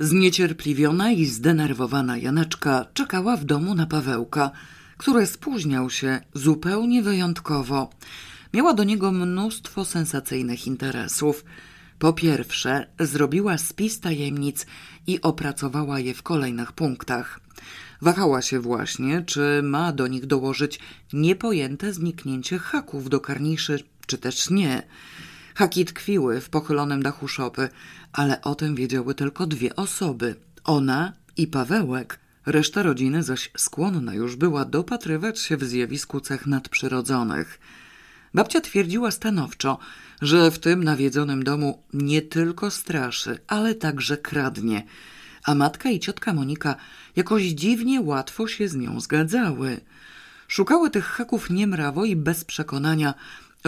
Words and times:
Zniecierpliwiona 0.00 1.12
i 1.12 1.24
zdenerwowana 1.24 2.18
Janeczka 2.18 2.86
czekała 2.94 3.36
w 3.36 3.44
domu 3.44 3.74
na 3.74 3.86
Pawełka, 3.86 4.50
który 4.96 5.26
spóźniał 5.26 5.90
się 5.90 6.20
zupełnie 6.34 7.02
wyjątkowo. 7.02 7.90
Miała 8.54 8.74
do 8.74 8.84
niego 8.84 9.12
mnóstwo 9.12 9.84
sensacyjnych 9.84 10.66
interesów. 10.66 11.44
Po 11.98 12.12
pierwsze, 12.12 12.86
zrobiła 13.00 13.58
spis 13.58 14.00
tajemnic 14.00 14.66
i 15.06 15.20
opracowała 15.20 16.00
je 16.00 16.14
w 16.14 16.22
kolejnych 16.22 16.72
punktach. 16.72 17.40
Wahała 18.02 18.42
się 18.42 18.60
właśnie, 18.60 19.22
czy 19.26 19.60
ma 19.62 19.92
do 19.92 20.06
nich 20.06 20.26
dołożyć 20.26 20.78
niepojęte 21.12 21.92
zniknięcie 21.92 22.58
haków 22.58 23.08
do 23.08 23.20
karniszy, 23.20 23.84
czy 24.06 24.18
też 24.18 24.50
nie. 24.50 24.82
Haki 25.56 25.84
tkwiły 25.84 26.40
w 26.40 26.48
pochylonym 26.48 27.02
dachu 27.02 27.28
szopy, 27.28 27.68
ale 28.12 28.40
o 28.42 28.54
tym 28.54 28.74
wiedziały 28.74 29.14
tylko 29.14 29.46
dwie 29.46 29.76
osoby. 29.76 30.34
Ona 30.64 31.12
i 31.36 31.46
Pawełek. 31.46 32.18
Reszta 32.46 32.82
rodziny 32.82 33.22
zaś 33.22 33.50
skłonna 33.56 34.14
już 34.14 34.36
była 34.36 34.64
dopatrywać 34.64 35.40
się 35.40 35.56
w 35.56 35.64
zjawisku 35.64 36.20
cech 36.20 36.46
nadprzyrodzonych. 36.46 37.60
Babcia 38.34 38.60
twierdziła 38.60 39.10
stanowczo, 39.10 39.78
że 40.22 40.50
w 40.50 40.58
tym 40.58 40.84
nawiedzonym 40.84 41.44
domu 41.44 41.82
nie 41.92 42.22
tylko 42.22 42.70
straszy, 42.70 43.38
ale 43.46 43.74
także 43.74 44.16
kradnie, 44.16 44.86
a 45.44 45.54
matka 45.54 45.90
i 45.90 46.00
ciotka 46.00 46.34
Monika 46.34 46.76
jakoś 47.16 47.42
dziwnie 47.42 48.00
łatwo 48.00 48.48
się 48.48 48.68
z 48.68 48.76
nią 48.76 49.00
zgadzały. 49.00 49.80
Szukały 50.48 50.90
tych 50.90 51.04
haków 51.04 51.50
niemrawo 51.50 52.04
i 52.04 52.16
bez 52.16 52.44
przekonania, 52.44 53.14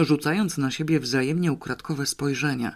rzucając 0.05 0.57
na 0.57 0.71
siebie 0.71 0.99
wzajemnie 0.99 1.51
ukradkowe 1.51 2.05
spojrzenia. 2.05 2.75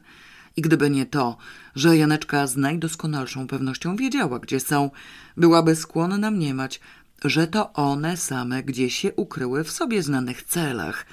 I 0.56 0.62
gdyby 0.62 0.90
nie 0.90 1.06
to, 1.06 1.38
że 1.76 1.98
Janeczka 1.98 2.48
z 2.48 2.58
najdoskonalszą 2.58 3.48
pewnością 3.48 3.96
wiedziała, 3.96 4.40
gdzie 4.40 4.60
są, 4.60 4.92
byłaby 5.38 5.76
skłonna 5.76 6.32
mniemać, 6.32 6.80
że 7.26 7.48
to 7.48 7.74
one 7.74 8.18
same 8.18 8.64
gdzieś 8.64 8.96
się 8.96 9.14
ukryły 9.14 9.64
w 9.64 9.72
sobie 9.72 10.04
znanych 10.04 10.44
celach, 10.44 11.06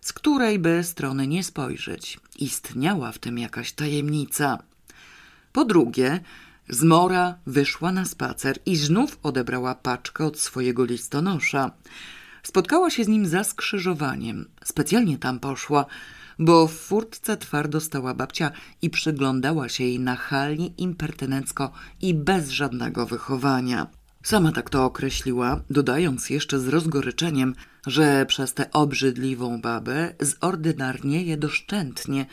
z 0.00 0.12
której 0.12 0.58
by 0.58 0.84
strony 0.84 1.26
nie 1.26 1.44
spojrzeć. 1.44 2.20
Istniała 2.36 3.12
w 3.12 3.18
tym 3.18 3.38
jakaś 3.38 3.72
tajemnica. 3.72 4.58
Po 5.52 5.64
drugie, 5.64 6.20
Zmora 6.70 7.38
wyszła 7.46 7.92
na 7.92 8.04
spacer 8.04 8.58
i 8.66 8.76
znów 8.76 9.18
odebrała 9.22 9.74
paczkę 9.74 10.24
od 10.24 10.40
swojego 10.40 10.84
listonosza. 10.84 11.70
Spotkała 12.48 12.90
się 12.90 13.04
z 13.04 13.08
nim 13.08 13.26
za 13.26 13.44
skrzyżowaniem. 13.44 14.48
Specjalnie 14.64 15.18
tam 15.18 15.40
poszła, 15.40 15.86
bo 16.38 16.66
w 16.66 16.72
furtce 16.72 17.36
twardo 17.36 17.80
stała 17.80 18.14
babcia 18.14 18.50
i 18.82 18.90
przyglądała 18.90 19.68
się 19.68 19.84
jej 19.84 20.00
nachalnie, 20.00 20.66
impertynencko 20.66 21.72
i 22.00 22.14
bez 22.14 22.50
żadnego 22.50 23.06
wychowania. 23.06 23.86
Sama 24.22 24.52
tak 24.52 24.70
to 24.70 24.84
określiła, 24.84 25.60
dodając 25.70 26.30
jeszcze 26.30 26.60
z 26.60 26.68
rozgoryczeniem, 26.68 27.54
że 27.86 28.26
przez 28.26 28.54
tę 28.54 28.70
obrzydliwą 28.70 29.60
babę 29.60 30.14
zordynarnieje 30.20 31.36
doszczętnie, 31.36 32.26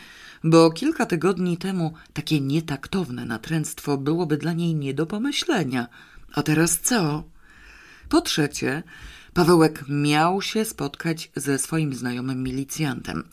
bo 0.44 0.72
kilka 0.72 1.06
tygodni 1.06 1.58
temu 1.58 1.94
takie 2.14 2.42
nietaktowne 2.42 3.26
natręctwo 3.26 3.98
byłoby 3.98 4.38
dla 4.38 4.54
niej 4.54 4.76
nie 4.76 4.94
do 4.94 5.06
pomyślenia. 5.06 5.88
A 6.34 6.44
teraz 6.44 6.80
co? 6.80 7.24
Po 8.10 8.22
trzecie, 8.22 8.84
Pawełek 9.36 9.84
miał 9.90 10.42
się 10.42 10.66
spotkać 10.66 11.32
ze 11.36 11.60
swoim 11.60 11.94
znajomym 11.94 12.44
milicjantem. 12.44 13.24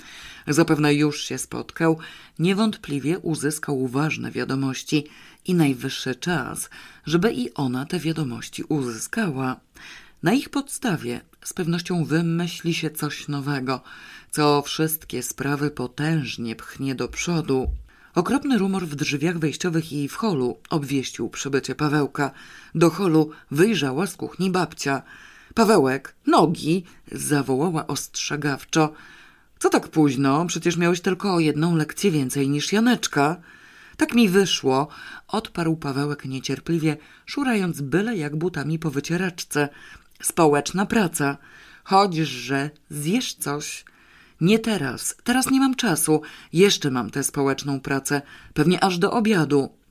Zapewne 0.47 0.95
już 0.95 1.25
się 1.25 1.39
spotkał, 1.39 1.99
niewątpliwie 2.39 3.19
uzyskał 3.19 3.89
ważne 3.89 4.31
wiadomości 4.31 5.07
i 5.47 5.55
najwyższy 5.55 6.15
czas, 6.15 6.71
żeby 7.07 7.33
i 7.33 7.55
ona 7.55 7.87
te 7.87 7.99
wiadomości 7.99 8.63
uzyskała. 8.63 9.61
Na 10.23 10.33
ich 10.33 10.49
podstawie 10.49 11.21
z 11.45 11.53
pewnością 11.53 12.05
wymyśli 12.05 12.75
się 12.75 12.91
coś 12.91 13.29
nowego, 13.29 13.81
co 14.31 14.63
wszystkie 14.63 15.23
sprawy 15.23 15.71
potężnie 15.71 16.57
pchnie 16.57 16.95
do 16.95 17.09
przodu. 17.09 17.71
Okropny 18.15 18.59
rumor 18.59 18.87
w 18.87 18.95
drzwiach 18.95 19.39
wejściowych 19.39 19.93
i 19.93 20.09
w 20.09 20.15
holu 20.15 20.59
obwieścił 20.71 21.31
przybycie 21.31 21.75
Pawełka. 21.75 22.31
Do 22.75 22.91
holu 22.91 23.31
wyjrzała 23.51 24.07
z 24.07 24.17
kuchni 24.17 24.51
babcia– 24.51 25.03
Pawełek, 25.55 26.15
nogi! 26.27 26.85
zawołała 27.13 27.87
ostrzegawczo. 27.87 28.93
Co 29.59 29.69
tak 29.69 29.89
późno? 29.89 30.47
Przecież 30.47 30.77
miałeś 30.77 31.01
tylko 31.01 31.35
o 31.35 31.41
jedną 31.41 31.77
lekcję 31.77 32.11
więcej 32.11 32.49
niż 32.49 32.73
Janeczka. 32.73 33.37
Tak 33.97 34.15
mi 34.15 34.29
wyszło, 34.29 34.89
odparł 35.29 35.77
Pawełek 35.77 36.25
niecierpliwie, 36.25 36.97
szurając 37.27 37.81
byle 37.81 38.17
jak 38.17 38.37
butami 38.37 38.79
po 38.79 38.91
wycieraczce. 38.91 39.69
Społeczna 40.23 40.87
praca. 40.87 41.37
Chodźże, 41.85 42.71
zjesz 42.91 43.35
coś. 43.35 43.85
Nie 44.41 44.59
teraz, 44.59 45.17
teraz 45.25 45.51
nie 45.51 45.61
mam 45.61 45.75
czasu. 45.75 46.23
Jeszcze 46.53 46.91
mam 46.91 47.11
tę 47.11 47.25
społeczną 47.25 47.81
pracę, 47.81 48.23
pewnie 48.55 48.85
aż 48.85 48.99
do 48.99 49.13
obiadu. 49.13 49.82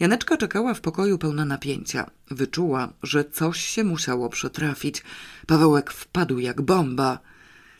Janeczka 0.00 0.36
czekała 0.36 0.74
w 0.74 0.80
pokoju 0.80 1.18
pełna 1.18 1.44
napięcia. 1.44 2.10
Wyczuła, 2.30 2.92
że 3.02 3.24
coś 3.24 3.60
się 3.60 3.84
musiało 3.84 4.28
przetrafić. 4.28 5.02
Pawełek 5.46 5.92
wpadł 5.92 6.38
jak 6.38 6.62
bomba. 6.62 7.18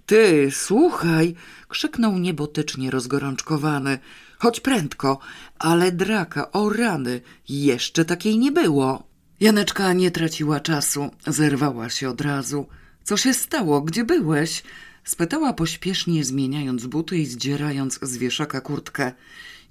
Ty, 0.06 0.48
słuchaj! 0.50 1.34
krzyknął 1.68 2.18
niebotycznie 2.18 2.90
rozgorączkowany. 2.90 3.98
Chodź 4.38 4.60
prędko, 4.60 5.18
ale 5.58 5.92
draka, 5.92 6.52
o 6.52 6.70
rany, 6.70 7.20
jeszcze 7.48 8.04
takiej 8.04 8.38
nie 8.38 8.52
było. 8.52 9.06
Janeczka 9.40 9.92
nie 9.92 10.10
traciła 10.10 10.60
czasu, 10.60 11.10
zerwała 11.26 11.90
się 11.90 12.08
od 12.08 12.20
razu. 12.20 12.66
Co 13.04 13.16
się 13.16 13.34
stało? 13.34 13.80
Gdzie 13.80 14.04
byłeś? 14.04 14.62
spytała 15.04 15.52
pośpiesznie, 15.52 16.24
zmieniając 16.24 16.86
buty 16.86 17.18
i 17.18 17.26
zdzierając 17.26 17.98
z 18.02 18.16
wieszaka 18.16 18.60
kurtkę. 18.60 19.12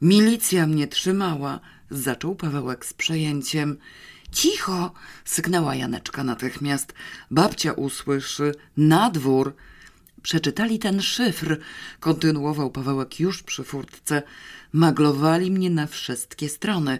Milicja 0.01 0.67
mnie 0.67 0.87
trzymała, 0.87 1.59
zaczął 1.91 2.35
Pawełek 2.35 2.85
z 2.85 2.93
przejęciem. 2.93 3.77
Cicho! 4.31 4.93
sygnęła 5.25 5.75
Janeczka 5.75 6.23
natychmiast. 6.23 6.93
Babcia 7.31 7.73
usłyszy. 7.73 8.55
Na 8.77 9.09
dwór! 9.09 9.55
Przeczytali 10.21 10.79
ten 10.79 11.01
szyfr, 11.01 11.57
kontynuował 11.99 12.71
Pawełek 12.71 13.19
już 13.19 13.43
przy 13.43 13.63
furtce. 13.63 14.23
Maglowali 14.73 15.51
mnie 15.51 15.69
na 15.69 15.87
wszystkie 15.87 16.49
strony. 16.49 16.99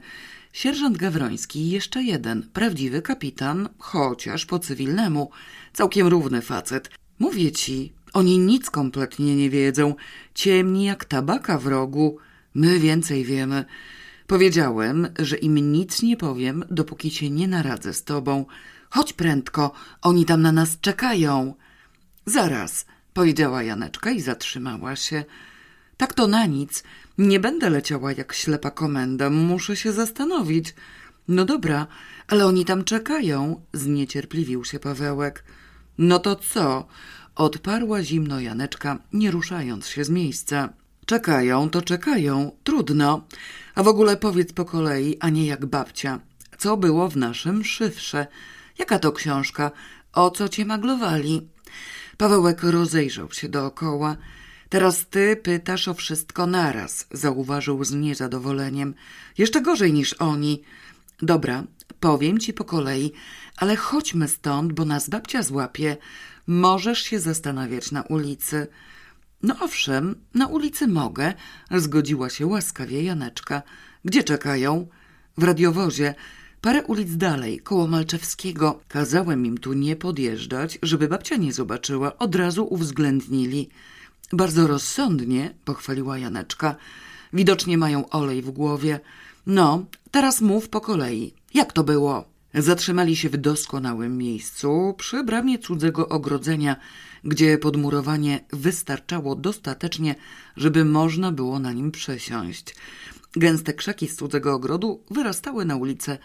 Sierżant 0.54 0.98
Gawroński 0.98 1.60
i 1.60 1.70
jeszcze 1.70 2.04
jeden, 2.04 2.50
prawdziwy 2.54 3.02
kapitan, 3.02 3.70
chociaż 3.78 4.46
po 4.46 4.60
cywilnemu. 4.60 5.32
Całkiem 5.74 6.08
równy 6.08 6.42
facet. 6.42 6.90
Mówię 7.20 7.52
ci, 7.52 7.94
oni 8.14 8.40
nic 8.40 8.70
kompletnie 8.70 9.36
nie 9.36 9.50
wiedzą. 9.50 9.96
Ciemni 10.34 10.86
jak 10.86 11.06
tabaka 11.06 11.58
w 11.58 11.68
rogu. 11.68 12.18
My 12.54 12.80
więcej 12.80 13.26
wiemy. 13.26 13.66
Powiedziałem, 14.32 15.08
że 15.20 15.38
im 15.38 15.72
nic 15.72 16.02
nie 16.02 16.18
powiem, 16.18 16.64
dopóki 16.72 17.12
się 17.12 17.30
nie 17.30 17.48
naradzę 17.48 17.94
z 17.94 18.04
tobą. 18.04 18.46
Chodź 18.90 19.14
prędko, 19.14 19.72
oni 20.02 20.26
tam 20.26 20.42
na 20.42 20.52
nas 20.52 20.80
czekają. 20.82 21.54
Zaraz, 22.26 22.86
powiedziała 23.14 23.64
Janeczka 23.64 24.12
i 24.12 24.22
zatrzymała 24.22 24.96
się. 24.96 25.26
Tak 25.98 26.14
to 26.14 26.28
na 26.28 26.46
nic. 26.46 26.84
Nie 27.18 27.40
będę 27.40 27.70
leciała 27.70 28.12
jak 28.12 28.34
ślepa 28.34 28.72
komenda. 28.72 29.30
Muszę 29.30 29.76
się 29.76 29.94
zastanowić. 29.94 30.76
No 31.28 31.46
dobra, 31.46 31.88
ale 32.28 32.46
oni 32.46 32.66
tam 32.66 32.84
czekają, 32.84 33.66
zniecierpliwił 33.74 34.66
się 34.66 34.80
Pawełek. 34.80 35.44
No 35.98 36.20
to 36.20 36.36
co? 36.36 36.88
Odparła 37.36 38.04
zimno 38.04 38.40
Janeczka, 38.40 39.00
nie 39.14 39.32
ruszając 39.32 39.88
się 39.88 40.04
z 40.04 40.10
miejsca. 40.10 40.70
Czekają, 41.06 41.70
to 41.70 41.82
czekają, 41.82 42.52
trudno. 42.64 43.26
A 43.76 43.84
w 43.84 43.88
ogóle 43.88 44.18
powiedz 44.18 44.54
po 44.54 44.66
kolei, 44.66 45.18
a 45.20 45.30
nie 45.30 45.46
jak 45.46 45.66
babcia. 45.66 46.20
Co 46.58 46.78
było 46.78 47.10
w 47.10 47.18
naszym 47.18 47.64
szyfrze? 47.64 48.28
Jaka 48.78 49.00
to 49.00 49.12
książka? 49.12 49.72
O 50.14 50.32
co 50.32 50.50
cię 50.50 50.66
maglowali? 50.66 51.48
Pawełek 52.18 52.64
rozejrzał 52.64 53.32
się 53.32 53.50
dookoła. 53.50 54.18
Teraz 54.70 55.06
ty 55.06 55.36
pytasz 55.36 55.88
o 55.88 55.94
wszystko 55.94 56.48
naraz, 56.48 57.08
zauważył 57.12 57.84
z 57.84 57.92
niezadowoleniem. 57.92 58.94
Jeszcze 59.38 59.62
gorzej 59.62 59.94
niż 59.94 60.14
oni. 60.14 60.64
Dobra, 61.22 61.64
powiem 62.00 62.40
ci 62.40 62.54
po 62.54 62.64
kolei, 62.64 63.12
ale 63.58 63.76
chodźmy 63.76 64.28
stąd, 64.28 64.74
bo 64.74 64.86
nas 64.86 65.10
babcia 65.10 65.44
złapie. 65.44 65.98
Możesz 66.48 67.00
się 67.00 67.20
zastanawiać 67.20 67.92
na 67.92 68.02
ulicy. 68.02 68.68
No 69.44 69.56
owszem, 69.60 70.16
na 70.34 70.48
ulicy 70.48 70.88
mogę, 70.88 71.34
zgodziła 71.72 72.30
się 72.30 72.46
łaskawie 72.48 73.04
Janeczka. 73.04 73.62
Gdzie 74.06 74.24
czekają? 74.24 74.88
W 75.38 75.44
radiowozie. 75.44 76.16
Parę 76.62 76.84
ulic 76.84 77.18
dalej, 77.18 77.60
koło 77.60 77.88
Malczewskiego. 77.88 78.80
Kazałem 78.88 79.46
im 79.46 79.58
tu 79.58 79.74
nie 79.74 79.96
podjeżdżać, 79.96 80.80
żeby 80.82 81.08
babcia 81.08 81.36
nie 81.36 81.54
zobaczyła. 81.54 82.18
Od 82.18 82.36
razu 82.36 82.68
uwzględnili. 82.74 83.70
Bardzo 84.34 84.68
rozsądnie, 84.68 85.54
pochwaliła 85.66 86.18
Janeczka. 86.18 86.76
Widocznie 87.34 87.78
mają 87.78 88.10
olej 88.10 88.42
w 88.42 88.52
głowie. 88.52 89.00
No, 89.46 89.86
teraz 90.12 90.42
mów 90.42 90.70
po 90.70 90.82
kolei. 90.82 91.34
Jak 91.54 91.74
to 91.74 91.84
było? 91.84 92.31
Zatrzymali 92.54 93.16
się 93.16 93.30
w 93.30 93.38
doskonałym 93.38 94.18
miejscu, 94.18 94.96
przy 94.98 95.24
bramie 95.24 95.60
cudzego 95.60 96.10
ogrodzenia, 96.10 96.76
gdzie 97.24 97.58
podmurowanie 97.58 98.46
wystarczało 98.54 99.36
dostatecznie, 99.36 100.16
żeby 100.58 100.86
można 100.86 101.32
było 101.32 101.60
na 101.60 101.74
nim 101.74 101.92
przesiąść. 101.92 102.76
Gęste 103.36 103.74
krzaki 103.74 104.08
z 104.08 104.16
cudzego 104.16 104.54
ogrodu 104.54 105.04
wyrastały 105.12 105.66
na 105.66 105.76
ulicę 105.76 106.18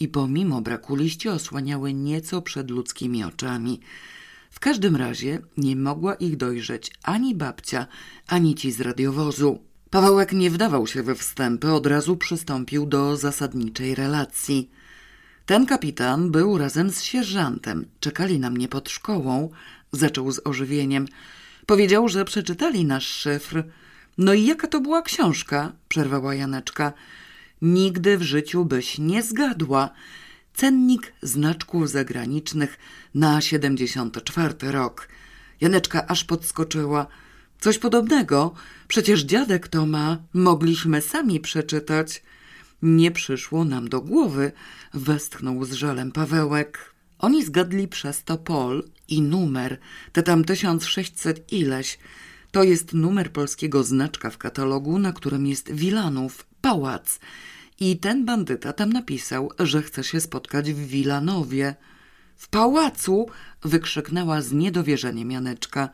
i 0.00 0.08
pomimo 0.08 0.60
braku 0.60 0.96
liści 0.96 1.28
osłaniały 1.28 1.94
nieco 1.94 2.42
przed 2.42 2.70
ludzkimi 2.70 3.24
oczami. 3.24 3.80
W 4.50 4.60
każdym 4.60 4.96
razie 4.96 5.38
nie 5.56 5.76
mogła 5.76 6.14
ich 6.14 6.36
dojrzeć 6.36 6.92
ani 7.02 7.34
babcia, 7.34 7.86
ani 8.26 8.54
ci 8.54 8.72
z 8.72 8.80
radiowozu. 8.80 9.58
Pawełek 9.90 10.32
nie 10.32 10.50
wdawał 10.50 10.86
się 10.86 11.02
we 11.02 11.14
wstępy, 11.14 11.72
od 11.72 11.86
razu 11.86 12.16
przystąpił 12.16 12.86
do 12.86 13.16
zasadniczej 13.16 13.94
relacji. 13.94 14.70
Ten 15.48 15.66
kapitan 15.66 16.30
był 16.30 16.58
razem 16.58 16.90
z 16.90 17.02
sierżantem. 17.02 17.86
Czekali 18.00 18.40
na 18.40 18.50
mnie 18.50 18.68
pod 18.68 18.90
szkołą. 18.90 19.50
Zaczął 19.92 20.32
z 20.32 20.40
ożywieniem. 20.44 21.08
Powiedział, 21.66 22.08
że 22.08 22.24
przeczytali 22.24 22.84
nasz 22.84 23.06
szyfr. 23.06 23.64
No 24.18 24.34
i 24.34 24.46
jaka 24.46 24.66
to 24.66 24.80
była 24.80 25.02
książka? 25.02 25.72
Przerwała 25.88 26.34
Janeczka. 26.34 26.92
Nigdy 27.62 28.18
w 28.18 28.22
życiu 28.22 28.64
byś 28.64 28.98
nie 28.98 29.22
zgadła. 29.22 29.90
Cennik 30.54 31.12
znaczków 31.22 31.90
zagranicznych 31.90 32.78
na 33.14 33.40
74 33.40 34.54
rok. 34.60 35.08
Janeczka 35.60 36.06
aż 36.06 36.24
podskoczyła. 36.24 37.06
Coś 37.60 37.78
podobnego. 37.78 38.54
Przecież 38.88 39.22
dziadek 39.22 39.68
to 39.68 39.86
ma. 39.86 40.18
Mogliśmy 40.34 41.02
sami 41.02 41.40
przeczytać. 41.40 42.22
Nie 42.82 43.10
przyszło 43.10 43.64
nam 43.64 43.88
do 43.88 44.00
głowy, 44.00 44.52
westchnął 44.94 45.64
z 45.64 45.72
żalem 45.72 46.12
Pawełek. 46.12 46.94
Oni 47.18 47.44
zgadli 47.44 47.88
przez 47.88 48.24
to 48.24 48.38
pol 48.38 48.84
i 49.08 49.22
numer, 49.22 49.78
te 50.12 50.22
tam 50.22 50.44
1600 50.44 51.52
ileś. 51.52 51.98
To 52.50 52.62
jest 52.62 52.92
numer 52.92 53.32
polskiego 53.32 53.84
znaczka 53.84 54.30
w 54.30 54.38
katalogu, 54.38 54.98
na 54.98 55.12
którym 55.12 55.46
jest 55.46 55.72
Wilanów, 55.72 56.46
pałac. 56.60 57.20
I 57.80 57.96
ten 57.96 58.24
bandyta 58.24 58.72
tam 58.72 58.92
napisał, 58.92 59.50
że 59.58 59.82
chce 59.82 60.04
się 60.04 60.20
spotkać 60.20 60.72
w 60.72 60.86
Wilanowie. 60.86 61.74
W 62.36 62.48
pałacu? 62.48 63.26
wykrzyknęła 63.62 64.42
z 64.42 64.52
niedowierzeniem 64.52 65.30
Janeczka. 65.30 65.88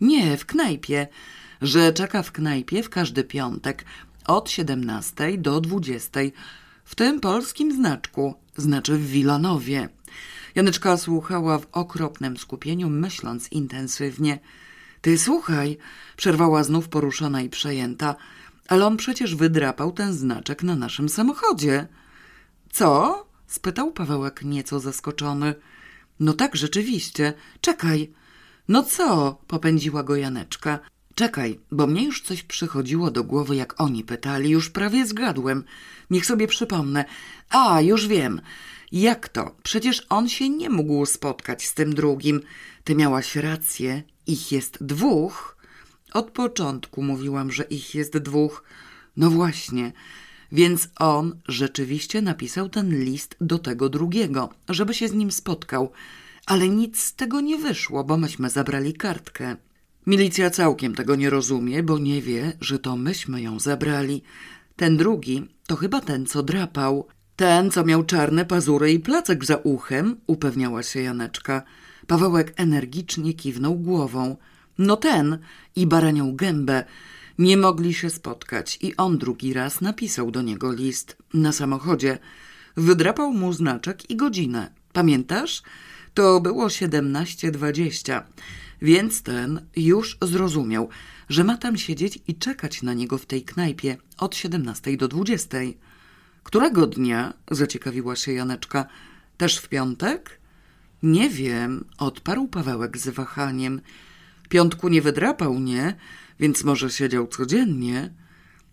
Nie, 0.00 0.36
w 0.36 0.46
knajpie. 0.46 1.08
Że 1.62 1.92
czeka 1.92 2.22
w 2.22 2.32
knajpie 2.32 2.82
w 2.82 2.90
każdy 2.90 3.24
piątek 3.24 3.84
od 4.26 4.50
17 4.50 5.38
do 5.38 5.60
20 5.60 6.20
w 6.84 6.94
tym 6.94 7.20
polskim 7.20 7.72
znaczku, 7.72 8.34
znaczy 8.56 8.98
w 8.98 9.06
Wilanowie. 9.06 9.88
Janeczka 10.54 10.96
słuchała 10.96 11.58
w 11.58 11.66
okropnym 11.72 12.36
skupieniu, 12.36 12.90
myśląc 12.90 13.52
intensywnie. 13.52 14.38
Ty 15.00 15.18
słuchaj, 15.18 15.78
przerwała 16.16 16.64
znów 16.64 16.88
poruszona 16.88 17.42
i 17.42 17.48
przejęta, 17.48 18.16
ale 18.68 18.86
on 18.86 18.96
przecież 18.96 19.34
wydrapał 19.34 19.92
ten 19.92 20.12
znaczek 20.12 20.62
na 20.62 20.76
naszym 20.76 21.08
samochodzie. 21.08 21.86
Co? 22.72 23.26
spytał 23.46 23.92
Pawełek 23.92 24.42
nieco 24.44 24.80
zaskoczony. 24.80 25.54
No 26.20 26.32
tak, 26.32 26.56
rzeczywiście. 26.56 27.32
Czekaj. 27.60 28.12
No 28.68 28.82
co? 28.82 29.38
popędziła 29.46 30.02
go 30.02 30.16
Janeczka. 30.16 30.78
Czekaj, 31.14 31.60
bo 31.70 31.86
mnie 31.86 32.04
już 32.04 32.22
coś 32.22 32.42
przychodziło 32.42 33.10
do 33.10 33.24
głowy, 33.24 33.56
jak 33.56 33.80
oni 33.80 34.04
pytali. 34.04 34.50
Już 34.50 34.70
prawie 34.70 35.06
zgadłem. 35.06 35.64
Niech 36.10 36.26
sobie 36.26 36.46
przypomnę. 36.46 37.04
A, 37.50 37.80
już 37.80 38.08
wiem. 38.08 38.40
Jak 38.92 39.28
to? 39.28 39.56
Przecież 39.62 40.06
on 40.08 40.28
się 40.28 40.48
nie 40.48 40.70
mógł 40.70 41.06
spotkać 41.06 41.66
z 41.66 41.74
tym 41.74 41.94
drugim. 41.94 42.40
Ty 42.84 42.94
miałaś 42.94 43.36
rację. 43.36 44.02
Ich 44.26 44.52
jest 44.52 44.84
dwóch. 44.84 45.56
Od 46.12 46.30
początku 46.30 47.02
mówiłam, 47.02 47.52
że 47.52 47.62
ich 47.62 47.94
jest 47.94 48.18
dwóch. 48.18 48.64
No 49.16 49.30
właśnie. 49.30 49.92
Więc 50.52 50.88
on 50.98 51.40
rzeczywiście 51.48 52.22
napisał 52.22 52.68
ten 52.68 53.04
list 53.04 53.36
do 53.40 53.58
tego 53.58 53.88
drugiego, 53.88 54.48
żeby 54.68 54.94
się 54.94 55.08
z 55.08 55.12
nim 55.12 55.32
spotkał. 55.32 55.92
Ale 56.46 56.68
nic 56.68 57.02
z 57.02 57.14
tego 57.14 57.40
nie 57.40 57.58
wyszło, 57.58 58.04
bo 58.04 58.16
myśmy 58.16 58.50
zabrali 58.50 58.94
kartkę. 58.94 59.56
Milicja 60.06 60.50
całkiem 60.50 60.94
tego 60.94 61.16
nie 61.16 61.30
rozumie, 61.30 61.82
bo 61.82 61.98
nie 61.98 62.22
wie, 62.22 62.52
że 62.60 62.78
to 62.78 62.96
myśmy 62.96 63.42
ją 63.42 63.60
zabrali. 63.60 64.22
Ten 64.76 64.96
drugi 64.96 65.48
to 65.66 65.76
chyba 65.76 66.00
ten, 66.00 66.26
co 66.26 66.42
drapał. 66.42 67.06
Ten, 67.36 67.70
co 67.70 67.84
miał 67.84 68.04
czarne 68.04 68.44
pazury 68.44 68.92
i 68.92 69.00
placek 69.00 69.44
za 69.44 69.56
uchem, 69.56 70.16
upewniała 70.26 70.82
się 70.82 71.02
Janeczka. 71.02 71.62
Pawełek 72.06 72.52
energicznie 72.56 73.34
kiwnął 73.34 73.74
głową. 73.74 74.36
No 74.78 74.96
ten 74.96 75.38
i 75.76 75.86
baranią 75.86 76.36
gębę. 76.36 76.84
Nie 77.38 77.56
mogli 77.56 77.94
się 77.94 78.10
spotkać 78.10 78.78
i 78.80 78.96
on 78.96 79.18
drugi 79.18 79.52
raz 79.52 79.80
napisał 79.80 80.30
do 80.30 80.42
niego 80.42 80.72
list 80.72 81.16
na 81.34 81.52
samochodzie. 81.52 82.18
Wydrapał 82.76 83.32
mu 83.32 83.52
znaczek 83.52 84.10
i 84.10 84.16
godzinę. 84.16 84.70
Pamiętasz? 84.92 85.62
To 86.14 86.40
było 86.40 86.70
siedemnaście 86.70 87.50
dwadzieścia. 87.50 88.26
Więc 88.82 89.22
ten 89.22 89.66
już 89.76 90.18
zrozumiał, 90.22 90.88
że 91.28 91.44
ma 91.44 91.56
tam 91.56 91.76
siedzieć 91.76 92.18
i 92.28 92.34
czekać 92.34 92.82
na 92.82 92.94
niego 92.94 93.18
w 93.18 93.26
tej 93.26 93.42
knajpie 93.42 93.96
od 94.18 94.36
17 94.36 94.96
do 94.96 95.08
20. 95.08 95.58
Którego 96.42 96.86
dnia? 96.86 97.34
zaciekawiła 97.50 98.16
się 98.16 98.32
Janeczka. 98.32 98.86
Też 99.36 99.58
w 99.58 99.68
piątek? 99.68 100.40
Nie 101.02 101.30
wiem, 101.30 101.84
odparł 101.98 102.48
Pawełek 102.48 102.98
z 102.98 103.08
wahaniem. 103.08 103.80
Piątku 104.48 104.88
nie 104.88 105.02
wydrapał, 105.02 105.60
nie? 105.60 105.94
Więc 106.40 106.64
może 106.64 106.90
siedział 106.90 107.26
codziennie? 107.26 108.12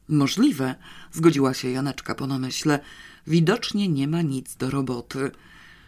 Możliwe, 0.07 0.75
zgodziła 1.11 1.53
się 1.53 1.69
Janeczka 1.69 2.15
po 2.15 2.27
namyśle. 2.27 2.79
Widocznie 3.27 3.87
nie 3.87 4.07
ma 4.07 4.21
nic 4.21 4.55
do 4.55 4.69
roboty. 4.69 5.31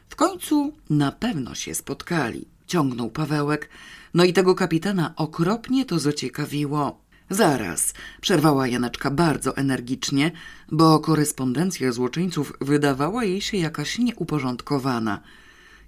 W 0.10 0.16
końcu 0.16 0.74
na 0.90 1.12
pewno 1.12 1.56
się 1.56 1.76
spotkali, 1.76 2.46
ciągnął 2.68 3.10
Pawełek. 3.12 3.70
No 4.14 4.24
i 4.24 4.34
tego 4.34 4.56
kapitana 4.56 5.14
okropnie 5.16 5.86
to 5.86 6.00
zaciekawiło. 6.00 7.02
Zaraz, 7.30 7.94
przerwała 8.22 8.68
Janeczka 8.68 9.12
bardzo 9.12 9.58
energicznie, 9.58 10.32
bo 10.72 11.00
korespondencja 11.00 11.92
złoczyńców 11.92 12.54
wydawała 12.62 13.24
jej 13.24 13.42
się 13.42 13.58
jakaś 13.58 14.00
nieuporządkowana. 14.00 15.22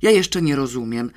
Ja 0.02 0.12
jeszcze 0.12 0.42
nie 0.42 0.56
rozumiem. 0.56 1.12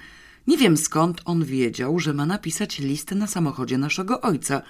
Nie 0.46 0.58
wiem 0.58 0.76
skąd 0.76 1.22
on 1.24 1.44
wiedział, 1.44 1.98
że 1.98 2.14
ma 2.14 2.26
napisać 2.26 2.78
list 2.78 3.10
na 3.10 3.26
samochodzie 3.26 3.78
naszego 3.78 4.20
ojca. 4.20 4.62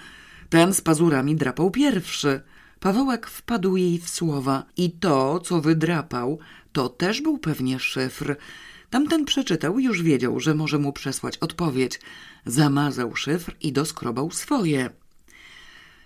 Ten 0.48 0.74
z 0.74 0.80
pazurami 0.80 1.36
drapał 1.36 1.70
pierwszy. 1.70 2.40
Pawełek 2.80 3.26
wpadł 3.26 3.76
jej 3.76 3.98
w 3.98 4.08
słowa 4.08 4.64
i 4.76 4.90
to, 4.90 5.40
co 5.40 5.60
wydrapał, 5.60 6.38
to 6.72 6.88
też 6.88 7.22
był 7.22 7.38
pewnie 7.38 7.78
szyfr. 7.78 8.36
Tamten 8.90 9.24
przeczytał 9.24 9.78
i 9.78 9.84
już 9.84 10.02
wiedział, 10.02 10.40
że 10.40 10.54
może 10.54 10.78
mu 10.78 10.92
przesłać 10.92 11.38
odpowiedź. 11.38 12.00
Zamazał 12.46 13.16
szyfr 13.16 13.54
i 13.60 13.72
doskrobał 13.72 14.30
swoje. 14.30 14.90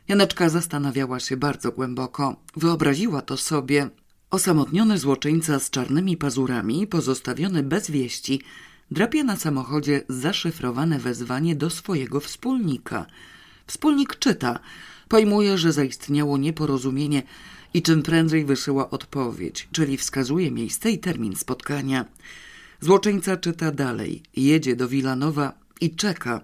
Janeczka 0.08 0.48
zastanawiała 0.48 1.20
się 1.20 1.36
bardzo 1.36 1.72
głęboko. 1.72 2.36
Wyobraziła 2.56 3.22
to 3.22 3.36
sobie. 3.36 3.90
Osamotniony 4.30 4.98
złoczyńca 4.98 5.58
z 5.58 5.70
czarnymi 5.70 6.16
pazurami, 6.16 6.86
pozostawiony 6.86 7.62
bez 7.62 7.90
wieści, 7.90 8.42
drapie 8.90 9.24
na 9.24 9.36
samochodzie 9.36 10.02
zaszyfrowane 10.08 10.98
wezwanie 10.98 11.56
do 11.56 11.70
swojego 11.70 12.20
wspólnika. 12.20 13.06
Wspólnik 13.66 14.18
czyta, 14.18 14.58
pojmuje, 15.08 15.58
że 15.58 15.72
zaistniało 15.72 16.38
nieporozumienie 16.38 17.22
i 17.74 17.82
czym 17.82 18.02
prędzej 18.02 18.44
wysyła 18.44 18.90
odpowiedź, 18.90 19.68
czyli 19.72 19.96
wskazuje 19.96 20.50
miejsce 20.50 20.90
i 20.90 20.98
termin 20.98 21.36
spotkania. 21.36 22.04
Złoczyńca 22.80 23.36
czyta 23.36 23.72
dalej, 23.72 24.22
jedzie 24.36 24.76
do 24.76 24.88
Wilanowa 24.88 25.52
i 25.80 25.96
czeka. 25.96 26.40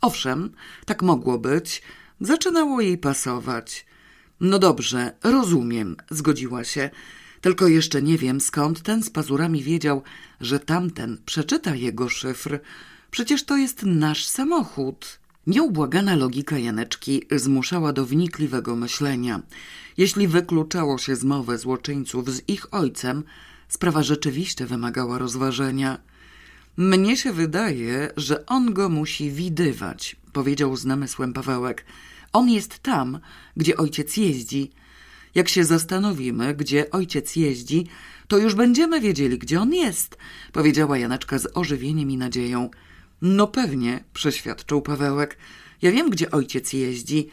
Owszem, 0.00 0.52
tak 0.86 1.02
mogło 1.02 1.38
być. 1.38 1.82
Zaczynało 2.20 2.80
jej 2.80 2.98
pasować. 2.98 3.86
No 4.40 4.58
dobrze, 4.58 5.12
rozumiem, 5.22 5.96
zgodziła 6.10 6.64
się. 6.64 6.90
Tylko 7.40 7.68
jeszcze 7.68 8.02
nie 8.02 8.18
wiem, 8.18 8.40
skąd 8.40 8.82
ten 8.82 9.02
z 9.02 9.10
pazurami 9.10 9.62
wiedział, 9.62 10.02
że 10.40 10.60
tamten 10.60 11.18
przeczyta 11.26 11.74
jego 11.74 12.08
szyfr. 12.08 12.60
Przecież 13.10 13.44
to 13.44 13.56
jest 13.56 13.82
nasz 13.82 14.26
samochód. 14.26 15.18
Nieubłagana 15.46 16.16
logika 16.16 16.58
Janeczki 16.58 17.22
zmuszała 17.30 17.92
do 17.92 18.06
wnikliwego 18.06 18.76
myślenia. 18.76 19.42
Jeśli 19.96 20.28
wykluczało 20.28 20.98
się 20.98 21.16
zmowę 21.16 21.58
złoczyńców 21.58 22.30
z 22.30 22.48
ich 22.48 22.74
ojcem, 22.74 23.24
Sprawa 23.72 24.02
rzeczywiście 24.02 24.66
wymagała 24.66 25.18
rozważenia. 25.18 25.98
Mnie 26.76 27.16
się 27.16 27.32
wydaje, 27.32 28.10
że 28.16 28.46
on 28.46 28.72
go 28.74 28.88
musi 28.88 29.30
widywać, 29.30 30.16
powiedział 30.32 30.76
z 30.76 30.84
namysłem 30.84 31.32
Pawełek. 31.32 31.84
On 32.32 32.48
jest 32.50 32.78
tam, 32.78 33.20
gdzie 33.56 33.76
ojciec 33.76 34.16
jeździ. 34.16 34.70
Jak 35.34 35.48
się 35.48 35.64
zastanowimy, 35.64 36.54
gdzie 36.54 36.90
ojciec 36.90 37.36
jeździ, 37.36 37.86
to 38.28 38.38
już 38.38 38.54
będziemy 38.54 39.00
wiedzieli, 39.00 39.38
gdzie 39.38 39.60
on 39.60 39.74
jest, 39.74 40.16
powiedziała 40.52 40.98
Janeczka 40.98 41.38
z 41.38 41.48
ożywieniem 41.54 42.10
i 42.10 42.16
nadzieją. 42.16 42.70
No 43.22 43.46
pewnie, 43.46 44.04
przeświadczył 44.14 44.82
Pawełek. 44.82 45.38
Ja 45.82 45.92
wiem, 45.92 46.10
gdzie 46.10 46.30
ojciec 46.30 46.72
jeździ. 46.72 47.28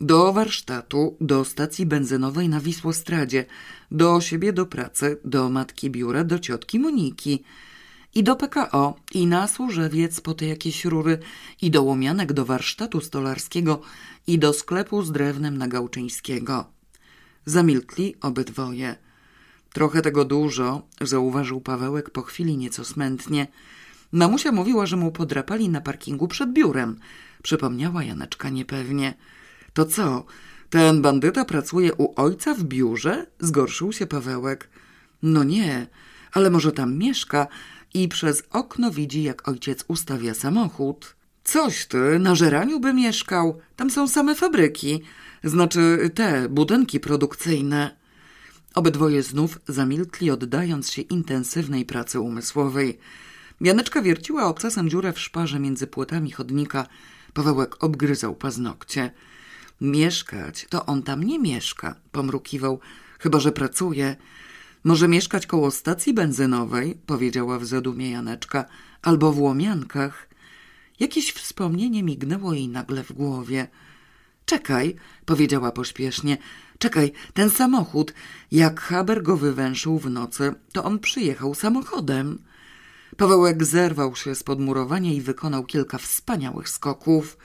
Do 0.00 0.32
warsztatu, 0.32 1.16
do 1.20 1.44
stacji 1.44 1.86
benzynowej 1.86 2.48
na 2.48 2.60
Wisłostradzie, 2.60 3.44
do 3.90 4.20
siebie 4.20 4.52
do 4.52 4.66
pracy, 4.66 5.20
do 5.24 5.50
matki 5.50 5.90
biura, 5.90 6.24
do 6.24 6.38
ciotki 6.38 6.78
Moniki. 6.78 7.44
I 8.14 8.22
do 8.22 8.36
PKO, 8.36 8.96
i 9.14 9.26
na 9.26 9.48
Służewiec 9.48 10.20
po 10.20 10.34
te 10.34 10.46
jakieś 10.46 10.84
rury, 10.84 11.18
i 11.62 11.70
do 11.70 11.82
Łomianek, 11.82 12.32
do 12.32 12.44
warsztatu 12.44 13.00
stolarskiego, 13.00 13.80
i 14.26 14.38
do 14.38 14.52
sklepu 14.52 15.02
z 15.02 15.12
drewnem 15.12 15.58
na 15.58 15.68
Gałczyńskiego. 15.68 16.64
Zamilkli 17.44 18.14
obydwoje. 18.20 18.96
Trochę 19.72 20.02
tego 20.02 20.24
dużo, 20.24 20.82
zauważył 21.00 21.60
Pawełek 21.60 22.10
po 22.10 22.22
chwili 22.22 22.56
nieco 22.56 22.84
smętnie. 22.84 23.46
Mamusia 24.12 24.52
mówiła, 24.52 24.86
że 24.86 24.96
mu 24.96 25.12
podrapali 25.12 25.68
na 25.68 25.80
parkingu 25.80 26.28
przed 26.28 26.52
biurem. 26.52 26.98
Przypomniała 27.42 28.04
Janeczka 28.04 28.50
niepewnie. 28.50 29.14
To 29.78 29.84
co, 29.84 30.24
ten 30.70 31.02
bandyta 31.02 31.44
pracuje 31.44 31.94
u 31.94 32.20
ojca 32.20 32.54
w 32.54 32.64
biurze? 32.64 33.26
Zgorszył 33.40 33.92
się 33.92 34.06
Pawełek. 34.06 34.68
No 35.22 35.44
nie, 35.44 35.86
ale 36.32 36.50
może 36.50 36.72
tam 36.72 36.98
mieszka 36.98 37.46
i 37.94 38.08
przez 38.08 38.42
okno 38.50 38.90
widzi, 38.90 39.22
jak 39.22 39.48
ojciec 39.48 39.84
ustawia 39.88 40.34
samochód. 40.34 41.16
Coś 41.44 41.86
ty, 41.86 42.18
na 42.18 42.34
żeraniu 42.34 42.80
by 42.80 42.94
mieszkał. 42.94 43.60
Tam 43.76 43.90
są 43.90 44.08
same 44.08 44.34
fabryki. 44.34 45.02
Znaczy 45.44 46.10
te 46.14 46.48
budynki 46.48 47.00
produkcyjne. 47.00 47.96
Obydwoje 48.74 49.22
znów 49.22 49.58
zamilkli, 49.68 50.30
oddając 50.30 50.90
się 50.90 51.02
intensywnej 51.02 51.84
pracy 51.84 52.20
umysłowej. 52.20 52.98
Janeczka 53.60 54.02
wierciła 54.02 54.44
obcasem 54.44 54.90
dziurę 54.90 55.12
w 55.12 55.20
szparze 55.20 55.60
między 55.60 55.86
płotami 55.86 56.30
chodnika. 56.30 56.86
Pawełek 57.34 57.84
obgryzał 57.84 58.34
paznokcie. 58.34 59.10
Mieszkać 59.80 60.66
to 60.70 60.86
on 60.86 61.02
tam 61.02 61.22
nie 61.22 61.38
mieszka, 61.38 61.94
pomrukiwał, 62.12 62.80
chyba 63.18 63.40
że 63.40 63.52
pracuje. 63.52 64.16
Może 64.84 65.08
mieszkać 65.08 65.46
koło 65.46 65.70
stacji 65.70 66.14
benzynowej, 66.14 66.98
powiedziała 67.06 67.58
w 67.58 67.64
zadumie 67.64 68.10
Janeczka, 68.10 68.64
albo 69.02 69.32
w 69.32 69.40
Łomiankach. 69.40 70.28
Jakieś 71.00 71.32
wspomnienie 71.32 72.02
mignęło 72.02 72.54
jej 72.54 72.68
nagle 72.68 73.04
w 73.04 73.12
głowie. 73.12 73.68
Czekaj, 74.44 74.96
powiedziała 75.26 75.72
pośpiesznie. 75.72 76.38
Czekaj, 76.78 77.12
ten 77.34 77.50
samochód. 77.50 78.14
Jak 78.52 78.80
Haber 78.80 79.22
go 79.22 79.36
wywęszył 79.36 79.98
w 79.98 80.10
nocy, 80.10 80.54
to 80.72 80.84
on 80.84 80.98
przyjechał 80.98 81.54
samochodem. 81.54 82.38
Pawełek 83.16 83.64
zerwał 83.64 84.16
się 84.16 84.34
z 84.34 84.42
podmurowania 84.42 85.12
i 85.12 85.20
wykonał 85.20 85.64
kilka 85.64 85.98
wspaniałych 85.98 86.68
skoków. 86.68 87.38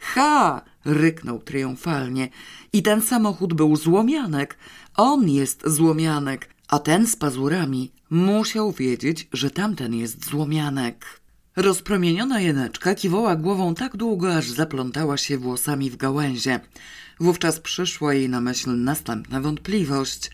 Ha! 0.00 0.62
Ryknął 0.86 1.38
triumfalnie. 1.38 2.28
I 2.72 2.82
ten 2.82 3.02
samochód 3.02 3.54
był 3.54 3.76
złomianek. 3.76 4.58
On 4.96 5.28
jest 5.28 5.62
złomianek, 5.66 6.48
a 6.68 6.78
ten 6.78 7.06
z 7.06 7.16
pazurami 7.16 7.92
musiał 8.10 8.72
wiedzieć, 8.72 9.28
że 9.32 9.50
tamten 9.50 9.94
jest 9.94 10.26
złomianek. 10.30 11.20
Rozpromieniona 11.56 12.40
jeneczka 12.40 12.94
kiwała 12.94 13.36
głową 13.36 13.74
tak 13.74 13.96
długo, 13.96 14.36
aż 14.36 14.50
zaplątała 14.50 15.16
się 15.16 15.38
włosami 15.38 15.90
w 15.90 15.96
gałęzie. 15.96 16.60
Wówczas 17.20 17.60
przyszła 17.60 18.14
jej 18.14 18.28
na 18.28 18.40
myśl 18.40 18.76
następna 18.76 19.40
wątpliwość. 19.40 20.30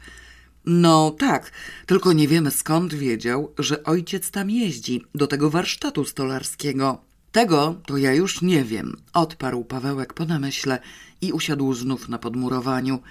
No 0.66 1.10
tak, 1.10 1.50
tylko 1.86 2.12
nie 2.12 2.28
wiemy 2.28 2.50
skąd 2.50 2.94
wiedział, 2.94 3.52
że 3.58 3.84
ojciec 3.84 4.30
tam 4.30 4.50
jeździ, 4.50 5.04
do 5.14 5.26
tego 5.26 5.50
warsztatu 5.50 6.04
stolarskiego. 6.04 7.11
Tego 7.32 7.80
to 7.86 7.96
ja 7.96 8.14
już 8.14 8.42
nie 8.42 8.64
wiem, 8.64 8.96
odparł 9.12 9.64
Pawełek 9.64 10.14
po 10.14 10.24
namyśle 10.24 10.78
i 11.20 11.32
usiadł 11.32 11.74
znów 11.74 12.08
na 12.08 12.18
podmurowaniu. 12.18 13.02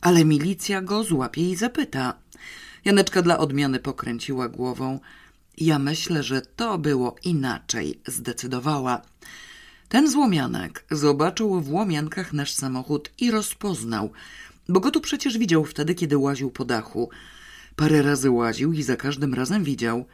Ale 0.00 0.24
milicja 0.24 0.82
go 0.82 1.04
złapie 1.04 1.50
i 1.50 1.56
zapyta. 1.56 2.14
Janeczka 2.84 3.22
dla 3.22 3.38
odmiany 3.38 3.78
pokręciła 3.78 4.48
głową. 4.48 5.00
Ja 5.58 5.78
myślę, 5.78 6.22
że 6.22 6.42
to 6.42 6.78
było 6.78 7.16
inaczej, 7.24 8.00
zdecydowała. 8.06 9.02
Ten 9.88 10.10
złomianek 10.10 10.84
zobaczył 10.90 11.60
w 11.60 11.72
łomiankach 11.72 12.32
nasz 12.32 12.54
samochód 12.54 13.10
i 13.18 13.30
rozpoznał, 13.30 14.12
bo 14.68 14.80
go 14.80 14.90
tu 14.90 15.00
przecież 15.00 15.38
widział 15.38 15.64
wtedy, 15.64 15.94
kiedy 15.94 16.18
łaził 16.18 16.50
po 16.50 16.64
dachu. 16.64 17.10
Parę 17.76 18.02
razy 18.02 18.30
łaził 18.30 18.72
i 18.72 18.82
za 18.82 18.96
każdym 18.96 19.34
razem 19.34 19.64
widział. 19.64 20.04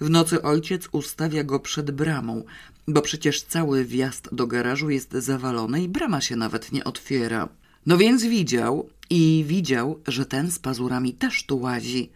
W 0.00 0.10
nocy 0.10 0.42
ojciec 0.42 0.88
ustawia 0.92 1.44
go 1.44 1.60
przed 1.60 1.90
bramą, 1.90 2.44
bo 2.88 3.02
przecież 3.02 3.42
cały 3.42 3.84
wjazd 3.84 4.28
do 4.32 4.46
garażu 4.46 4.90
jest 4.90 5.12
zawalony 5.12 5.82
i 5.82 5.88
brama 5.88 6.20
się 6.20 6.36
nawet 6.36 6.72
nie 6.72 6.84
otwiera. 6.84 7.48
No 7.86 7.98
więc 7.98 8.24
widział 8.24 8.88
i 9.10 9.44
widział, 9.46 10.00
że 10.08 10.26
ten 10.26 10.50
z 10.50 10.58
pazurami 10.58 11.14
też 11.14 11.46
tu 11.46 11.60
łazi. 11.60 12.10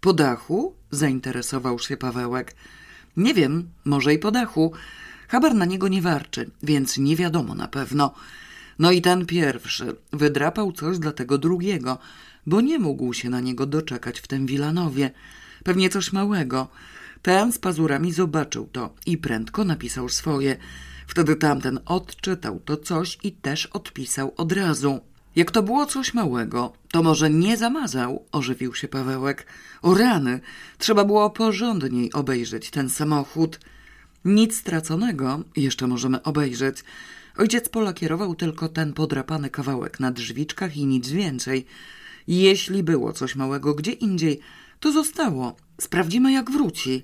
Po 0.00 0.12
dachu? 0.12 0.74
zainteresował 0.90 1.78
się 1.78 1.96
Pawełek. 1.96 2.54
Nie 3.16 3.34
wiem, 3.34 3.68
może 3.84 4.14
i 4.14 4.18
po 4.18 4.30
dachu. 4.30 4.72
Habar 5.28 5.54
na 5.54 5.64
niego 5.64 5.88
nie 5.88 6.02
warczy, 6.02 6.50
więc 6.62 6.98
nie 6.98 7.16
wiadomo 7.16 7.54
na 7.54 7.68
pewno. 7.68 8.14
No 8.78 8.90
i 8.90 9.02
ten 9.02 9.26
pierwszy 9.26 9.96
wydrapał 10.12 10.72
coś 10.72 10.98
dla 10.98 11.12
tego 11.12 11.38
drugiego, 11.38 11.98
bo 12.46 12.60
nie 12.60 12.78
mógł 12.78 13.12
się 13.12 13.30
na 13.30 13.40
niego 13.40 13.66
doczekać 13.66 14.20
w 14.20 14.26
tym 14.26 14.46
Wilanowie. 14.46 15.10
Pewnie 15.64 15.90
coś 15.90 16.12
małego. 16.12 16.68
Ten 17.24 17.52
z 17.52 17.58
pazurami 17.58 18.12
zobaczył 18.12 18.68
to 18.72 18.94
i 19.06 19.18
prędko 19.18 19.64
napisał 19.64 20.08
swoje. 20.08 20.56
Wtedy 21.06 21.36
tamten 21.36 21.78
odczytał 21.86 22.60
to 22.64 22.76
coś 22.76 23.18
i 23.22 23.32
też 23.32 23.66
odpisał 23.66 24.34
od 24.36 24.52
razu. 24.52 25.00
Jak 25.36 25.50
to 25.50 25.62
było 25.62 25.86
coś 25.86 26.14
małego, 26.14 26.72
to 26.92 27.02
może 27.02 27.30
nie 27.30 27.56
zamazał, 27.56 28.24
ożywił 28.32 28.74
się 28.74 28.88
Pawełek. 28.88 29.46
O 29.82 29.94
rany, 29.94 30.40
trzeba 30.78 31.04
było 31.04 31.30
porządniej 31.30 32.12
obejrzeć 32.12 32.70
ten 32.70 32.90
samochód. 32.90 33.60
Nic 34.24 34.56
straconego, 34.56 35.40
jeszcze 35.56 35.86
możemy 35.86 36.22
obejrzeć. 36.22 36.84
Ojciec 37.36 37.68
polakierował 37.68 38.34
tylko 38.34 38.68
ten 38.68 38.92
podrapany 38.92 39.50
kawałek 39.50 40.00
na 40.00 40.10
drzwiczkach 40.10 40.76
i 40.76 40.86
nic 40.86 41.08
więcej. 41.08 41.66
Jeśli 42.28 42.82
było 42.82 43.12
coś 43.12 43.36
małego 43.36 43.74
gdzie 43.74 43.92
indziej, 43.92 44.40
to 44.80 44.92
zostało. 44.92 45.56
Sprawdzimy, 45.80 46.32
jak 46.32 46.50
wróci. 46.50 47.02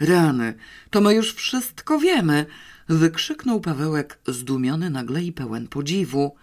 Rany, 0.00 0.54
to 0.90 1.00
my 1.00 1.14
już 1.14 1.34
wszystko 1.34 1.98
wiemy, 1.98 2.46
wykrzyknął 2.88 3.60
Pawełek 3.60 4.18
zdumiony 4.26 4.90
nagle 4.90 5.22
i 5.22 5.32
pełen 5.32 5.68
podziwu. 5.68 6.36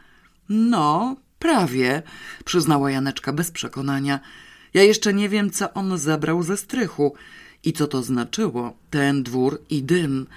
No, 0.49 1.15
prawie, 1.39 2.03
przyznała 2.45 2.91
Janeczka 2.91 3.33
bez 3.33 3.51
przekonania. 3.51 4.19
Ja 4.73 4.83
jeszcze 4.83 5.13
nie 5.13 5.29
wiem, 5.29 5.51
co 5.51 5.73
on 5.73 5.97
zabrał 5.97 6.43
ze 6.43 6.57
strychu 6.57 7.15
i 7.63 7.73
co 7.73 7.87
to 7.87 8.03
znaczyło, 8.03 8.77
ten 8.89 9.23
dwór 9.23 9.61
i 9.69 9.83
dym. 9.83 10.27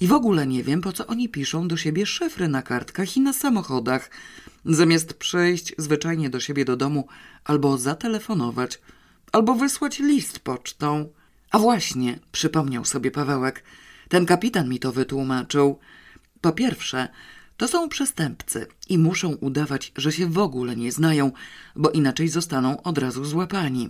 I 0.00 0.06
w 0.06 0.12
ogóle 0.12 0.46
nie 0.46 0.62
wiem, 0.62 0.80
po 0.80 0.92
co 0.92 1.06
oni 1.06 1.28
piszą 1.28 1.68
do 1.68 1.76
siebie 1.76 2.06
szyfry 2.06 2.48
na 2.48 2.62
kartkach 2.62 3.16
i 3.16 3.20
na 3.20 3.32
samochodach, 3.32 4.10
zamiast 4.64 5.14
przyjść 5.14 5.74
zwyczajnie 5.78 6.30
do 6.30 6.40
siebie 6.40 6.64
do 6.64 6.76
domu 6.76 7.08
albo 7.44 7.78
zatelefonować, 7.78 8.80
albo 9.36 9.54
wysłać 9.54 9.98
list 9.98 10.38
pocztą. 10.38 11.08
A 11.50 11.58
właśnie, 11.58 12.18
przypomniał 12.32 12.84
sobie 12.84 13.10
Pawełek, 13.10 13.64
ten 14.08 14.26
kapitan 14.26 14.68
mi 14.68 14.78
to 14.78 14.92
wytłumaczył. 14.92 15.78
Po 16.40 16.52
pierwsze, 16.52 17.08
to 17.56 17.68
są 17.68 17.88
przestępcy 17.88 18.66
i 18.88 18.98
muszą 18.98 19.28
udawać, 19.28 19.92
że 19.96 20.12
się 20.12 20.26
w 20.26 20.38
ogóle 20.38 20.76
nie 20.76 20.92
znają, 20.92 21.32
bo 21.76 21.90
inaczej 21.90 22.28
zostaną 22.28 22.82
od 22.82 22.98
razu 22.98 23.24
złapani. 23.24 23.88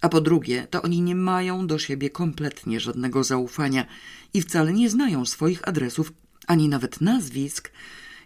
A 0.00 0.08
po 0.08 0.20
drugie, 0.20 0.66
to 0.70 0.82
oni 0.82 1.02
nie 1.02 1.14
mają 1.14 1.66
do 1.66 1.78
siebie 1.78 2.10
kompletnie 2.10 2.80
żadnego 2.80 3.24
zaufania 3.24 3.86
i 4.34 4.42
wcale 4.42 4.72
nie 4.72 4.90
znają 4.90 5.26
swoich 5.26 5.68
adresów 5.68 6.12
ani 6.46 6.68
nawet 6.68 7.00
nazwisk. 7.00 7.70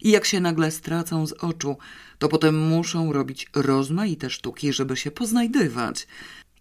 I 0.03 0.11
jak 0.11 0.25
się 0.25 0.41
nagle 0.41 0.71
stracą 0.71 1.27
z 1.27 1.33
oczu, 1.33 1.77
to 2.19 2.29
potem 2.29 2.69
muszą 2.69 3.13
robić 3.13 3.51
rozmaite 3.55 4.31
sztuki, 4.31 4.73
żeby 4.73 4.97
się 4.97 5.11
poznajdywać. 5.11 6.07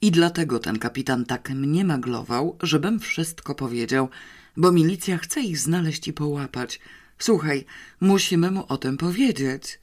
I 0.02 0.12
dlatego 0.12 0.60
ten 0.60 0.80
kapitan 0.80 1.26
tak 1.26 1.50
mnie 1.50 1.86
maglował, 1.86 2.58
żebym 2.64 3.00
wszystko 3.00 3.56
powiedział, 3.56 4.10
bo 4.58 4.72
milicja 4.72 5.18
chce 5.18 5.42
ich 5.42 5.58
znaleźć 5.58 6.08
i 6.08 6.14
połapać. 6.14 6.80
Słuchaj, 7.20 7.66
musimy 8.00 8.52
mu 8.52 8.66
o 8.68 8.78
tym 8.78 8.98
powiedzieć. 8.98 9.80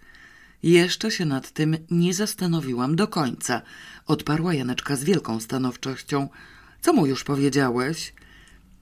Jeszcze 0.62 1.10
się 1.10 1.24
nad 1.24 1.50
tym 1.50 1.76
nie 1.90 2.14
zastanowiłam 2.14 2.96
do 2.96 3.08
końca, 3.08 3.62
odparła 4.06 4.54
Janeczka 4.54 4.96
z 4.96 5.04
wielką 5.04 5.40
stanowczością. 5.40 6.28
Co 6.80 6.92
mu 6.92 7.06
już 7.06 7.24
powiedziałeś? 7.24 8.14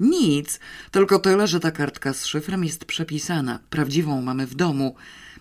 Nic, 0.01 0.61
tylko 0.91 1.19
tyle, 1.19 1.47
że 1.47 1.61
ta 1.61 1.71
kartka 1.71 2.13
z 2.13 2.27
szyfrem 2.27 2.65
jest 2.65 2.85
przepisana. 2.85 3.59
Prawdziwą 3.71 4.23
mamy 4.23 4.47
w 4.47 4.55
domu. 4.55 4.95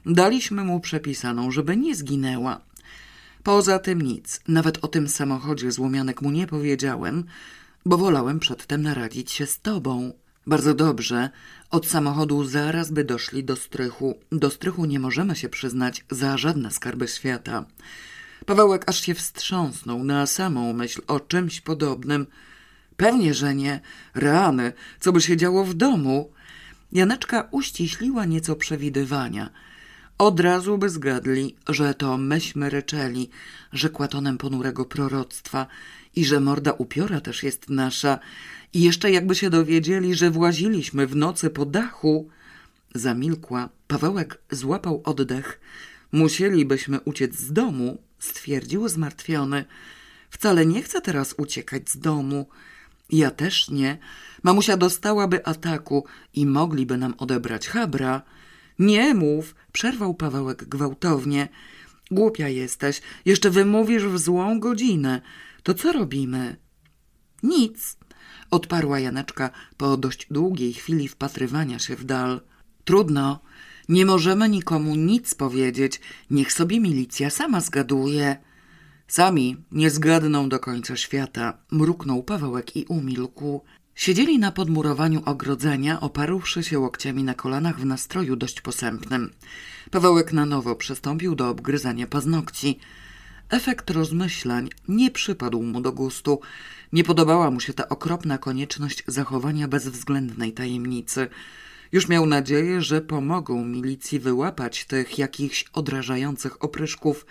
Daliśmy 0.06 0.64
mu 0.64 0.80
przepisaną, 0.80 1.52
żeby 1.52 1.78
nie 1.78 1.96
zginęła. 1.96 2.62
Poza 3.46 3.80
tym 3.80 4.02
nic, 4.02 4.40
nawet 4.48 4.84
o 4.84 4.88
tym 4.88 5.08
samochodzie 5.08 5.72
złomianek 5.72 6.22
mu 6.22 6.32
nie 6.32 6.48
powiedziałem, 6.48 7.24
bo 7.86 7.98
wolałem 7.98 8.40
przedtem 8.40 8.82
naradzić 8.82 9.32
się 9.32 9.46
z 9.46 9.60
tobą. 9.60 10.14
Bardzo 10.48 10.74
dobrze. 10.74 11.30
Od 11.72 11.88
samochodu 11.88 12.46
zaraz 12.46 12.92
by 12.92 13.04
doszli 13.04 13.44
do 13.44 13.56
strychu. 13.56 14.20
Do 14.32 14.50
strychu 14.50 14.86
nie 14.86 15.00
możemy 15.00 15.36
się 15.36 15.50
przyznać 15.50 16.06
za 16.12 16.38
żadne 16.38 16.72
skarby 16.72 17.08
świata. 17.08 17.66
Pawełek 18.46 18.90
aż 18.90 19.02
się 19.02 19.14
wstrząsnął 19.14 20.04
na 20.04 20.25
samą 20.25 20.74
myśl 20.74 21.02
o 21.08 21.20
czymś 21.20 21.62
podobnym. 21.62 22.28
Pewnie, 22.98 23.34
że 23.34 23.56
nie. 23.56 23.80
Rany, 24.16 24.74
co 25.00 25.12
by 25.12 25.22
się 25.22 25.38
działo 25.38 25.66
w 25.66 25.74
domu? 25.74 26.32
Janeczka 26.92 27.48
uściśliła 27.52 28.25
nieco 28.25 28.56
przewidywania. 28.56 29.50
Od 30.17 30.39
razu 30.39 30.77
by 30.77 30.89
zgadli, 30.89 31.55
że 31.69 31.93
to 31.93 32.17
myśmy 32.17 32.69
ryczeli, 32.69 33.29
rzekła 33.74 34.07
tonem 34.07 34.38
ponurego 34.38 34.86
proroctwa 34.86 35.67
i 36.15 36.25
że 36.25 36.39
morda 36.39 36.72
upiora 36.72 37.22
też 37.22 37.43
jest 37.43 37.69
nasza. 37.69 38.19
I 38.74 38.81
jeszcze 38.81 39.12
jakby 39.12 39.36
się 39.36 39.50
dowiedzieli, 39.50 40.15
że 40.15 40.31
właziliśmy 40.31 41.07
w 41.07 41.15
nocy 41.15 41.50
po 41.50 41.65
dachu. 41.65 42.29
Zamilkła. 42.95 43.69
Pawełek 43.88 44.38
złapał 44.51 45.01
oddech. 45.05 45.60
Musielibyśmy 46.12 47.00
uciec 47.00 47.36
z 47.36 47.53
domu, 47.53 48.01
stwierdził 48.19 48.88
zmartwiony. 48.88 49.65
Wcale 50.29 50.65
nie 50.65 50.81
chcę 50.81 51.01
teraz 51.01 51.36
uciekać 51.38 51.89
z 51.89 51.98
domu. 51.98 52.48
Ja 53.10 53.31
też 53.31 53.69
nie. 53.69 53.98
Mamusia 54.43 54.77
dostałaby 54.77 55.45
ataku 55.45 56.05
i 56.34 56.45
mogliby 56.45 56.98
nam 56.98 57.13
odebrać 57.17 57.67
habra. 57.67 58.22
Nie 58.79 59.13
mów, 59.13 59.55
przerwał 59.72 60.13
Pawełek 60.13 60.65
gwałtownie. 60.65 61.48
Głupia 62.12 62.50
jesteś, 62.50 63.01
jeszcze 63.25 63.50
wymówisz 63.50 64.03
w 64.03 64.20
złą 64.20 64.60
godzinę. 64.60 65.22
To 65.63 65.74
co 65.74 65.91
robimy? 65.91 66.55
Nic, 67.44 67.98
odparła 68.51 69.00
Janeczka 69.00 69.50
po 69.77 69.98
dość 69.98 70.27
długiej 70.32 70.74
chwili 70.74 71.08
wpatrywania 71.08 71.79
się 71.79 71.96
w 71.96 72.03
dal. 72.03 72.41
Trudno, 72.86 73.39
nie 73.89 74.05
możemy 74.05 74.50
nikomu 74.50 74.96
nic 74.96 75.36
powiedzieć. 75.36 76.01
Niech 76.29 76.53
sobie 76.53 76.79
milicja 76.79 77.29
sama 77.29 77.62
zgaduje. 77.62 78.38
Sami 79.08 79.58
nie 79.72 79.89
zgadną 79.89 80.50
do 80.50 80.60
końca 80.60 80.96
świata, 80.96 81.58
mruknął 81.72 82.24
Pawełek 82.24 82.75
i 82.75 82.86
umilkł. 82.86 83.62
Siedzieli 83.96 84.40
na 84.40 84.52
podmurowaniu 84.52 85.22
ogrodzenia, 85.25 86.02
oparłszy 86.02 86.64
się 86.64 86.80
łokciami 86.80 87.24
na 87.24 87.34
kolanach 87.34 87.80
w 87.80 87.86
nastroju 87.86 88.36
dość 88.36 88.62
posępnym. 88.62 89.34
Pawełek 89.92 90.34
na 90.34 90.46
nowo 90.46 90.75
przystąpił 90.75 91.36
do 91.36 91.50
obgryzania 91.50 92.08
paznokci. 92.08 92.80
Efekt 93.50 93.90
rozmyślań 93.90 94.70
nie 94.88 95.12
przypadł 95.12 95.64
mu 95.64 95.82
do 95.82 95.92
gustu. 95.92 96.40
Nie 96.94 97.04
podobała 97.04 97.52
mu 97.52 97.60
się 97.60 97.74
ta 97.74 97.90
okropna 97.90 98.38
konieczność 98.38 99.04
zachowania 99.08 99.68
bezwzględnej 99.68 100.54
tajemnicy. 100.54 101.28
Już 101.92 102.08
miał 102.08 102.25
nadzieję, 102.25 102.82
że 102.82 103.02
pomogą 103.02 103.66
milicji 103.66 104.20
wyłapać 104.20 104.86
tych 104.86 105.18
jakichś 105.18 105.66
odrażających 105.74 106.64
opryszków, 106.64 107.25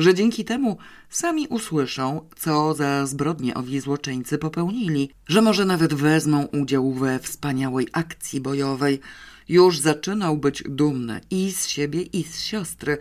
że 0.00 0.14
dzięki 0.14 0.44
temu 0.44 0.78
sami 1.10 1.46
usłyszą, 1.46 2.28
co 2.36 2.74
za 2.74 3.06
zbrodnie 3.06 3.54
owi 3.54 3.80
złoczyńcy 3.80 4.38
popełnili, 4.38 5.10
że 5.26 5.42
może 5.42 5.64
nawet 5.64 5.94
wezmą 5.94 6.44
udział 6.44 6.92
we 6.92 7.18
wspaniałej 7.18 7.88
akcji 7.92 8.40
bojowej. 8.40 9.00
Już 9.48 9.78
zaczynał 9.78 10.36
być 10.36 10.62
dumny 10.68 11.20
i 11.30 11.52
z 11.52 11.66
siebie, 11.66 12.02
i 12.02 12.24
z 12.24 12.40
siostry 12.40 12.98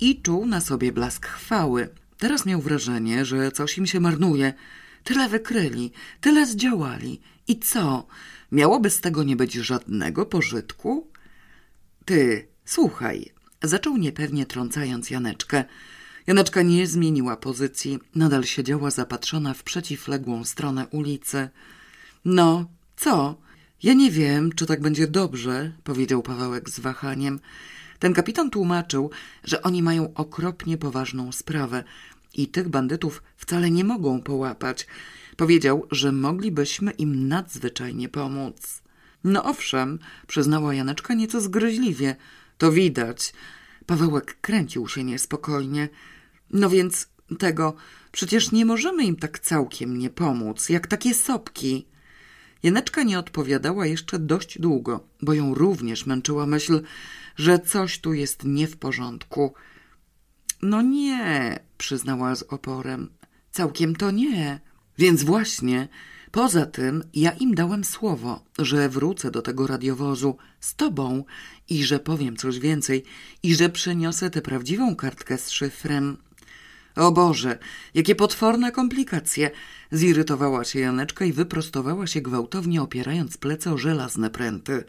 i 0.00 0.22
czuł 0.22 0.46
na 0.46 0.60
sobie 0.60 0.92
blask 0.92 1.26
chwały. 1.26 1.88
Teraz 2.18 2.46
miał 2.46 2.60
wrażenie, 2.60 3.24
że 3.24 3.52
coś 3.52 3.78
im 3.78 3.86
się 3.86 4.00
marnuje. 4.00 4.54
Tyle 5.04 5.28
wykryli, 5.28 5.92
tyle 6.20 6.46
zdziałali. 6.46 7.20
I 7.48 7.58
co? 7.58 8.06
Miałoby 8.52 8.90
z 8.90 9.00
tego 9.00 9.22
nie 9.22 9.36
być 9.36 9.52
żadnego 9.52 10.26
pożytku? 10.26 11.10
Ty, 12.04 12.48
słuchaj, 12.64 13.32
zaczął 13.62 13.96
niepewnie 13.96 14.46
trącając 14.46 15.10
Janeczkę. 15.10 15.64
Janeczka 16.26 16.62
nie 16.62 16.86
zmieniła 16.86 17.36
pozycji, 17.36 17.98
nadal 18.14 18.44
siedziała 18.44 18.90
zapatrzona 18.90 19.54
w 19.54 19.62
przeciwległą 19.62 20.44
stronę 20.44 20.86
ulicy. 20.86 21.48
No, 22.24 22.66
co? 22.96 23.36
Ja 23.82 23.94
nie 23.94 24.10
wiem, 24.10 24.52
czy 24.52 24.66
tak 24.66 24.80
będzie 24.80 25.06
dobrze, 25.06 25.72
powiedział 25.84 26.22
Pawełek 26.22 26.70
z 26.70 26.80
wahaniem. 26.80 27.40
Ten 27.98 28.14
kapitan 28.14 28.50
tłumaczył, 28.50 29.10
że 29.44 29.62
oni 29.62 29.82
mają 29.82 30.14
okropnie 30.14 30.78
poważną 30.78 31.32
sprawę 31.32 31.84
i 32.34 32.48
tych 32.48 32.68
bandytów 32.68 33.22
wcale 33.36 33.70
nie 33.70 33.84
mogą 33.84 34.22
połapać. 34.22 34.86
Powiedział, 35.36 35.86
że 35.90 36.12
moglibyśmy 36.12 36.90
im 36.90 37.28
nadzwyczajnie 37.28 38.08
pomóc. 38.08 38.82
No 39.24 39.44
owszem, 39.44 39.98
przyznała 40.26 40.74
Janeczka 40.74 41.14
nieco 41.14 41.40
zgryźliwie. 41.40 42.16
To 42.58 42.72
widać. 42.72 43.32
Pawełek 43.86 44.40
kręcił 44.40 44.88
się 44.88 45.04
niespokojnie. 45.04 45.88
No 46.50 46.70
więc 46.70 47.08
tego, 47.38 47.74
przecież 48.12 48.52
nie 48.52 48.64
możemy 48.64 49.04
im 49.04 49.16
tak 49.16 49.38
całkiem 49.38 49.98
nie 49.98 50.10
pomóc, 50.10 50.68
jak 50.68 50.86
takie 50.86 51.14
sopki. 51.14 51.86
Janeczka 52.62 53.02
nie 53.02 53.18
odpowiadała 53.18 53.86
jeszcze 53.86 54.18
dość 54.18 54.58
długo, 54.58 55.08
bo 55.22 55.34
ją 55.34 55.54
również 55.54 56.06
męczyła 56.06 56.46
myśl, 56.46 56.82
że 57.36 57.58
coś 57.58 57.98
tu 57.98 58.12
jest 58.12 58.44
nie 58.44 58.66
w 58.68 58.76
porządku. 58.76 59.54
No 60.62 60.82
nie, 60.82 61.58
przyznała 61.78 62.36
z 62.36 62.42
oporem. 62.42 63.10
Całkiem 63.50 63.96
to 63.96 64.10
nie. 64.10 64.60
Więc 64.98 65.22
właśnie, 65.22 65.88
poza 66.30 66.66
tym 66.66 67.04
ja 67.14 67.30
im 67.30 67.54
dałem 67.54 67.84
słowo, 67.84 68.44
że 68.58 68.88
wrócę 68.88 69.30
do 69.30 69.42
tego 69.42 69.66
radiowozu 69.66 70.36
z 70.60 70.74
tobą 70.74 71.24
i 71.68 71.84
że 71.84 72.00
powiem 72.00 72.36
coś 72.36 72.58
więcej 72.58 73.04
i 73.42 73.54
że 73.54 73.68
przyniosę 73.68 74.30
tę 74.30 74.42
prawdziwą 74.42 74.96
kartkę 74.96 75.38
z 75.38 75.50
szyfrem. 75.50 76.16
O 76.96 77.12
Boże, 77.12 77.58
jakie 77.94 78.14
potworne 78.14 78.72
komplikacje! 78.72 79.50
Zirytowała 79.92 80.64
się 80.64 80.80
Janeczka 80.80 81.24
i 81.24 81.32
wyprostowała 81.32 82.06
się 82.06 82.20
gwałtownie, 82.20 82.82
opierając 82.82 83.36
plecy 83.36 83.70
o 83.70 83.78
żelazne 83.78 84.30
pręty. 84.30 84.84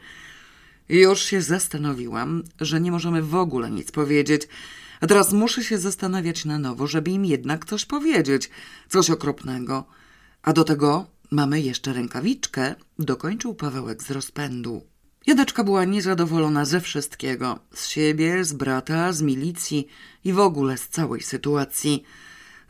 Już 0.89 1.21
się 1.21 1.41
zastanowiłam, 1.41 2.43
że 2.61 2.81
nie 2.81 2.91
możemy 2.91 3.21
w 3.21 3.35
ogóle 3.35 3.71
nic 3.71 3.91
powiedzieć, 3.91 4.47
a 5.01 5.07
teraz 5.07 5.33
muszę 5.33 5.63
się 5.63 5.77
zastanawiać 5.77 6.45
na 6.45 6.59
nowo, 6.59 6.87
żeby 6.87 7.11
im 7.11 7.25
jednak 7.25 7.65
coś 7.65 7.85
powiedzieć, 7.85 8.49
coś 8.89 9.09
okropnego. 9.09 9.85
A 10.41 10.53
do 10.53 10.63
tego 10.63 11.07
mamy 11.31 11.61
jeszcze 11.61 11.93
rękawiczkę, 11.93 12.75
dokończył 12.99 13.55
Pawełek 13.55 14.03
z 14.03 14.11
rozpędu. 14.11 14.81
Jadeczka 15.27 15.63
była 15.63 15.85
niezadowolona 15.85 16.65
ze 16.65 16.81
wszystkiego. 16.81 17.59
Z 17.73 17.87
siebie, 17.87 18.45
z 18.45 18.53
brata, 18.53 19.13
z 19.13 19.21
milicji 19.21 19.87
i 20.23 20.33
w 20.33 20.39
ogóle 20.39 20.77
z 20.77 20.87
całej 20.87 21.21
sytuacji. 21.21 22.03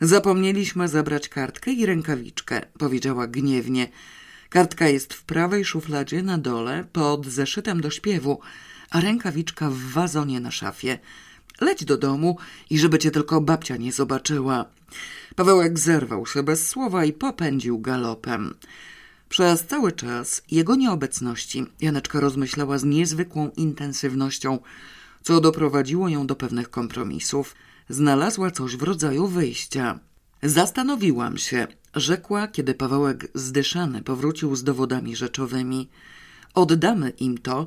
Zapomnieliśmy 0.00 0.88
zabrać 0.88 1.28
kartkę 1.28 1.72
i 1.72 1.86
rękawiczkę, 1.86 2.60
powiedziała 2.78 3.26
gniewnie. 3.26 3.88
Kartka 4.48 4.88
jest 4.88 5.14
w 5.14 5.22
prawej 5.22 5.64
szufladzie 5.64 6.22
na 6.22 6.38
dole, 6.38 6.84
pod 6.92 7.26
zeszytem 7.26 7.80
do 7.80 7.90
śpiewu, 7.90 8.40
a 8.90 9.00
rękawiczka 9.00 9.70
w 9.70 9.78
wazonie 9.78 10.40
na 10.40 10.50
szafie. 10.50 10.98
Leć 11.60 11.84
do 11.84 11.96
domu 11.96 12.38
i 12.70 12.78
żeby 12.78 12.98
cię 12.98 13.10
tylko 13.10 13.40
babcia 13.40 13.76
nie 13.76 13.92
zobaczyła. 13.92 14.64
Pawełek 15.36 15.78
zerwał 15.78 16.26
się 16.26 16.42
bez 16.42 16.68
słowa 16.68 17.04
i 17.04 17.12
popędził 17.12 17.78
galopem. 17.78 18.54
Przez 19.28 19.66
cały 19.66 19.92
czas 19.92 20.42
jego 20.50 20.76
nieobecności 20.76 21.66
Janeczka 21.80 22.20
rozmyślała 22.20 22.78
z 22.78 22.84
niezwykłą 22.84 23.50
intensywnością, 23.56 24.58
co 25.22 25.40
doprowadziło 25.40 26.08
ją 26.08 26.26
do 26.26 26.36
pewnych 26.36 26.70
kompromisów. 26.70 27.54
Znalazła 27.88 28.50
coś 28.50 28.76
w 28.76 28.82
rodzaju 28.82 29.26
wyjścia. 29.26 29.98
Zastanowiłam 30.42 31.38
się, 31.38 31.66
rzekła, 31.94 32.48
kiedy 32.48 32.74
Pawełek 32.74 33.28
zdyszany 33.34 34.02
powrócił 34.02 34.56
z 34.56 34.64
dowodami 34.64 35.16
rzeczowymi. 35.16 35.88
Oddamy 36.54 37.10
im 37.10 37.38
to 37.38 37.66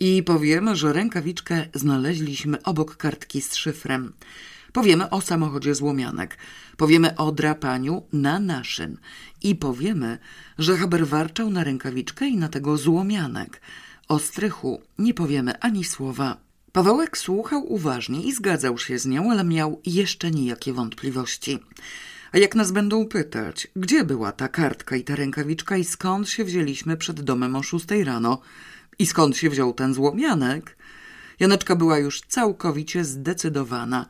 i 0.00 0.22
powiemy, 0.22 0.76
że 0.76 0.92
rękawiczkę 0.92 1.66
znaleźliśmy 1.74 2.62
obok 2.62 2.96
kartki 2.96 3.42
z 3.42 3.54
szyfrem. 3.54 4.12
Powiemy 4.72 5.10
o 5.10 5.20
samochodzie 5.20 5.74
złomianek. 5.74 6.38
Powiemy 6.80 7.16
o 7.16 7.32
drapaniu 7.32 8.02
na 8.12 8.38
naszym. 8.38 8.98
I 9.42 9.54
powiemy, 9.54 10.18
że 10.58 10.76
Haber 10.76 11.06
warczał 11.06 11.50
na 11.50 11.64
rękawiczkę 11.64 12.28
i 12.28 12.36
na 12.36 12.48
tego 12.48 12.76
złomianek. 12.76 13.60
O 14.08 14.18
strychu 14.18 14.82
nie 14.98 15.14
powiemy 15.14 15.60
ani 15.60 15.84
słowa. 15.84 16.36
Pawełek 16.72 17.18
słuchał 17.18 17.72
uważnie 17.72 18.22
i 18.22 18.32
zgadzał 18.32 18.78
się 18.78 18.98
z 18.98 19.06
nią, 19.06 19.30
ale 19.30 19.44
miał 19.44 19.80
jeszcze 19.86 20.30
nijakie 20.30 20.72
wątpliwości. 20.72 21.58
A 22.32 22.38
jak 22.38 22.54
nas 22.54 22.72
będą 22.72 23.06
pytać, 23.06 23.68
gdzie 23.76 24.04
była 24.04 24.32
ta 24.32 24.48
kartka 24.48 24.96
i 24.96 25.04
ta 25.04 25.16
rękawiczka 25.16 25.76
i 25.76 25.84
skąd 25.84 26.28
się 26.28 26.44
wzięliśmy 26.44 26.96
przed 26.96 27.20
domem 27.20 27.56
o 27.56 27.62
szóstej 27.62 28.04
rano 28.04 28.40
i 28.98 29.06
skąd 29.06 29.36
się 29.36 29.50
wziął 29.50 29.72
ten 29.72 29.94
złomianek, 29.94 30.76
Janeczka 31.40 31.76
była 31.76 31.98
już 31.98 32.20
całkowicie 32.20 33.04
zdecydowana. 33.04 34.06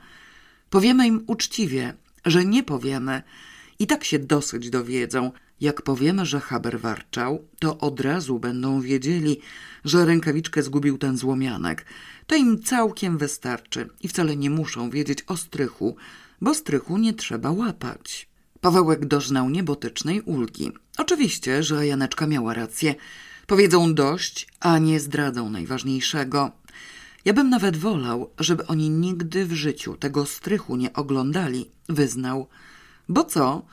Powiemy 0.70 1.06
im 1.06 1.24
uczciwie, 1.26 1.94
że 2.24 2.44
nie 2.44 2.62
powiemy. 2.62 3.22
I 3.78 3.87
tak 3.87 4.04
się 4.04 4.18
dosyć 4.18 4.70
dowiedzą. 4.70 5.33
Jak 5.61 5.83
powiemy, 5.83 6.26
że 6.26 6.40
Haber 6.40 6.80
warczał, 6.80 7.44
to 7.59 7.78
od 7.78 8.00
razu 8.00 8.38
będą 8.38 8.80
wiedzieli, 8.80 9.40
że 9.85 10.04
rękawiczkę 10.04 10.62
zgubił 10.62 10.98
ten 10.98 11.16
złomianek. 11.16 11.87
To 12.26 12.35
im 12.35 12.62
całkiem 12.62 13.18
wystarczy 13.18 13.88
i 14.00 14.09
wcale 14.09 14.37
nie 14.37 14.50
muszą 14.50 14.90
wiedzieć 14.90 15.22
o 15.26 15.37
strychu, 15.37 15.96
bo 16.40 16.54
strychu 16.54 16.98
nie 16.98 17.14
trzeba 17.14 17.50
łapać. 17.50 18.28
Pawełek 18.61 19.06
doznał 19.06 19.50
niebotycznej 19.50 20.20
ulgi. 20.20 20.72
Oczywiście, 20.98 21.62
że 21.62 21.87
Janeczka 21.87 22.26
miała 22.26 22.54
rację. 22.54 22.94
Powiedzą 23.46 23.94
dość, 23.94 24.48
a 24.61 24.78
nie 24.78 25.00
zdradzą 25.00 25.50
najważniejszego. 25.50 26.50
Ja 27.24 27.33
bym 27.33 27.50
nawet 27.50 27.76
wolał, 27.76 28.30
żeby 28.38 28.66
oni 28.66 28.90
nigdy 28.90 29.46
w 29.46 29.52
życiu 29.52 29.96
tego 29.96 30.26
strychu 30.26 30.76
nie 30.76 30.92
oglądali, 30.92 31.70
wyznał. 31.88 32.48
Bo 33.09 33.24
co? 33.24 33.66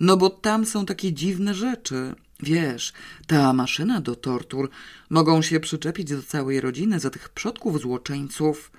No 0.00 0.16
bo 0.16 0.30
tam 0.30 0.66
są 0.66 0.86
takie 0.86 1.12
dziwne 1.12 1.54
rzeczy. 1.54 2.14
Wiesz, 2.40 2.92
ta 3.26 3.52
maszyna 3.52 4.00
do 4.00 4.16
tortur 4.16 4.70
mogą 5.10 5.42
się 5.42 5.60
przyczepić 5.60 6.08
do 6.08 6.22
całej 6.22 6.60
rodziny 6.60 7.00
za 7.00 7.10
tych 7.10 7.28
przodków 7.28 7.80
złoczyńców. 7.80 8.70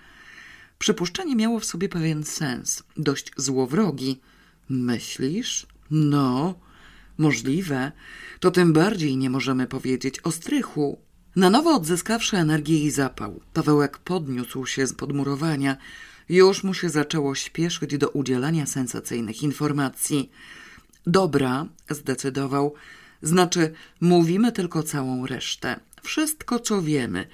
Przypuszczenie 0.80 1.36
miało 1.36 1.60
w 1.60 1.65
sobie 1.65 1.89
pewien 1.89 2.23
sens, 2.23 2.84
dość 2.97 3.32
złowrogi. 3.38 4.19
Myślisz? 4.69 5.67
No, 5.91 6.56
możliwe. 7.17 7.91
To 8.39 8.51
tym 8.51 8.73
bardziej 8.73 9.17
nie 9.17 9.30
możemy 9.30 9.67
powiedzieć 9.67 10.19
o 10.19 10.32
strychu. 10.32 11.06
Na 11.38 11.50
nowo 11.50 11.76
odzyskawszy 11.76 12.38
energię 12.38 12.80
i 12.80 12.91
zapał, 12.91 13.39
Pawełek 13.54 13.97
podniósł 13.97 14.65
się 14.65 14.88
z 14.88 14.93
podmurowania. 14.93 15.78
Już 16.30 16.63
mu 16.63 16.73
się 16.73 16.89
zaczęło 16.89 17.36
śpieszyć 17.36 17.97
do 17.97 18.10
udzielania 18.10 18.65
sensacyjnych 18.65 19.43
informacji. 19.43 20.32
Dobra, 21.08 21.65
zdecydował. 21.89 22.73
Znaczy, 23.21 23.73
mówimy 24.02 24.52
tylko 24.52 24.84
całą 24.84 25.26
resztę. 25.26 25.80
Wszystko, 26.04 26.60
co 26.60 26.82
wiemy. 26.82 27.28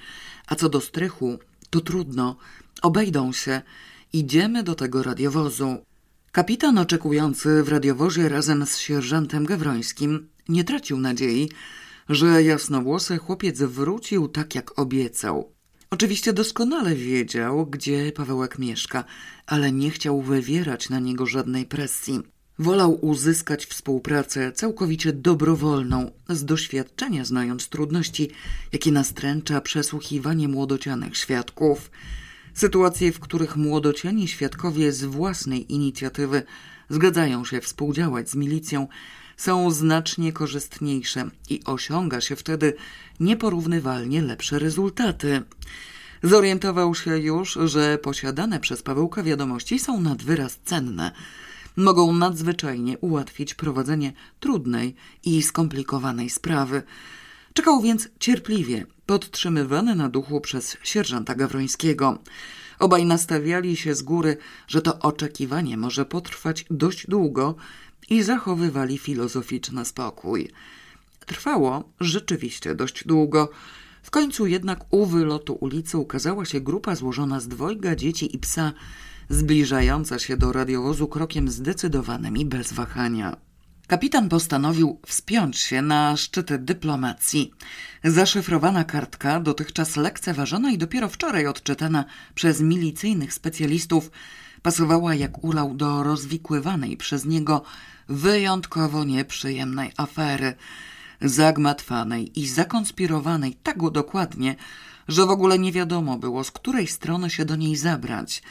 A 0.46 0.54
co 0.54 0.68
do 0.68 0.80
strychu, 0.80 1.38
to 1.70 1.80
trudno. 1.80 2.36
Obejdą 2.82 3.32
się. 3.32 3.62
Idziemy 4.12 4.62
do 4.62 4.74
tego 4.74 5.02
radiowozu. 5.02 5.76
Kapitan 6.32 6.78
oczekujący 6.78 7.62
w 7.62 7.68
radiowozie 7.68 8.28
razem 8.28 8.66
z 8.66 8.78
sierżantem 8.78 9.44
Gawrońskim 9.44 10.28
nie 10.48 10.64
tracił 10.64 10.98
nadziei, 10.98 11.50
że 12.08 12.42
jasnowłosy 12.42 13.18
chłopiec 13.18 13.62
wrócił 13.62 14.28
tak, 14.28 14.54
jak 14.54 14.78
obiecał. 14.78 15.52
Oczywiście 15.90 16.32
doskonale 16.32 16.94
wiedział, 16.94 17.66
gdzie 17.66 18.12
Pawełek 18.12 18.58
mieszka, 18.58 19.04
ale 19.46 19.72
nie 19.72 19.90
chciał 19.90 20.22
wywierać 20.22 20.90
na 20.90 20.98
niego 20.98 21.26
żadnej 21.26 21.66
presji. 21.66 22.20
Wolał 22.58 23.06
uzyskać 23.06 23.66
współpracę 23.66 24.52
całkowicie 24.52 25.12
dobrowolną, 25.12 26.10
z 26.28 26.44
doświadczenia 26.44 27.24
znając 27.24 27.68
trudności, 27.68 28.30
jakie 28.72 28.92
nastręcza 28.92 29.60
przesłuchiwanie 29.60 30.48
młodocianych 30.48 31.16
świadków. 31.16 31.90
Sytuacje, 32.54 33.12
w 33.12 33.20
których 33.20 33.56
młodociani 33.56 34.28
świadkowie 34.28 34.92
z 34.92 35.04
własnej 35.04 35.72
inicjatywy 35.72 36.42
zgadzają 36.88 37.44
się 37.44 37.60
współdziałać 37.60 38.30
z 38.30 38.34
milicją, 38.34 38.88
są 39.36 39.70
znacznie 39.70 40.32
korzystniejsze 40.32 41.30
i 41.50 41.60
osiąga 41.64 42.20
się 42.20 42.36
wtedy 42.36 42.74
nieporównywalnie 43.20 44.22
lepsze 44.22 44.58
rezultaty. 44.58 45.42
Zorientował 46.22 46.94
się 46.94 47.18
już, 47.18 47.58
że 47.64 47.98
posiadane 47.98 48.60
przez 48.60 48.82
Pawełka 48.82 49.22
wiadomości 49.22 49.78
są 49.78 50.00
nad 50.00 50.22
wyraz 50.22 50.58
cenne. 50.64 51.12
Mogą 51.76 52.12
nadzwyczajnie 52.12 52.98
ułatwić 52.98 53.54
prowadzenie 53.54 54.12
trudnej 54.40 54.94
i 55.24 55.42
skomplikowanej 55.42 56.30
sprawy. 56.30 56.82
Czekał 57.54 57.82
więc 57.82 58.08
cierpliwie, 58.20 58.86
podtrzymywany 59.06 59.94
na 59.94 60.08
duchu 60.08 60.40
przez 60.40 60.76
sierżanta 60.82 61.34
Gawrońskiego. 61.34 62.18
Obaj 62.78 63.04
nastawiali 63.06 63.76
się 63.76 63.94
z 63.94 64.02
góry, 64.02 64.36
że 64.66 64.82
to 64.82 64.98
oczekiwanie 64.98 65.76
może 65.76 66.04
potrwać 66.04 66.64
dość 66.70 67.06
długo 67.06 67.54
i 68.10 68.22
zachowywali 68.22 68.98
filozoficzny 68.98 69.84
spokój. 69.84 70.50
Trwało 71.26 71.84
rzeczywiście 72.00 72.74
dość 72.74 73.06
długo. 73.06 73.50
W 74.02 74.10
końcu 74.10 74.46
jednak 74.46 74.84
u 74.90 75.06
wylotu 75.06 75.54
ulicy 75.54 75.98
ukazała 75.98 76.44
się 76.44 76.60
grupa 76.60 76.94
złożona 76.94 77.40
z 77.40 77.48
dwojga 77.48 77.96
dzieci 77.96 78.36
i 78.36 78.38
psa, 78.38 78.72
zbliżająca 79.28 80.18
się 80.18 80.36
do 80.36 80.52
radiowozu 80.52 81.08
krokiem 81.08 81.48
zdecydowanym 81.48 82.36
i 82.36 82.44
bez 82.44 82.72
wahania. 82.72 83.36
Kapitan 83.86 84.28
postanowił 84.28 85.00
wspiąć 85.06 85.58
się 85.58 85.82
na 85.82 86.16
szczyty 86.16 86.58
dyplomacji. 86.58 87.50
Zaszyfrowana 88.04 88.84
kartka, 88.84 89.40
dotychczas 89.40 89.96
lekceważona 89.96 90.70
i 90.70 90.78
dopiero 90.78 91.08
wczoraj 91.08 91.46
odczytana 91.46 92.04
przez 92.34 92.60
milicyjnych 92.60 93.34
specjalistów, 93.34 94.10
pasowała 94.64 95.14
jak 95.14 95.44
ulał 95.44 95.74
do 95.74 96.02
rozwikływanej 96.02 96.96
przez 96.96 97.24
niego 97.24 97.62
wyjątkowo 98.08 99.04
nieprzyjemnej 99.04 99.92
afery, 99.96 100.54
zagmatwanej 101.20 102.40
i 102.40 102.48
zakonspirowanej 102.48 103.56
tak 103.62 103.90
dokładnie, 103.90 104.56
że 105.08 105.26
w 105.26 105.30
ogóle 105.30 105.58
nie 105.58 105.72
wiadomo 105.72 106.18
było, 106.18 106.44
z 106.44 106.50
której 106.50 106.86
strony 106.86 107.30
się 107.30 107.44
do 107.44 107.56
niej 107.56 107.76
zabrać. 107.76 108.42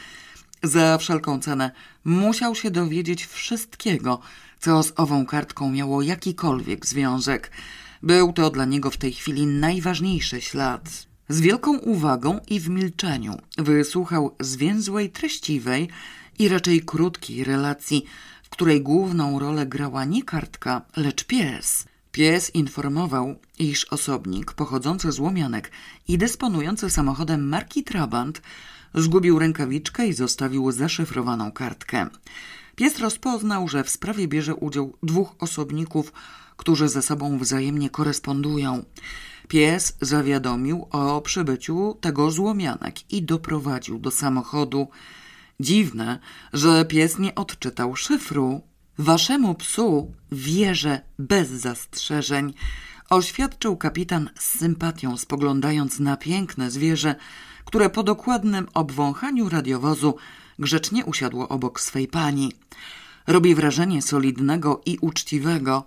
Za 0.62 0.98
wszelką 0.98 1.40
cenę 1.40 1.70
musiał 2.04 2.54
się 2.54 2.70
dowiedzieć 2.70 3.26
wszystkiego, 3.26 4.20
co 4.60 4.82
z 4.82 4.92
ową 4.96 5.26
kartką 5.26 5.70
miało 5.70 6.02
jakikolwiek 6.02 6.86
związek. 6.86 7.50
Był 8.02 8.32
to 8.32 8.50
dla 8.50 8.64
niego 8.64 8.90
w 8.90 8.96
tej 8.96 9.12
chwili 9.12 9.46
najważniejszy 9.46 10.40
ślad. 10.40 11.13
Z 11.28 11.40
wielką 11.40 11.78
uwagą 11.78 12.40
i 12.48 12.60
w 12.60 12.68
milczeniu 12.68 13.38
wysłuchał 13.58 14.36
zwięzłej, 14.40 15.10
treściwej 15.10 15.88
i 16.38 16.48
raczej 16.48 16.80
krótkiej 16.80 17.44
relacji, 17.44 18.04
w 18.42 18.48
której 18.48 18.82
główną 18.82 19.38
rolę 19.38 19.66
grała 19.66 20.04
nie 20.04 20.22
kartka, 20.22 20.82
lecz 20.96 21.24
pies. 21.24 21.84
Pies 22.12 22.54
informował, 22.54 23.34
iż 23.58 23.84
osobnik 23.84 24.52
pochodzący 24.52 25.12
z 25.12 25.18
Łomianek 25.18 25.70
i 26.08 26.18
dysponujący 26.18 26.90
samochodem 26.90 27.48
marki 27.48 27.84
Trabant 27.84 28.42
zgubił 28.94 29.38
rękawiczkę 29.38 30.06
i 30.06 30.12
zostawił 30.12 30.72
zaszyfrowaną 30.72 31.52
kartkę. 31.52 32.06
Pies 32.76 32.98
rozpoznał, 32.98 33.68
że 33.68 33.84
w 33.84 33.90
sprawie 33.90 34.28
bierze 34.28 34.54
udział 34.54 34.96
dwóch 35.02 35.34
osobników, 35.38 36.12
którzy 36.56 36.88
ze 36.88 37.02
sobą 37.02 37.38
wzajemnie 37.38 37.90
korespondują. 37.90 38.84
Pies 39.48 39.96
zawiadomił 40.00 40.86
o 40.90 41.20
przybyciu 41.20 41.98
tego 42.00 42.30
złomianek 42.30 43.12
i 43.12 43.22
doprowadził 43.22 43.98
do 43.98 44.10
samochodu. 44.10 44.88
Dziwne, 45.60 46.18
że 46.52 46.84
pies 46.84 47.18
nie 47.18 47.34
odczytał 47.34 47.96
szyfru. 47.96 48.60
Waszemu 48.98 49.54
psu 49.54 50.12
wierzę 50.32 51.00
bez 51.18 51.48
zastrzeżeń, 51.50 52.54
oświadczył 53.10 53.76
kapitan 53.76 54.30
z 54.38 54.58
sympatią, 54.58 55.16
spoglądając 55.16 56.00
na 56.00 56.16
piękne 56.16 56.70
zwierzę, 56.70 57.14
które 57.64 57.90
po 57.90 58.02
dokładnym 58.02 58.66
obwąchaniu 58.74 59.48
radiowozu 59.48 60.16
grzecznie 60.58 61.04
usiadło 61.04 61.48
obok 61.48 61.80
swej 61.80 62.08
pani. 62.08 62.52
Robi 63.26 63.54
wrażenie 63.54 64.02
solidnego 64.02 64.80
i 64.86 64.98
uczciwego, 65.00 65.86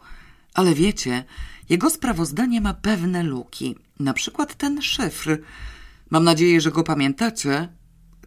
ale 0.58 0.74
wiecie, 0.74 1.24
jego 1.70 1.90
sprawozdanie 1.90 2.62
ma 2.62 2.74
pewne 2.74 3.24
luki. 3.24 3.76
Na 4.00 4.14
przykład 4.14 4.56
ten 4.56 4.82
szyfr. 4.82 5.38
Mam 6.10 6.24
nadzieję, 6.24 6.62
że 6.62 6.72
go 6.72 6.84
pamiętacie. 6.84 7.68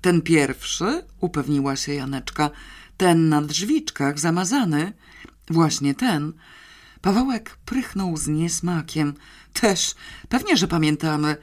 Ten 0.00 0.22
pierwszy, 0.22 1.04
upewniła 1.20 1.76
się 1.76 1.94
Janeczka, 1.94 2.50
ten 2.96 3.28
na 3.28 3.42
drzwiczkach 3.42 4.18
zamazany. 4.18 4.92
Właśnie 5.50 5.94
ten. 5.94 6.32
Pawełek 7.00 7.56
prychnął 7.64 8.16
z 8.16 8.28
niesmakiem. 8.28 9.14
Też, 9.52 9.94
pewnie, 10.28 10.56
że 10.56 10.68
pamiętamy. 10.68 11.36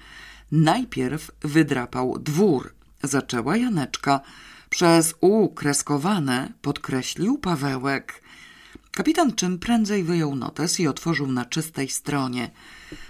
Najpierw 0.51 1.31
wydrapał 1.41 2.19
dwór, 2.19 2.73
zaczęła 3.03 3.57
Janeczka. 3.57 4.19
Przez 4.69 5.15
U 5.21 5.49
kreskowane 5.49 6.53
podkreślił 6.61 7.37
Pawełek. 7.37 8.26
Kapitan 8.97 9.33
czym 9.33 9.59
prędzej 9.59 10.03
wyjął 10.03 10.35
notes 10.35 10.79
i 10.79 10.87
otworzył 10.87 11.27
na 11.27 11.45
czystej 11.45 11.89
stronie. 11.89 12.49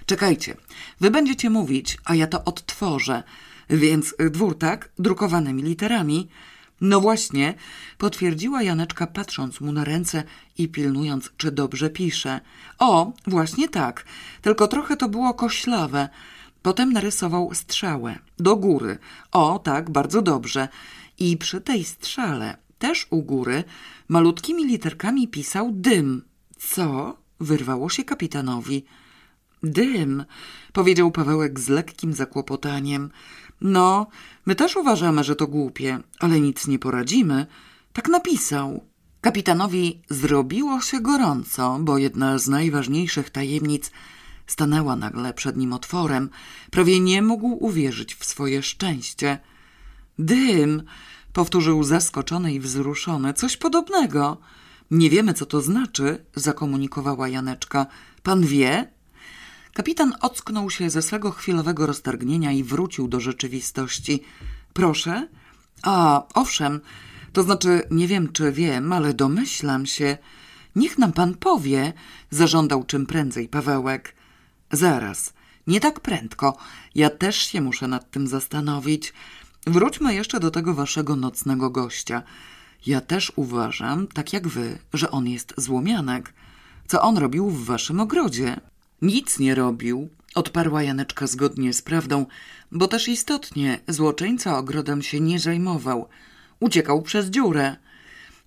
Czekajcie, 0.06 0.56
wy 1.02 1.12
będziecie 1.12 1.50
mówić, 1.50 1.98
a 2.06 2.16
ja 2.16 2.28
to 2.28 2.44
odtworzę. 2.44 3.24
Więc 3.70 4.16
dwór 4.32 4.58
tak, 4.58 4.90
drukowanymi 5.00 5.64
literami. 5.64 6.28
No 6.82 7.02
właśnie, 7.02 7.54
potwierdziła 7.98 8.64
Janeczka, 8.64 9.08
patrząc 9.08 9.62
mu 9.62 9.72
na 9.72 9.84
ręce 9.84 10.24
i 10.58 10.68
pilnując, 10.68 11.32
czy 11.38 11.52
dobrze 11.52 11.90
pisze. 11.90 12.40
O, 12.80 13.14
właśnie 13.28 13.70
tak, 13.70 14.06
tylko 14.42 14.68
trochę 14.68 14.98
to 14.98 15.10
było 15.10 15.34
koślawe. 15.34 16.10
Potem 16.62 16.94
narysował 16.94 17.54
strzałę 17.54 18.20
do 18.40 18.56
góry. 18.56 18.98
O, 19.32 19.60
tak, 19.60 19.90
bardzo 19.90 20.22
dobrze. 20.22 20.68
I 21.20 21.38
przy 21.38 21.62
tej 21.62 21.84
strzale, 21.84 22.58
też 22.80 23.08
u 23.10 23.24
góry, 23.24 23.64
malutkimi 24.08 24.66
literkami 24.66 25.28
pisał 25.28 25.72
dym. 25.72 26.22
Co? 26.58 27.18
Wyrwało 27.40 27.90
się 27.90 28.04
kapitanowi. 28.04 28.86
Dym, 29.64 30.26
powiedział 30.74 31.12
Pawełek 31.12 31.60
z 31.60 31.70
lekkim 31.70 32.14
zakłopotaniem. 32.14 33.10
No, 33.62 34.08
my 34.46 34.56
też 34.56 34.76
uważamy, 34.76 35.24
że 35.24 35.36
to 35.36 35.48
głupie, 35.48 36.00
ale 36.20 36.40
nic 36.40 36.68
nie 36.68 36.80
poradzimy. 36.80 37.46
Tak 37.94 38.08
napisał. 38.08 38.86
Kapitanowi 39.22 40.02
zrobiło 40.10 40.82
się 40.82 41.02
gorąco, 41.02 41.78
bo 41.82 41.98
jedna 41.98 42.38
z 42.38 42.48
najważniejszych 42.48 43.30
tajemnic 43.30 43.92
stanęła 44.48 44.96
nagle 44.96 45.34
przed 45.34 45.58
nim 45.58 45.74
otworem. 45.74 46.30
Prawie 46.72 47.00
nie 47.00 47.22
mógł 47.22 47.48
uwierzyć 47.66 48.16
w 48.16 48.26
swoje 48.26 48.64
szczęście. 48.64 49.40
Dym, 50.20 50.84
powtórzył 51.38 51.84
zaskoczony 51.84 52.54
i 52.54 52.60
wzruszony. 52.60 53.34
Coś 53.34 53.58
podobnego. 53.58 54.38
Nie 54.92 55.10
wiemy, 55.10 55.34
co 55.34 55.46
to 55.46 55.62
znaczy, 55.62 56.26
zakomunikowała 56.36 57.28
Janeczka. 57.28 57.86
Pan 58.24 58.42
wie? 58.46 58.92
Kapitan 59.74 60.14
ocknął 60.22 60.70
się 60.70 60.90
ze 60.90 61.02
swego 61.02 61.32
chwilowego 61.32 61.86
roztargnienia 61.86 62.52
i 62.52 62.64
wrócił 62.64 63.08
do 63.08 63.20
rzeczywistości. 63.20 64.24
Proszę? 64.74 65.28
A, 65.84 66.24
owszem, 66.34 66.82
to 67.34 67.44
znaczy 67.44 67.82
nie 67.92 68.08
wiem, 68.08 68.32
czy 68.32 68.52
wiem, 68.52 68.94
ale 68.94 69.14
domyślam 69.14 69.86
się. 69.86 70.18
Niech 70.76 70.98
nam 70.98 71.14
pan 71.14 71.34
powie, 71.36 71.94
zażądał 72.30 72.84
czym 72.84 73.06
prędzej 73.06 73.48
Pawełek. 73.48 74.16
Zaraz, 74.72 75.34
nie 75.68 75.80
tak 75.80 76.00
prędko. 76.00 76.58
Ja 76.96 77.10
też 77.10 77.36
się 77.36 77.62
muszę 77.62 77.88
nad 77.88 78.12
tym 78.12 78.28
zastanowić. 78.28 79.14
Wróćmy 79.68 80.16
jeszcze 80.16 80.40
do 80.40 80.52
tego 80.52 80.74
waszego 80.74 81.16
nocnego 81.16 81.70
gościa. 81.70 82.24
Ja 82.86 83.02
też 83.02 83.32
uważam, 83.36 84.08
tak 84.08 84.34
jak 84.34 84.48
wy, 84.48 84.78
że 84.94 85.12
on 85.12 85.28
jest 85.28 85.54
złomianek. 85.58 86.34
Co 86.88 87.02
on 87.02 87.18
robił 87.18 87.50
w 87.50 87.66
waszym 87.66 88.00
ogrodzie? 88.00 88.60
Nic 89.02 89.40
nie 89.40 89.56
robił, 89.56 90.10
odparła 90.36 90.84
Janeczka 90.84 91.28
zgodnie 91.28 91.74
z 91.74 91.82
prawdą, 91.82 92.26
bo 92.72 92.88
też 92.88 93.08
istotnie 93.08 93.80
złoczyńca 93.88 94.58
ogrodem 94.58 95.02
się 95.02 95.20
nie 95.20 95.40
zajmował. 95.40 96.08
Uciekał 96.60 97.02
przez 97.02 97.30
dziurę. 97.30 97.76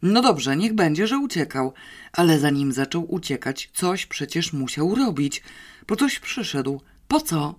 No 0.03 0.23
dobrze, 0.23 0.57
niech 0.57 0.75
będzie, 0.75 1.07
że 1.07 1.19
uciekał, 1.19 1.73
ale 2.13 2.39
zanim 2.39 2.73
zaczął 2.73 3.15
uciekać, 3.15 3.71
coś 3.75 4.07
przecież 4.07 4.53
musiał 4.53 4.95
robić. 4.95 5.43
Po 5.87 5.97
coś 5.97 6.19
przyszedł. 6.19 6.81
Po 7.09 7.21
co? 7.21 7.55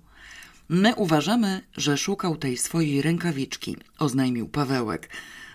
My 0.74 0.96
uważamy, 0.96 1.62
że 1.78 1.98
szukał 1.98 2.38
tej 2.38 2.58
swojej 2.58 3.02
rękawiczki, 3.02 3.78
oznajmił 4.00 4.48
Pawełek. 4.48 5.10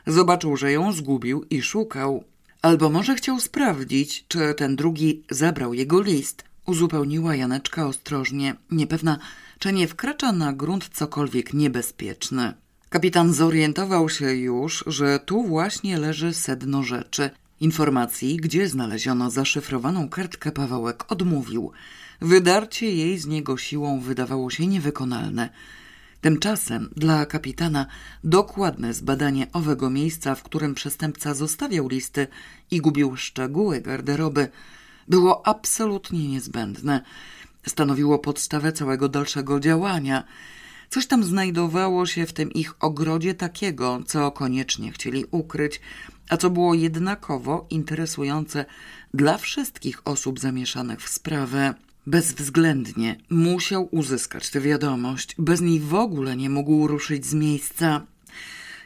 Zobaczył, 0.07 0.57
że 0.57 0.72
ją 0.72 0.92
zgubił 0.92 1.44
i 1.50 1.62
szukał. 1.62 2.24
Albo 2.62 2.90
może 2.90 3.14
chciał 3.14 3.40
sprawdzić, 3.40 4.24
czy 4.29 4.55
ten 4.55 4.76
drugi 4.76 5.22
zabrał 5.31 5.74
jego 5.74 6.02
list. 6.02 6.44
Uzupełniła 6.66 7.37
Janeczka 7.37 7.87
ostrożnie, 7.87 8.55
niepewna, 8.70 9.18
czy 9.59 9.72
nie 9.72 9.88
wkracza 9.88 10.33
na 10.33 10.52
grunt 10.52 10.88
cokolwiek 10.88 11.55
niebezpieczny. 11.55 12.55
Kapitan 12.88 13.33
zorientował 13.33 14.09
się 14.09 14.35
już, 14.35 14.85
że 14.87 15.20
tu 15.20 15.42
właśnie 15.42 15.98
leży 15.98 16.35
sedno 16.35 16.83
rzeczy. 16.83 17.31
Informacji, 17.61 18.37
gdzie 18.37 18.68
znaleziono 18.68 19.31
zaszyfrowaną 19.31 20.09
kartkę 20.09 20.52
Pawełek, 20.52 21.12
odmówił. 21.12 21.72
Wydarcie 22.20 22.92
jej 22.92 23.18
z 23.18 23.26
niego 23.26 23.57
siłą 23.57 24.00
wydawało 24.00 24.50
się 24.50 24.66
niewykonalne. 24.66 25.50
Tymczasem 26.20 26.90
dla 26.96 27.26
kapitana 27.26 27.87
dokładne 28.24 28.94
zbadanie 28.94 29.46
owego 29.52 29.90
miejsca, 29.90 30.35
w 30.35 30.42
którym 30.42 30.74
przestępca 30.74 31.35
zostawiał 31.35 31.88
listy 31.88 32.26
i 32.70 32.81
gubił 32.81 33.16
szczegóły 33.16 33.81
garderoby, 33.81 34.48
było 35.09 35.46
absolutnie 35.46 36.29
niezbędne. 36.29 37.00
Stanowiło 37.66 38.18
podstawę 38.18 38.72
całego 38.72 39.09
dalszego 39.09 39.61
działania. 39.61 40.24
Coś 40.90 41.07
tam 41.07 41.24
znajdowało 41.24 42.07
się 42.07 42.26
w 42.26 42.33
tym 42.33 42.52
ich 42.52 42.74
ogrodzie 42.81 43.35
takiego, 43.35 44.00
co 44.07 44.31
koniecznie 44.31 44.92
chcieli 44.92 45.24
ukryć, 45.31 45.81
a 46.29 46.37
co 46.37 46.50
było 46.50 46.74
jednakowo 46.74 47.66
interesujące 47.70 48.64
dla 49.14 49.38
wszystkich 49.38 50.07
osób 50.07 50.40
zamieszanych 50.40 51.00
w 51.00 51.09
sprawę. 51.09 51.74
Bezwzględnie 52.07 53.16
musiał 53.31 53.88
uzyskać 53.90 54.51
tę 54.51 54.61
wiadomość. 54.61 55.35
Bez 55.38 55.61
niej 55.61 55.81
w 55.81 55.95
ogóle 55.95 56.37
nie 56.37 56.51
mógł 56.51 56.87
ruszyć 56.87 57.27
z 57.27 57.35
miejsca. 57.35 58.07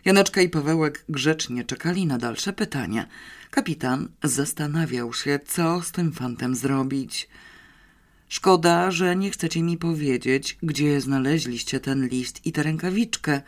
Janeczka 0.04 0.40
i 0.40 0.48
Pawełek 0.48 1.04
grzecznie 1.08 1.64
czekali 1.64 2.06
na 2.06 2.18
dalsze 2.18 2.52
pytania. 2.52 3.06
Kapitan 3.50 4.08
zastanawiał 4.24 5.12
się, 5.12 5.40
co 5.46 5.82
z 5.82 5.92
tym 5.92 6.12
fantem 6.12 6.54
zrobić. 6.54 7.28
Szkoda, 8.28 8.90
że 8.90 9.16
nie 9.16 9.30
chcecie 9.30 9.62
mi 9.62 9.76
powiedzieć, 9.76 10.58
gdzie 10.62 11.00
znaleźliście 11.00 11.80
ten 11.80 12.08
list 12.08 12.46
i 12.46 12.52
tę 12.52 12.62
rękawiczkę. 12.62 13.42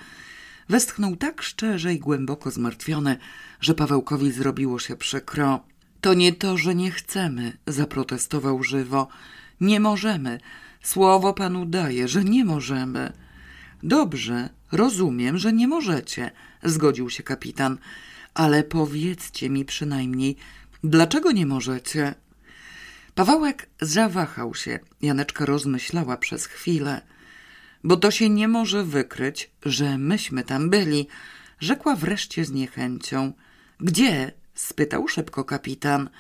Westchnął 0.69 1.17
tak 1.17 1.43
szczerze 1.43 1.95
i 1.95 1.99
głęboko 1.99 2.51
zmartwiony, 2.51 3.17
że 3.61 3.75
Pawełkowi 3.75 4.33
zrobiło 4.33 4.79
się 4.79 4.97
przykro. 4.97 5.61
To 6.01 6.15
nie 6.15 6.33
to, 6.33 6.59
że 6.59 6.75
nie 6.75 6.91
chcemy, 6.91 7.57
zaprotestował 7.67 8.63
żywo. 8.63 9.09
Nie 9.63 9.81
możemy. 9.81 10.41
Słowo 10.83 11.35
panu 11.35 11.67
daję, 11.67 12.09
że 12.09 12.25
nie 12.25 12.45
możemy. 12.45 13.13
Dobrze, 13.83 14.49
rozumiem, 14.73 15.39
że 15.39 15.53
nie 15.53 15.69
możecie, 15.69 16.31
zgodził 16.63 17.11
się 17.11 17.23
kapitan. 17.23 17.79
Ale 18.35 18.65
powiedzcie 18.65 19.51
mi 19.51 19.65
przynajmniej, 19.65 20.37
dlaczego 20.85 21.33
nie 21.33 21.47
możecie? 21.47 22.15
Pawełek 23.15 23.69
zawahał 23.81 24.55
się. 24.55 24.79
Janeczka 25.03 25.47
rozmyślała 25.47 26.17
przez 26.17 26.47
chwilę. 26.47 27.01
Bo 27.85 27.97
to 27.97 28.11
się 28.11 28.29
nie 28.29 28.49
może 28.49 28.85
wykryć, 28.85 29.51
że 29.65 29.99
myśmy 29.99 30.45
tam 30.45 30.71
byli, 30.71 31.07
rzekła 31.61 31.97
wreszcie 31.97 32.45
z 32.45 32.51
niechęcią. 32.51 33.33
Gdzie? 33.81 34.33
spytał 34.55 35.09
szybko 35.09 35.45
kapitan. 35.45 36.11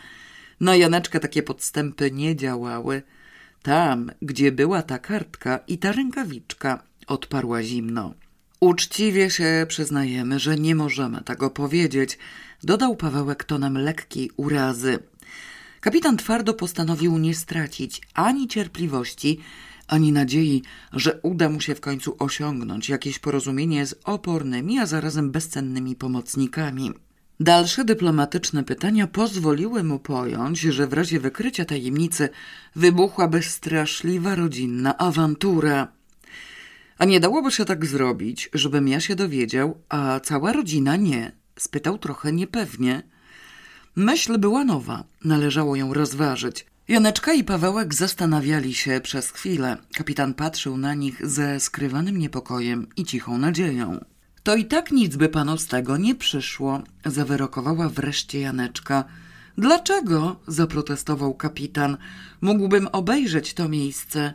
Na 0.60 0.76
Janeczkę 0.76 1.20
takie 1.20 1.42
podstępy 1.42 2.10
nie 2.10 2.36
działały. 2.36 3.02
Tam, 3.62 4.10
gdzie 4.22 4.52
była 4.52 4.82
ta 4.82 4.98
kartka 4.98 5.58
i 5.68 5.78
ta 5.78 5.92
rękawiczka, 5.92 6.82
odparła 7.06 7.62
zimno. 7.62 8.14
Uczciwie 8.60 9.30
się 9.30 9.66
przyznajemy, 9.68 10.38
że 10.38 10.56
nie 10.56 10.74
możemy 10.74 11.20
tego 11.20 11.50
powiedzieć, 11.50 12.18
dodał 12.62 12.96
Pawełek 12.96 13.44
tonem 13.44 13.78
lekkiej 13.78 14.30
urazy. 14.36 14.98
Kapitan 15.80 16.16
twardo 16.16 16.54
postanowił 16.54 17.18
nie 17.18 17.34
stracić 17.34 18.00
ani 18.14 18.48
cierpliwości, 18.48 19.38
ani 19.88 20.12
nadziei, 20.12 20.62
że 20.92 21.20
uda 21.22 21.48
mu 21.48 21.60
się 21.60 21.74
w 21.74 21.80
końcu 21.80 22.16
osiągnąć 22.18 22.88
jakieś 22.88 23.18
porozumienie 23.18 23.86
z 23.86 23.94
opornymi, 24.04 24.78
a 24.78 24.86
zarazem 24.86 25.30
bezcennymi 25.30 25.96
pomocnikami. 25.96 26.92
Dalsze 27.42 27.84
dyplomatyczne 27.84 28.64
pytania 28.64 29.06
pozwoliły 29.06 29.84
mu 29.84 29.98
pojąć, 29.98 30.60
że 30.60 30.86
w 30.86 30.92
razie 30.92 31.20
wykrycia 31.20 31.64
tajemnicy 31.64 32.28
wybuchłaby 32.76 33.42
straszliwa 33.42 34.34
rodzinna 34.34 34.98
awantura. 34.98 35.88
A 36.98 37.04
nie 37.04 37.20
dałoby 37.20 37.50
się 37.50 37.64
tak 37.64 37.86
zrobić, 37.86 38.50
żebym 38.54 38.88
ja 38.88 39.00
się 39.00 39.16
dowiedział, 39.16 39.78
a 39.88 40.20
cała 40.20 40.52
rodzina 40.52 40.96
nie? 40.96 41.32
spytał 41.58 41.98
trochę 41.98 42.32
niepewnie. 42.32 43.02
Myśl 43.96 44.38
była 44.38 44.64
nowa, 44.64 45.04
należało 45.24 45.76
ją 45.76 45.94
rozważyć. 45.94 46.66
Janeczka 46.88 47.32
i 47.32 47.44
Pawełek 47.44 47.94
zastanawiali 47.94 48.74
się 48.74 49.00
przez 49.02 49.30
chwilę. 49.30 49.76
Kapitan 49.94 50.34
patrzył 50.34 50.76
na 50.76 50.94
nich 50.94 51.26
ze 51.26 51.60
skrywanym 51.60 52.18
niepokojem 52.18 52.86
i 52.96 53.04
cichą 53.04 53.38
nadzieją. 53.38 54.11
To 54.42 54.56
i 54.56 54.64
tak 54.64 54.90
nic 54.90 55.16
by 55.16 55.28
panu 55.28 55.58
z 55.58 55.66
tego 55.66 55.96
nie 55.96 56.14
przyszło, 56.14 56.82
zawyrokowała 57.04 57.88
wreszcie 57.88 58.40
Janeczka. 58.40 59.04
Dlaczego? 59.58 60.36
zaprotestował 60.46 61.34
kapitan. 61.34 61.96
Mógłbym 62.40 62.88
obejrzeć 62.92 63.54
to 63.54 63.68
miejsce. 63.68 64.34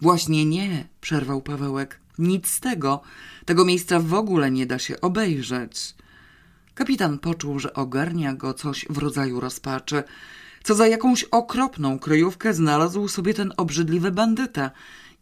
Właśnie 0.00 0.44
nie, 0.44 0.88
przerwał 1.00 1.42
Pawełek. 1.42 2.00
Nic 2.18 2.48
z 2.48 2.60
tego. 2.60 3.00
Tego 3.44 3.64
miejsca 3.64 4.00
w 4.00 4.14
ogóle 4.14 4.50
nie 4.50 4.66
da 4.66 4.78
się 4.78 5.00
obejrzeć. 5.00 5.94
Kapitan 6.74 7.18
poczuł, 7.18 7.58
że 7.58 7.74
ogarnia 7.74 8.34
go 8.34 8.54
coś 8.54 8.86
w 8.90 8.98
rodzaju 8.98 9.40
rozpaczy. 9.40 10.02
Co 10.62 10.74
za 10.74 10.86
jakąś 10.86 11.24
okropną 11.24 11.98
kryjówkę 11.98 12.54
znalazł 12.54 13.08
sobie 13.08 13.34
ten 13.34 13.52
obrzydliwy 13.56 14.10
bandyta 14.10 14.70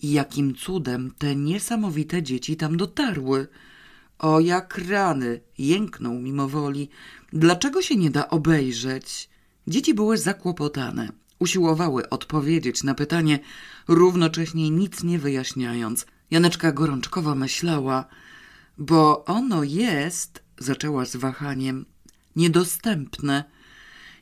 i 0.03 0.13
jakim 0.13 0.55
cudem 0.55 1.13
te 1.19 1.37
niesamowite 1.37 2.23
dzieci 2.23 2.57
tam 2.57 2.77
dotarły. 2.77 3.49
O, 4.21 4.41
jak 4.41 4.79
rany! 4.79 5.41
Jęknął 5.59 6.15
mimowoli. 6.15 6.89
Dlaczego 7.33 7.83
się 7.83 7.97
nie 7.97 8.11
da 8.11 8.29
obejrzeć? 8.29 9.31
Dzieci 9.67 9.95
były 9.95 10.19
zakłopotane. 10.19 11.09
Usiłowały 11.39 12.09
odpowiedzieć 12.09 12.83
na 12.85 12.95
pytanie, 12.95 13.39
równocześnie 13.89 14.71
nic 14.71 15.03
nie 15.03 15.19
wyjaśniając. 15.19 16.07
Janeczka 16.31 16.73
gorączkowo 16.73 17.35
myślała, 17.35 18.05
bo 18.79 19.25
ono 19.25 19.63
jest, 19.65 20.43
zaczęła 20.59 21.05
z 21.05 21.17
wahaniem, 21.17 21.87
niedostępne. 22.37 23.45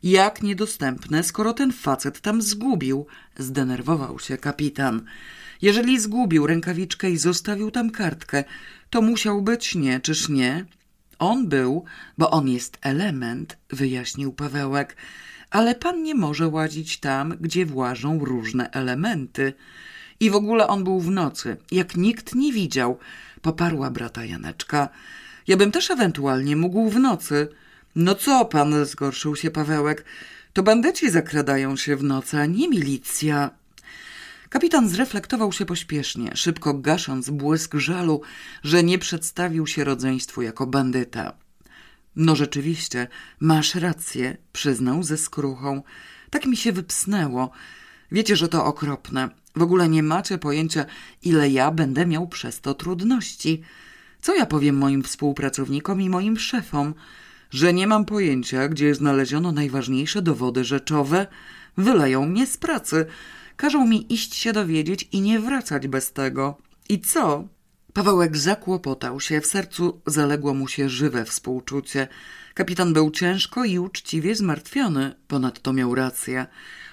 Jak 0.02 0.42
niedostępne, 0.42 1.22
skoro 1.22 1.52
ten 1.52 1.72
facet 1.72 2.20
tam 2.20 2.42
zgubił? 2.42 3.06
Zdenerwował 3.38 4.18
się 4.18 4.37
kapitan. 4.37 5.04
Jeżeli 5.62 6.00
zgubił 6.00 6.46
rękawiczkę 6.46 7.11
i 7.11 7.16
zostawił 7.16 7.70
tam 7.70 7.90
kartkę, 7.90 8.44
to 8.90 9.03
musiał 9.03 9.42
być 9.42 9.74
nie, 9.74 10.01
czyż 10.01 10.29
nie? 10.29 10.64
On 11.18 11.48
był, 11.48 11.85
bo 12.18 12.31
on 12.31 12.48
jest 12.48 12.79
element, 12.83 13.57
wyjaśnił 13.70 14.33
Pawełek, 14.33 14.96
ale 15.51 15.74
pan 15.74 16.03
nie 16.03 16.14
może 16.14 16.48
łazić 16.48 17.01
tam, 17.01 17.37
gdzie 17.40 17.66
włażą 17.66 18.24
różne 18.24 18.70
elementy. 18.70 19.53
I 20.20 20.31
w 20.31 20.35
ogóle 20.35 20.68
on 20.68 20.85
był 20.85 21.01
w 21.01 21.11
nocy, 21.11 21.57
jak 21.70 21.96
nikt 21.96 22.35
nie 22.35 22.53
widział, 22.53 22.98
poparła 23.42 23.90
brata 23.90 24.24
Janeczka. 24.24 24.88
Ja 25.46 25.57
bym 25.57 25.72
też 25.72 25.90
ewentualnie 25.90 26.57
mógł 26.57 26.90
w 26.90 26.98
nocy. 26.98 27.48
No 27.96 28.14
co 28.14 28.44
pan, 28.44 28.85
zgorszył 28.85 29.37
się 29.37 29.51
Pawełek, 29.51 30.05
to 30.53 30.62
bandyci 30.62 31.11
zakradają 31.11 31.77
się 31.77 31.96
w 31.96 32.05
nocy, 32.05 32.38
a 32.38 32.46
nie 32.46 32.68
milicja. 32.68 33.51
Kapitan 34.50 34.88
zreflektował 34.88 35.52
się 35.52 35.64
pośpiesznie, 35.66 36.30
szybko 36.34 36.74
gasząc 36.74 37.30
błysk 37.30 37.74
żalu, 37.74 38.20
że 38.62 38.82
nie 38.82 38.98
przedstawił 38.98 39.66
się 39.66 39.84
rodzeństwu 39.84 40.42
jako 40.42 40.66
bandyta. 40.66 41.32
No 42.16 42.37
rzeczywiście, 42.37 43.08
masz 43.40 43.74
rację, 43.74 44.37
przyznał 44.52 45.02
ze 45.02 45.16
skruchą. 45.16 45.82
Tak 46.30 46.46
mi 46.46 46.56
się 46.56 46.72
wypsnęło. 46.72 47.50
Wiecie, 48.12 48.37
że 48.37 48.48
to 48.48 48.64
okropne. 48.64 49.28
W 49.56 49.62
ogóle 49.62 49.88
nie 49.88 50.02
macie 50.02 50.38
pojęcia, 50.38 50.87
ile 51.22 51.50
ja 51.50 51.70
będę 51.70 52.06
miał 52.06 52.28
przez 52.28 52.61
to 52.61 52.74
trudności. 52.74 53.62
Co 54.22 54.34
ja 54.34 54.46
powiem 54.46 54.78
moim 54.78 55.02
współpracownikom 55.02 56.00
i 56.00 56.11
moim 56.11 56.38
szefom? 56.38 56.94
Że 57.50 57.72
nie 57.72 57.87
mam 57.87 58.04
pojęcia, 58.04 58.68
gdzie 58.68 58.94
znaleziono 58.94 59.52
najważniejsze 59.52 60.22
dowody 60.22 60.64
rzeczowe? 60.64 61.26
Wyleją 61.76 62.26
mnie 62.26 62.46
z 62.46 62.56
pracy. 62.56 63.06
Każą 63.59 63.87
mi 63.87 64.12
iść 64.12 64.35
się 64.35 64.53
dowiedzieć 64.53 65.09
i 65.12 65.21
nie 65.21 65.40
wracać 65.40 65.88
bez 65.88 66.12
tego. 66.12 66.59
I 66.88 67.01
co? 67.01 67.49
Pawełek 67.92 68.37
zakłopotał 68.37 69.21
się, 69.21 69.40
w 69.40 69.47
sercu 69.47 70.01
zaległo 70.07 70.55
mu 70.55 70.68
się 70.68 70.88
żywe 70.88 71.25
współczucie. 71.25 72.09
Kapitan 72.55 72.92
był 72.92 73.11
ciężko 73.11 73.64
i 73.64 73.79
uczciwie 73.79 74.35
zmartwiony, 74.35 75.14
ponadto 75.29 75.73
miał 75.73 75.94
rację. 75.94 76.47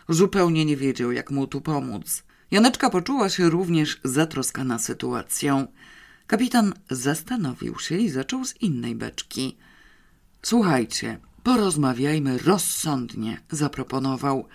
Zupełnie 0.09 0.65
nie 0.65 0.77
wiedział, 0.77 1.11
jak 1.11 1.31
mu 1.31 1.47
tu 1.47 1.61
pomóc. 1.61 2.23
Janeczka 2.51 2.89
poczuła 2.89 3.29
się 3.29 3.49
również 3.49 3.99
zatroskana 4.03 4.79
sytuacją. 4.79 5.67
Kapitan 6.27 6.73
zastanowił 6.89 7.79
się 7.79 7.97
i 7.97 8.09
zaczął 8.09 8.45
z 8.45 8.61
innej 8.61 8.95
beczki. 8.95 9.57
Słuchajcie, 10.41 11.19
porozmawiajmy 11.43 12.37
rozsądnie, 12.37 13.41
zaproponował. 13.51 14.47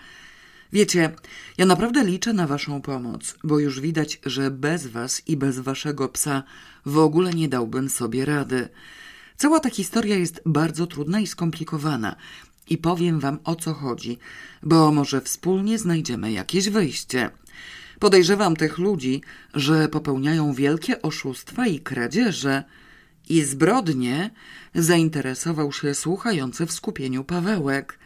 Wiecie, 0.73 1.11
ja 1.59 1.67
naprawdę 1.67 2.05
liczę 2.05 2.33
na 2.33 2.47
waszą 2.47 2.83
pomoc, 2.83 3.35
bo 3.45 3.59
już 3.59 3.81
widać, 3.81 4.21
że 4.27 4.51
bez 4.51 4.87
was 4.87 5.23
i 5.27 5.37
bez 5.37 5.59
waszego 5.59 6.09
psa 6.09 6.43
w 6.87 6.99
ogóle 6.99 7.33
nie 7.33 7.49
dałbym 7.49 7.89
sobie 7.89 8.25
rady. 8.25 8.69
Cała 9.37 9.61
ta 9.61 9.71
historia 9.71 10.17
jest 10.17 10.41
bardzo 10.47 10.87
trudna 10.87 11.21
i 11.21 11.27
skomplikowana 11.27 12.17
i 12.69 12.79
powiem 12.79 13.21
wam 13.21 13.39
o 13.45 13.57
co 13.57 13.75
chodzi, 13.75 14.19
bo 14.63 14.93
może 14.93 15.21
wspólnie 15.21 15.79
znajdziemy 15.79 16.33
jakieś 16.33 16.69
wyjście. 16.69 17.31
Podejrzewam 17.99 18.57
tych 18.57 18.79
ludzi, 18.79 19.23
że 19.55 19.89
popełniają 19.89 20.53
wielkie 20.53 21.03
oszustwa 21.03 21.67
i 21.67 21.81
kradzieże 21.81 22.65
i 23.29 23.43
zbrodnie, 23.43 24.31
zainteresował 24.75 25.73
się 25.73 25.95
słuchający 25.95 26.67
w 26.67 26.73
skupieniu 26.73 27.25
Pawełek. 27.25 27.99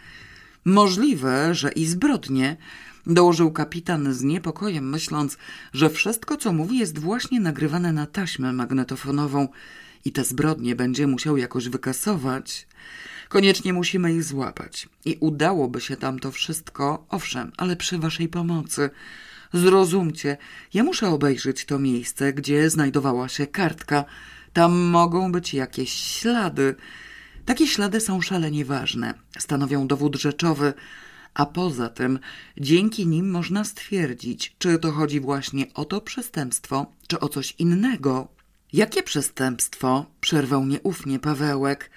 Możliwe, 0.64 1.54
że 1.54 1.72
i 1.72 1.86
zbrodnie, 1.86 2.56
dołożył 3.06 3.52
kapitan 3.52 4.14
z 4.14 4.22
niepokojem, 4.22 4.90
myśląc, 4.90 5.38
że 5.72 5.90
wszystko, 5.90 6.36
co 6.36 6.52
mówi, 6.52 6.78
jest 6.78 6.98
właśnie 6.98 7.40
nagrywane 7.40 7.92
na 7.92 8.06
taśmę 8.06 8.52
magnetofonową 8.52 9.48
i 10.04 10.12
te 10.12 10.24
zbrodnie 10.24 10.76
będzie 10.76 11.06
musiał 11.06 11.36
jakoś 11.36 11.68
wykasować. 11.68 12.66
Koniecznie 13.28 13.72
musimy 13.72 14.14
ich 14.14 14.24
złapać. 14.24 14.88
I 15.04 15.16
udałoby 15.20 15.80
się 15.80 15.96
tam 15.96 16.18
to 16.18 16.32
wszystko, 16.32 17.06
owszem, 17.08 17.52
ale 17.56 17.76
przy 17.76 17.98
waszej 17.98 18.28
pomocy. 18.28 18.90
Zrozumcie, 19.52 20.36
ja 20.74 20.84
muszę 20.84 21.08
obejrzeć 21.08 21.64
to 21.64 21.78
miejsce, 21.78 22.32
gdzie 22.32 22.70
znajdowała 22.70 23.28
się 23.28 23.46
kartka. 23.46 24.04
Tam 24.52 24.72
mogą 24.72 25.32
być 25.32 25.54
jakieś 25.54 25.92
ślady. 25.92 26.74
Takie 27.46 27.66
ślady 27.66 28.00
są 28.00 28.20
szalenie 28.20 28.64
ważne, 28.64 29.14
stanowią 29.38 29.86
dowód 29.86 30.16
rzeczowy, 30.16 30.74
a 31.34 31.46
poza 31.46 31.88
tym 31.88 32.18
dzięki 32.58 33.06
nim 33.06 33.30
można 33.30 33.64
stwierdzić, 33.64 34.56
czy 34.58 34.78
to 34.78 34.92
chodzi 34.92 35.20
właśnie 35.20 35.66
o 35.74 35.84
to 35.84 36.00
przestępstwo, 36.00 36.86
czy 37.06 37.20
o 37.20 37.28
coś 37.28 37.54
innego. 37.58 38.28
Jakie 38.72 39.02
przestępstwo? 39.02 40.06
przerwał 40.20 40.66
nieufnie 40.66 41.18
Pawełek. 41.18 41.90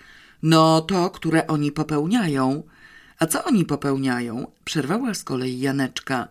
No 0.43 0.81
to, 0.81 1.09
które 1.09 1.47
oni 1.47 1.71
popełniają. 1.71 2.63
A 3.19 3.25
co 3.25 3.43
oni 3.43 3.65
popełniają? 3.65 4.51
przerwała 4.65 5.13
z 5.13 5.23
kolei 5.23 5.59
Janeczka. 5.59 6.27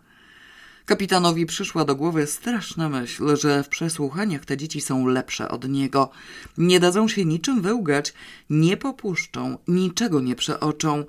Kapitanowi 0.86 1.46
przyszła 1.46 1.84
do 1.84 1.96
głowy 1.96 2.26
straszna 2.26 2.88
myśl, 2.88 3.36
że 3.36 3.62
w 3.62 3.68
przesłuchaniach 3.68 4.44
te 4.44 4.56
dzieci 4.56 4.80
są 4.80 5.06
lepsze 5.06 5.48
od 5.48 5.68
niego. 5.68 6.10
Nie 6.58 6.80
dadzą 6.80 7.08
się 7.08 7.24
niczym 7.24 7.62
wyłgać, 7.62 8.14
nie 8.50 8.76
popuszczą, 8.76 9.58
niczego 9.68 10.20
nie 10.20 10.36
przeoczą. 10.36 11.04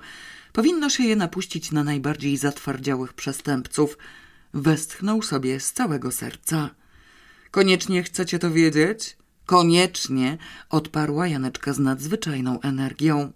Powinno 0.52 0.90
się 0.90 1.04
je 1.04 1.16
napuścić 1.16 1.72
na 1.72 1.84
najbardziej 1.84 2.36
zatwardziałych 2.36 3.12
przestępców. 3.12 3.98
Westchnął 4.54 5.22
sobie 5.22 5.60
z 5.60 5.72
całego 5.72 6.12
serca. 6.12 6.70
Koniecznie 7.50 8.02
chcecie 8.02 8.38
to 8.38 8.50
wiedzieć? 8.50 9.16
Koniecznie, 9.46 10.38
odparła 10.70 11.28
Janeczka 11.28 11.72
z 11.72 11.78
nadzwyczajną 11.78 12.60
energią. 12.60 13.32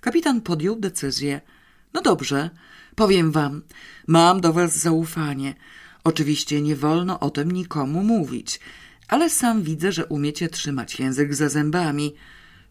Kapitan 0.00 0.40
podjął 0.40 0.76
decyzję. 0.76 1.40
No 1.92 2.02
dobrze, 2.02 2.50
powiem 2.96 3.32
wam, 3.32 3.62
mam 4.06 4.40
do 4.40 4.52
was 4.52 4.78
zaufanie. 4.78 5.54
Oczywiście 6.04 6.62
nie 6.62 6.76
wolno 6.76 7.20
o 7.20 7.30
tym 7.30 7.50
nikomu 7.50 8.02
mówić, 8.04 8.60
ale 9.08 9.30
sam 9.30 9.62
widzę, 9.62 9.92
że 9.92 10.06
umiecie 10.06 10.48
trzymać 10.48 11.00
język 11.00 11.34
za 11.34 11.48
zębami. 11.48 12.14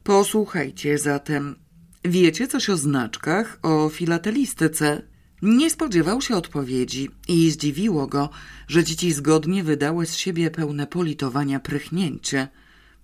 Posłuchajcie 0.03 0.97
zatem. 0.97 1.55
Wiecie 2.03 2.47
coś 2.47 2.69
o 2.69 2.77
znaczkach, 2.77 3.59
o 3.61 3.89
filatelistyce? 3.89 5.01
Nie 5.41 5.69
spodziewał 5.69 6.21
się 6.21 6.35
odpowiedzi 6.35 7.09
i 7.27 7.51
zdziwiło 7.51 8.07
go, 8.07 8.29
że 8.67 8.83
dzieci 8.83 9.13
zgodnie 9.13 9.63
wydały 9.63 10.05
z 10.05 10.15
siebie 10.15 10.51
pełne 10.51 10.87
politowania 10.87 11.59
prychnięcie. 11.59 12.47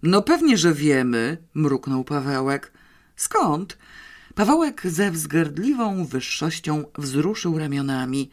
No 0.03 0.21
pewnie, 0.21 0.57
że 0.57 0.73
wiemy, 0.73 1.37
mruknął 1.53 2.03
Pawełek. 2.03 2.71
Skąd? 3.15 3.77
Pawełek 4.35 4.81
ze 4.85 5.11
wzgardliwą 5.11 6.05
wyższością 6.05 6.83
wzruszył 6.97 7.59
ramionami. 7.59 8.29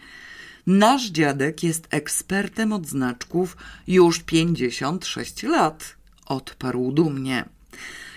Nasz 0.66 1.06
dziadek 1.06 1.62
jest 1.62 1.88
ekspertem 1.90 2.72
od 2.72 2.86
znaczków 2.86 3.56
już 3.86 4.18
pięćdziesiąt 4.18 5.06
sześć 5.06 5.42
lat, 5.42 5.96
odparł 6.26 6.92
dumnie. 6.92 7.44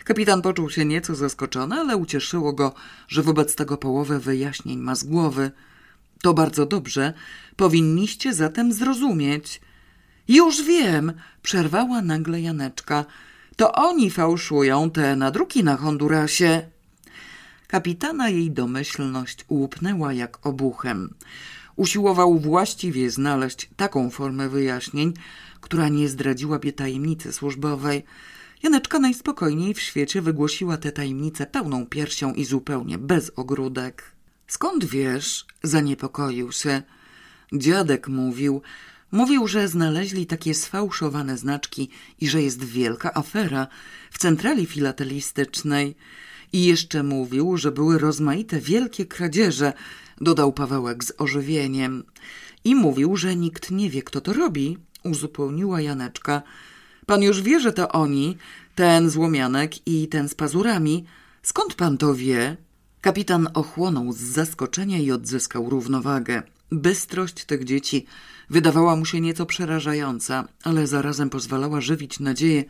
Kapitan 0.04 0.42
poczuł 0.42 0.70
się 0.70 0.86
nieco 0.86 1.16
zaskoczony, 1.16 1.76
ale 1.76 1.98
ucieszyło 1.98 2.54
go, 2.54 2.74
że 3.08 3.24
wobec 3.24 3.56
tego 3.56 3.78
połowę 3.78 4.20
wyjaśnień 4.20 4.80
ma 4.80 4.96
z 4.96 5.04
głowy. 5.04 5.52
To 6.22 6.34
bardzo 6.34 6.66
dobrze, 6.66 7.14
powinniście 7.56 8.34
zatem 8.34 8.74
zrozumieć. 8.74 9.62
Już 10.28 10.64
wiem, 10.64 11.14
przerwała 11.42 12.02
nagle 12.02 12.42
Janeczka. 12.42 13.06
To 13.56 13.74
oni 13.74 14.12
fałszują 14.12 14.92
te 14.92 15.16
nadruki 15.16 15.64
na 15.64 15.78
Hondurasie. 15.78 16.62
Kapitana 17.72 18.30
jej 18.30 18.52
domyślność 18.52 19.46
łupnęła 19.50 20.14
jak 20.14 20.46
obuchem. 20.48 21.14
Usiłował 21.76 22.40
właściwie 22.40 23.12
znaleźć 23.12 23.70
taką 23.78 24.10
formę 24.10 24.50
wyjaśnień, 24.50 25.14
która 25.62 25.90
nie 25.90 26.10
zdradziłaby 26.10 26.74
tajemnicy 26.74 27.34
służbowej. 27.34 28.04
Janeczka 28.64 29.00
najspokojniej 29.00 29.74
w 29.74 29.82
świecie 29.82 30.22
wygłosiła 30.22 30.78
tę 30.78 30.92
tajemnicę 30.92 31.46
pełną 31.46 31.86
piersią 31.86 32.34
i 32.34 32.46
zupełnie 32.46 32.98
bez 32.98 33.32
ogródek. 33.36 34.04
Skąd 34.48 34.86
wiesz? 34.86 35.46
Zaniepokoił 35.64 36.52
się. 36.52 36.82
Dziadek 37.54 38.08
mówił. 38.08 38.62
Mówił, 39.12 39.48
że 39.48 39.68
znaleźli 39.68 40.26
takie 40.26 40.54
sfałszowane 40.54 41.38
znaczki 41.38 41.90
i 42.22 42.30
że 42.30 42.42
jest 42.42 42.64
wielka 42.64 43.14
afera 43.14 43.68
w 44.12 44.18
centrali 44.18 44.66
filatelistycznej. 44.66 45.96
I 46.54 46.66
jeszcze 46.66 47.04
mówił, 47.04 47.58
że 47.58 47.72
były 47.72 47.98
rozmaite 47.98 48.60
wielkie 48.60 49.06
kradzieże, 49.06 49.74
dodał 50.22 50.54
Pawełek 50.54 51.04
z 51.04 51.14
ożywieniem. 51.18 52.04
I 52.64 52.76
mówił, 52.76 53.18
że 53.18 53.36
nikt 53.36 53.72
nie 53.72 53.90
wie, 53.90 54.04
kto 54.04 54.22
to 54.22 54.34
robi, 54.34 54.78
uzupełniła 55.04 55.82
Janeczka. 55.82 56.42
Pan 57.06 57.22
już 57.22 57.42
wie, 57.42 57.60
że 57.60 57.74
to 57.74 57.90
oni, 57.90 58.38
ten 58.76 59.10
złomianek 59.10 59.88
i 59.88 60.08
ten 60.08 60.30
z 60.30 60.36
pazurami. 60.36 61.06
Skąd 61.44 61.74
pan 61.74 61.98
to 61.98 62.16
wie? 62.16 62.58
Kapitan 63.02 63.48
ochłonął 63.54 64.14
z 64.14 64.18
zaskoczenia 64.18 64.98
i 64.98 65.12
odzyskał 65.12 65.70
równowagę. 65.70 66.44
Bystrość 66.72 67.46
tych 67.46 67.64
dzieci 67.64 68.06
wydawała 68.50 68.96
mu 68.96 69.06
się 69.06 69.22
nieco 69.22 69.46
przerażająca, 69.46 70.48
ale 70.64 70.88
zarazem 70.88 71.30
pozwalała 71.30 71.82
żywić 71.82 72.20
nadzieję, 72.20 72.64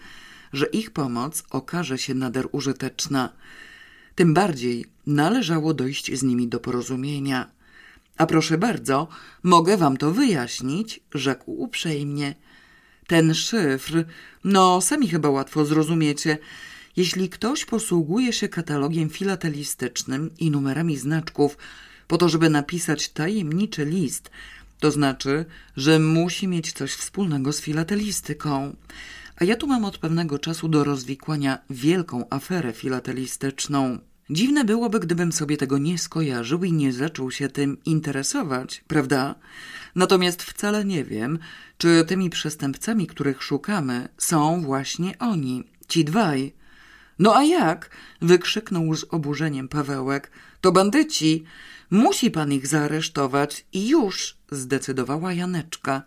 że 0.53 0.65
ich 0.65 0.91
pomoc 0.91 1.43
okaże 1.49 1.97
się 1.97 2.13
nader 2.13 2.47
użyteczna. 2.51 3.29
Tym 4.15 4.33
bardziej 4.33 4.85
należało 5.07 5.73
dojść 5.73 6.19
z 6.19 6.23
nimi 6.23 6.47
do 6.47 6.59
porozumienia. 6.59 7.51
A 8.17 8.25
proszę 8.25 8.57
bardzo, 8.57 9.07
mogę 9.43 9.77
wam 9.77 9.97
to 9.97 10.11
wyjaśnić, 10.11 10.99
rzekł 11.13 11.51
uprzejmie. 11.51 12.35
Ten 13.07 13.33
szyfr, 13.33 14.05
no 14.43 14.81
sami 14.81 15.07
chyba 15.07 15.29
łatwo 15.29 15.65
zrozumiecie. 15.65 16.37
Jeśli 16.97 17.29
ktoś 17.29 17.65
posługuje 17.65 18.33
się 18.33 18.49
katalogiem 18.49 19.09
filatelistycznym 19.09 20.29
i 20.39 20.51
numerami 20.51 20.97
znaczków 20.97 21.57
po 22.07 22.17
to, 22.17 22.29
żeby 22.29 22.49
napisać 22.49 23.09
tajemniczy 23.09 23.85
list, 23.85 24.29
to 24.79 24.91
znaczy, 24.91 25.45
że 25.77 25.99
musi 25.99 26.47
mieć 26.47 26.71
coś 26.71 26.93
wspólnego 26.93 27.53
z 27.53 27.61
filatelistyką. 27.61 28.75
A 29.41 29.43
ja 29.43 29.55
tu 29.55 29.67
mam 29.67 29.85
od 29.85 29.97
pewnego 29.97 30.39
czasu 30.39 30.67
do 30.67 30.83
rozwikłania 30.83 31.59
wielką 31.69 32.25
aferę 32.29 32.73
filatelistyczną. 32.73 33.99
Dziwne 34.29 34.65
byłoby, 34.65 34.99
gdybym 34.99 35.31
sobie 35.31 35.57
tego 35.57 35.77
nie 35.77 35.97
skojarzył 35.97 36.63
i 36.63 36.73
nie 36.73 36.93
zaczął 36.93 37.31
się 37.31 37.49
tym 37.49 37.77
interesować, 37.85 38.83
prawda? 38.87 39.35
Natomiast 39.95 40.43
wcale 40.43 40.85
nie 40.85 41.03
wiem, 41.03 41.39
czy 41.77 42.05
tymi 42.07 42.29
przestępcami, 42.29 43.07
których 43.07 43.43
szukamy, 43.43 44.09
są 44.17 44.61
właśnie 44.61 45.19
oni, 45.19 45.63
ci 45.87 46.05
dwaj. 46.05 46.53
No 47.19 47.35
a 47.35 47.43
jak? 47.43 47.89
wykrzyknął 48.21 48.95
z 48.95 49.05
oburzeniem 49.09 49.67
Pawełek. 49.67 50.31
To 50.61 50.71
bandyci. 50.71 51.43
Musi 51.91 52.31
pan 52.31 52.53
ich 52.53 52.67
zaaresztować 52.67 53.65
i 53.73 53.87
już, 53.87 54.37
zdecydowała 54.51 55.33
Janeczka. 55.33 56.03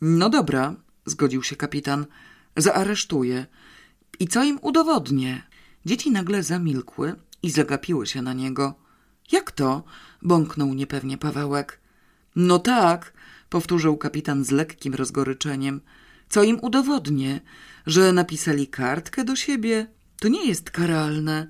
No 0.00 0.30
dobra, 0.30 0.74
zgodził 1.06 1.42
się 1.42 1.56
kapitan. 1.56 2.06
Zaaresztuję. 2.56 3.46
I 4.20 4.28
co 4.28 4.44
im 4.44 4.58
udowodnię? 4.62 5.42
Dzieci 5.86 6.10
nagle 6.10 6.42
zamilkły 6.42 7.14
i 7.42 7.50
zagapiły 7.50 8.06
się 8.06 8.22
na 8.22 8.32
niego. 8.32 8.74
Jak 9.32 9.52
to? 9.52 9.84
bąknął 10.22 10.74
niepewnie 10.74 11.18
Pawełek. 11.18 11.80
No 12.36 12.58
tak, 12.58 13.12
powtórzył 13.50 13.96
kapitan 13.96 14.44
z 14.44 14.50
lekkim 14.50 14.94
rozgoryczeniem. 14.94 15.80
Co 16.28 16.42
im 16.42 16.58
udowodnię? 16.60 17.40
Że 17.86 18.12
napisali 18.12 18.66
kartkę 18.66 19.24
do 19.24 19.36
siebie? 19.36 19.86
To 20.20 20.28
nie 20.28 20.46
jest 20.46 20.70
karalne. 20.70 21.46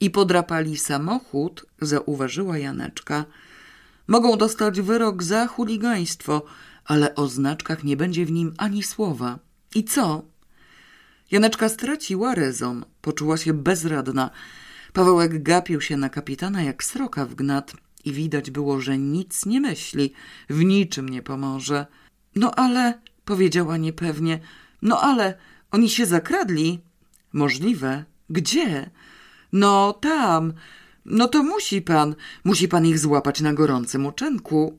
I 0.00 0.10
podrapali 0.10 0.78
samochód, 0.78 1.66
zauważyła 1.80 2.58
Janeczka. 2.58 3.24
Mogą 4.08 4.38
dostać 4.38 4.80
wyrok 4.80 5.22
za 5.22 5.46
chuligaństwo, 5.46 6.42
ale 6.84 7.14
o 7.14 7.28
znaczkach 7.28 7.84
nie 7.84 7.96
będzie 7.96 8.26
w 8.26 8.32
nim 8.32 8.54
ani 8.58 8.82
słowa. 8.82 9.38
I 9.76 9.84
co? 9.84 10.22
Janeczka 11.30 11.68
straciła 11.68 12.34
rezon, 12.34 12.84
poczuła 13.00 13.36
się 13.36 13.52
bezradna. 13.52 14.30
Pawełek 14.92 15.42
gapił 15.42 15.80
się 15.80 15.96
na 15.96 16.08
kapitana 16.08 16.62
jak 16.62 16.84
sroka 16.84 17.26
w 17.26 17.34
gnat 17.34 17.72
i 18.04 18.12
widać 18.12 18.50
było, 18.50 18.80
że 18.80 18.98
nic 18.98 19.46
nie 19.46 19.60
myśli, 19.60 20.12
w 20.50 20.64
niczym 20.64 21.08
nie 21.08 21.22
pomoże. 21.22 21.86
No 22.36 22.54
ale, 22.54 23.00
powiedziała 23.24 23.76
niepewnie, 23.76 24.40
no 24.82 25.00
ale, 25.00 25.34
oni 25.70 25.90
się 25.90 26.06
zakradli. 26.06 26.80
Możliwe. 27.32 28.04
Gdzie? 28.30 28.90
No 29.52 29.92
tam. 29.92 30.52
No 31.04 31.28
to 31.28 31.42
musi 31.42 31.82
pan, 31.82 32.14
musi 32.44 32.68
pan 32.68 32.86
ich 32.86 32.98
złapać 32.98 33.40
na 33.40 33.52
gorącym 33.52 34.06
uczynku. 34.06 34.78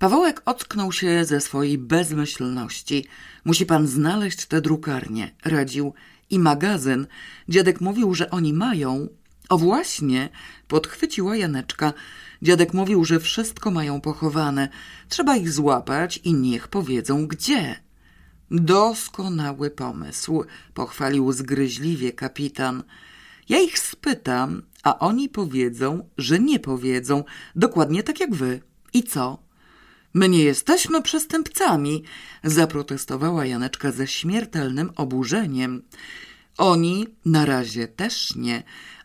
Pawełek 0.00 0.42
ocknął 0.44 0.92
się 0.92 1.24
ze 1.24 1.40
swojej 1.40 1.78
bezmyślności. 1.78 3.06
Musi 3.44 3.66
pan 3.66 3.86
znaleźć 3.86 4.46
tę 4.46 4.60
drukarnię, 4.60 5.30
radził. 5.44 5.94
I 6.30 6.38
magazyn. 6.38 7.06
Dziadek 7.48 7.80
mówił, 7.80 8.14
że 8.14 8.30
oni 8.30 8.52
mają. 8.52 9.08
O 9.48 9.58
właśnie, 9.58 10.28
podchwyciła 10.68 11.36
Janeczka. 11.36 11.92
Dziadek 12.42 12.74
mówił, 12.74 13.04
że 13.04 13.20
wszystko 13.20 13.70
mają 13.70 14.00
pochowane. 14.00 14.68
Trzeba 15.08 15.36
ich 15.36 15.52
złapać 15.52 16.20
i 16.24 16.34
niech 16.34 16.68
powiedzą 16.68 17.26
gdzie. 17.26 17.76
Doskonały 18.50 19.70
pomysł, 19.70 20.44
pochwalił 20.74 21.32
zgryźliwie 21.32 22.12
kapitan. 22.12 22.82
Ja 23.48 23.60
ich 23.60 23.78
spytam, 23.78 24.62
a 24.82 24.98
oni 24.98 25.28
powiedzą, 25.28 26.08
że 26.18 26.38
nie 26.38 26.60
powiedzą, 26.60 27.24
dokładnie 27.56 28.02
tak 28.02 28.20
jak 28.20 28.34
wy. 28.34 28.60
I 28.92 29.02
co? 29.02 29.49
My 30.14 30.28
nie 30.28 30.42
jesteśmy 30.42 31.02
przestępcami, 31.02 32.02
zaprotestowała 32.44 33.46
Janeczka 33.46 33.92
ze 33.92 34.06
śmiertelnym 34.06 34.90
oburzeniem. 34.96 35.82
Oni 36.58 37.06
na 37.24 37.46
razie 37.46 37.88
też 37.88 38.36
nie, 38.36 38.62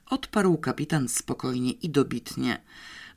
odparł 0.09 0.57
kapitan 0.57 1.07
spokojnie 1.07 1.71
i 1.71 1.89
dobitnie. 1.89 2.61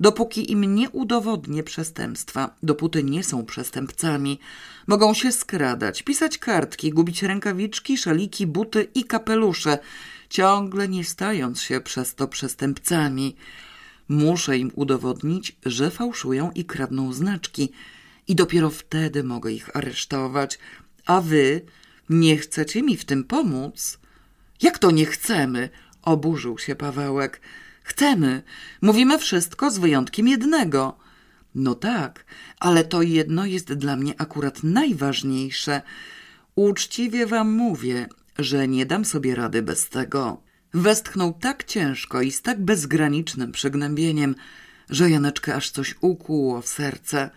Dopóki 0.01 0.53
im 0.53 0.75
nie 0.75 0.91
udowodnię 0.91 1.63
przestępstwa, 1.63 2.57
dopóty 2.63 3.05
nie 3.05 3.25
są 3.25 3.45
przestępcami. 3.45 4.39
Mogą 4.87 5.15
się 5.15 5.33
skradać, 5.33 6.03
pisać 6.03 6.39
kartki, 6.39 6.91
gubić 6.91 7.23
rękawiczki, 7.23 7.99
szaliki, 7.99 8.47
buty 8.47 8.89
i 8.95 9.05
kapelusze, 9.05 9.79
ciągle 10.29 10.89
nie 10.89 11.05
stając 11.05 11.61
się 11.61 11.81
przez 11.81 12.15
to 12.15 12.29
przestępcami. 12.29 13.37
Muszę 14.09 14.59
im 14.59 14.71
udowodnić, 14.75 15.57
że 15.67 15.91
fałszują 15.91 16.51
i 16.55 16.65
kradną 16.65 17.13
znaczki 17.13 17.73
i 18.29 18.35
dopiero 18.35 18.71
wtedy 18.71 19.25
mogę 19.25 19.53
ich 19.53 19.77
aresztować. 19.77 20.59
A 21.07 21.21
wy 21.21 21.61
nie 22.09 22.37
chcecie 22.37 22.83
mi 22.83 22.97
w 22.97 23.05
tym 23.05 23.25
pomóc? 23.25 23.99
Jak 24.63 24.79
to 24.79 24.91
nie 24.91 25.07
chcemy? 25.07 25.71
Oburzył 26.03 26.59
się 26.59 26.75
Pawełek. 26.75 27.41
Chcemy. 27.83 28.43
Mówimy 28.83 29.19
wszystko 29.19 29.71
z 29.71 29.79
wyjątkiem 29.79 30.29
jednego. 30.29 30.99
No 31.55 31.75
tak, 31.75 32.25
ale 32.61 32.85
to 32.85 33.03
jedno 33.03 33.47
jest 33.47 33.73
dla 33.73 33.97
mnie 33.97 34.15
akurat 34.19 34.63
najważniejsze. 34.63 35.83
Uczciwie 36.55 37.27
wam 37.27 37.53
mówię, 37.53 38.09
że 38.39 38.69
nie 38.69 38.87
dam 38.87 39.05
sobie 39.05 39.35
rady 39.35 39.63
bez 39.63 39.89
tego. 39.89 40.48
Westchnął 40.75 41.33
tak 41.33 41.65
ciężko 41.65 42.23
i 42.23 42.33
z 42.33 42.43
tak 42.43 42.65
bezgranicznym 42.65 43.53
przygnębieniem, 43.53 44.35
że 44.91 45.11
Janeczkę 45.11 45.55
aż 45.55 45.71
coś 45.71 45.95
ukłuło 46.01 46.63
w 46.63 46.69
serce. 46.69 47.31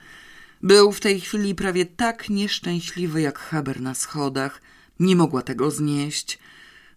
Był 0.63 0.91
w 0.91 0.99
tej 0.99 1.21
chwili 1.21 1.55
prawie 1.55 1.86
tak 1.86 2.29
nieszczęśliwy 2.29 3.21
jak 3.21 3.39
Haber 3.39 3.82
na 3.82 3.93
schodach. 3.93 4.61
Nie 4.99 5.15
mogła 5.15 5.41
tego 5.41 5.71
znieść. 5.71 6.39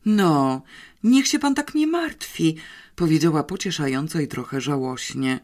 No, 0.07 0.63
niech 1.05 1.27
się 1.27 1.39
pan 1.39 1.55
tak 1.55 1.75
nie 1.75 1.87
martwi, 1.87 2.57
powiedziała 2.97 3.43
pocieszająco 3.43 4.21
i 4.21 4.29
trochę 4.29 4.61
żałośnie. 4.61 5.41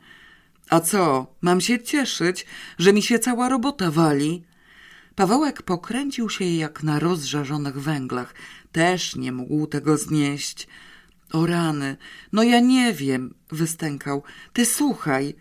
A 0.68 0.80
co, 0.80 1.34
mam 1.41 1.61
się 1.61 1.82
cieszyć, 1.82 2.47
że 2.78 2.93
mi 2.93 3.03
się 3.03 3.18
cała 3.18 3.49
robota 3.49 3.91
wali? 3.91 4.45
Pawełek 5.14 5.62
pokręcił 5.62 6.30
się 6.30 6.45
jak 6.45 6.82
na 6.82 6.99
rozżarzonych 6.99 7.80
węglach. 7.80 8.34
Też 8.73 9.16
nie 9.16 9.33
mógł 9.33 9.66
tego 9.66 9.97
znieść. 9.97 10.68
O 11.33 11.47
rany, 11.47 11.97
no 12.33 12.43
ja 12.43 12.61
nie 12.61 12.93
wiem, 12.93 13.35
wystękał. 13.53 14.23
Ty 14.53 14.66
słuchaj, 14.66 15.35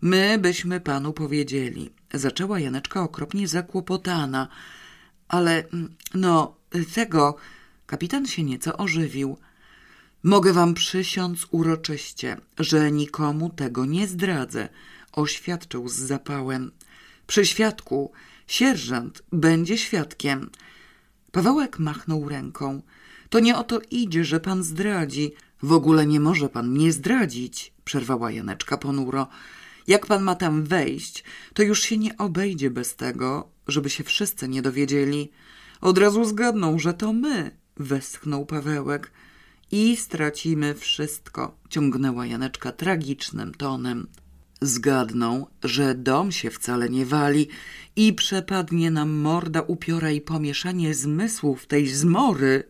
my 0.00 0.38
byśmy 0.38 0.80
panu 0.80 1.12
powiedzieli. 1.12 1.92
Zaczęła 2.14 2.60
Janeczka 2.60 3.02
okropnie 3.02 3.48
zakłopotana. 3.48 4.48
Ale, 5.28 5.64
no, 6.14 6.56
tego... 6.94 7.36
Kapitan 7.86 8.26
się 8.26 8.42
nieco 8.42 8.76
ożywił. 8.76 9.38
Mogę 10.22 10.52
wam 10.52 10.74
przysiąc 10.74 11.46
uroczyście, 11.50 12.36
że 12.58 12.92
nikomu 12.92 13.50
tego 13.50 13.84
nie 13.84 14.06
zdradzę, 14.06 14.68
oświadczył 15.12 15.88
z 15.88 15.94
zapałem. 15.94 16.72
Przy 17.26 17.46
świadku 17.46 18.12
sierżant 18.46 19.22
będzie 19.32 19.78
świadkiem. 19.78 20.50
Pawełek 21.36 21.78
machnął 21.78 22.28
ręką. 22.28 22.82
To 23.30 23.40
nie 23.40 23.56
o 23.56 23.64
to 23.64 23.80
idzie, 23.90 24.24
że 24.24 24.40
pan 24.40 24.62
zdradzi. 24.62 25.32
W 25.62 25.72
ogóle 25.72 26.06
nie 26.06 26.20
może 26.20 26.48
pan 26.48 26.72
nie 26.72 26.92
zdradzić, 26.92 27.72
przerwała 27.84 28.30
Janeczka 28.30 28.76
ponuro. 28.76 29.28
Jak 29.86 30.06
pan 30.06 30.22
ma 30.22 30.34
tam 30.34 30.64
wejść, 30.64 31.24
to 31.54 31.62
już 31.62 31.82
się 31.82 31.98
nie 31.98 32.16
obejdzie 32.16 32.70
bez 32.70 32.96
tego, 32.96 33.48
żeby 33.68 33.90
się 33.90 34.04
wszyscy 34.04 34.48
nie 34.48 34.62
dowiedzieli. 34.62 35.30
Od 35.80 35.98
razu 35.98 36.24
zgadną, 36.24 36.78
że 36.78 36.94
to 36.94 37.12
my, 37.12 37.50
westchnął 37.76 38.46
Pawełek. 38.46 39.12
I 39.72 39.96
stracimy 39.96 40.74
wszystko, 40.74 41.56
ciągnęła 41.68 42.26
Janeczka 42.26 42.72
tragicznym 42.72 43.54
tonem. 43.54 44.06
Zgadną, 44.60 45.46
że 45.64 45.94
dom 45.94 46.32
się 46.32 46.50
wcale 46.50 46.88
nie 46.88 47.06
wali 47.06 47.48
i 47.96 48.12
przepadnie 48.12 48.90
nam 48.90 49.10
morda 49.10 49.60
upiora 49.60 50.10
i 50.10 50.20
pomieszanie 50.20 50.94
zmysłów 50.94 51.66
tej 51.66 51.88
zmory. 51.88 52.64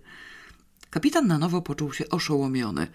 Kapitan 0.91 1.27
na 1.27 1.39
nowo 1.39 1.63
poczuł 1.63 1.93
się 1.93 2.09
oszołomiony. 2.09 2.87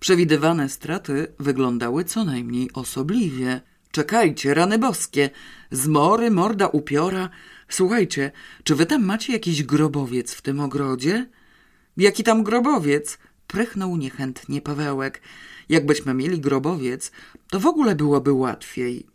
Przewidywane 0.00 0.68
straty 0.68 1.26
wyglądały 1.38 2.04
co 2.04 2.24
najmniej 2.24 2.72
osobliwie. 2.72 3.60
Czekajcie, 3.90 4.54
rany 4.54 4.78
boskie, 4.78 5.30
zmory, 5.70 6.30
morda 6.30 6.66
upiora. 6.66 7.28
Słuchajcie, 7.68 8.32
czy 8.64 8.74
wy 8.74 8.86
tam 8.86 9.04
macie 9.04 9.32
jakiś 9.32 9.62
grobowiec 9.62 10.34
w 10.34 10.42
tym 10.42 10.60
ogrodzie? 10.60 11.26
Jaki 11.96 12.24
tam 12.24 12.42
grobowiec? 12.42 13.18
Prychnął 13.46 13.96
niechętnie 13.96 14.62
Pawełek. 14.62 15.22
Jakbyśmy 15.72 16.14
mieli 16.14 16.40
grobowiec, 16.40 17.12
to 17.50 17.60
w 17.60 17.66
ogóle 17.66 17.94
byłoby 17.94 18.32
łatwiej. 18.32 19.06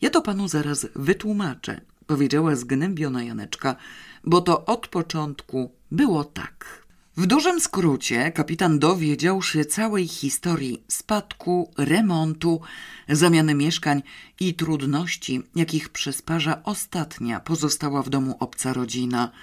Ja 0.00 0.10
to 0.10 0.22
panu 0.22 0.48
zaraz 0.48 0.86
wytłumaczę, 0.94 1.80
powiedziała 2.06 2.56
zgnębiona 2.56 3.22
Janeczka, 3.22 3.76
bo 4.24 4.40
to 4.40 4.64
od 4.64 4.88
początku 4.88 5.72
było 5.90 6.24
tak. 6.24 6.86
W 7.16 7.26
dużym 7.26 7.60
skrócie 7.60 8.32
kapitan 8.32 8.78
dowiedział 8.78 9.42
się 9.42 9.64
całej 9.64 10.08
historii 10.08 10.84
spadku, 10.88 11.70
remontu, 11.78 12.60
zamiany 13.08 13.54
mieszkań 13.54 14.02
i 14.40 14.54
trudności, 14.54 15.42
jakich 15.54 15.88
przysparza 15.88 16.62
ostatnia 16.64 17.40
pozostała 17.40 18.02
w 18.02 18.08
domu 18.08 18.36
obca 18.40 18.72
rodzina– 18.72 19.30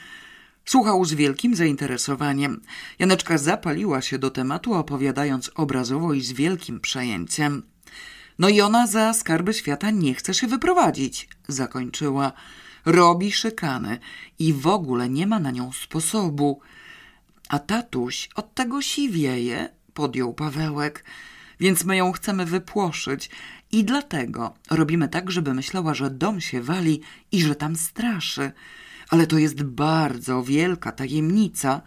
Słuchał 0.69 1.05
z 1.05 1.13
wielkim 1.13 1.55
zainteresowaniem. 1.55 2.61
Janeczka 2.99 3.37
zapaliła 3.37 4.01
się 4.01 4.19
do 4.19 4.29
tematu, 4.31 4.73
opowiadając 4.73 5.51
obrazowo 5.55 6.13
i 6.13 6.21
z 6.21 6.31
wielkim 6.31 6.79
przejęciem. 6.79 7.63
No 8.39 8.49
i 8.49 8.61
ona 8.61 8.87
za 8.87 9.13
skarby 9.13 9.53
świata 9.53 9.91
nie 9.91 10.13
chce 10.13 10.33
się 10.33 10.47
wyprowadzić, 10.47 11.29
zakończyła. 11.47 12.31
Robi 12.85 13.31
szykany 13.31 13.99
i 14.39 14.53
w 14.53 14.67
ogóle 14.67 15.09
nie 15.09 15.27
ma 15.27 15.39
na 15.39 15.51
nią 15.51 15.71
sposobu. 15.71 16.61
A 17.49 17.59
tatuś 17.59 18.29
od 18.35 18.53
tego 18.53 18.81
siwieje, 18.81 19.69
podjął 19.93 20.33
Pawełek, 20.33 21.03
więc 21.59 21.85
my 21.85 21.97
ją 21.97 22.11
chcemy 22.11 22.45
wypłoszyć 22.45 23.29
i 23.71 23.83
dlatego 23.83 24.53
robimy 24.69 25.07
tak, 25.07 25.31
żeby 25.31 25.53
myślała, 25.53 25.93
że 25.93 26.09
dom 26.09 26.41
się 26.41 26.61
wali 26.61 27.01
i 27.31 27.41
że 27.41 27.55
tam 27.55 27.75
straszy. 27.75 28.51
Ale 29.09 29.27
to 29.27 29.37
jest 29.37 29.63
bardzo 29.63 30.43
wielka 30.43 30.91
tajemnica, 30.91 31.81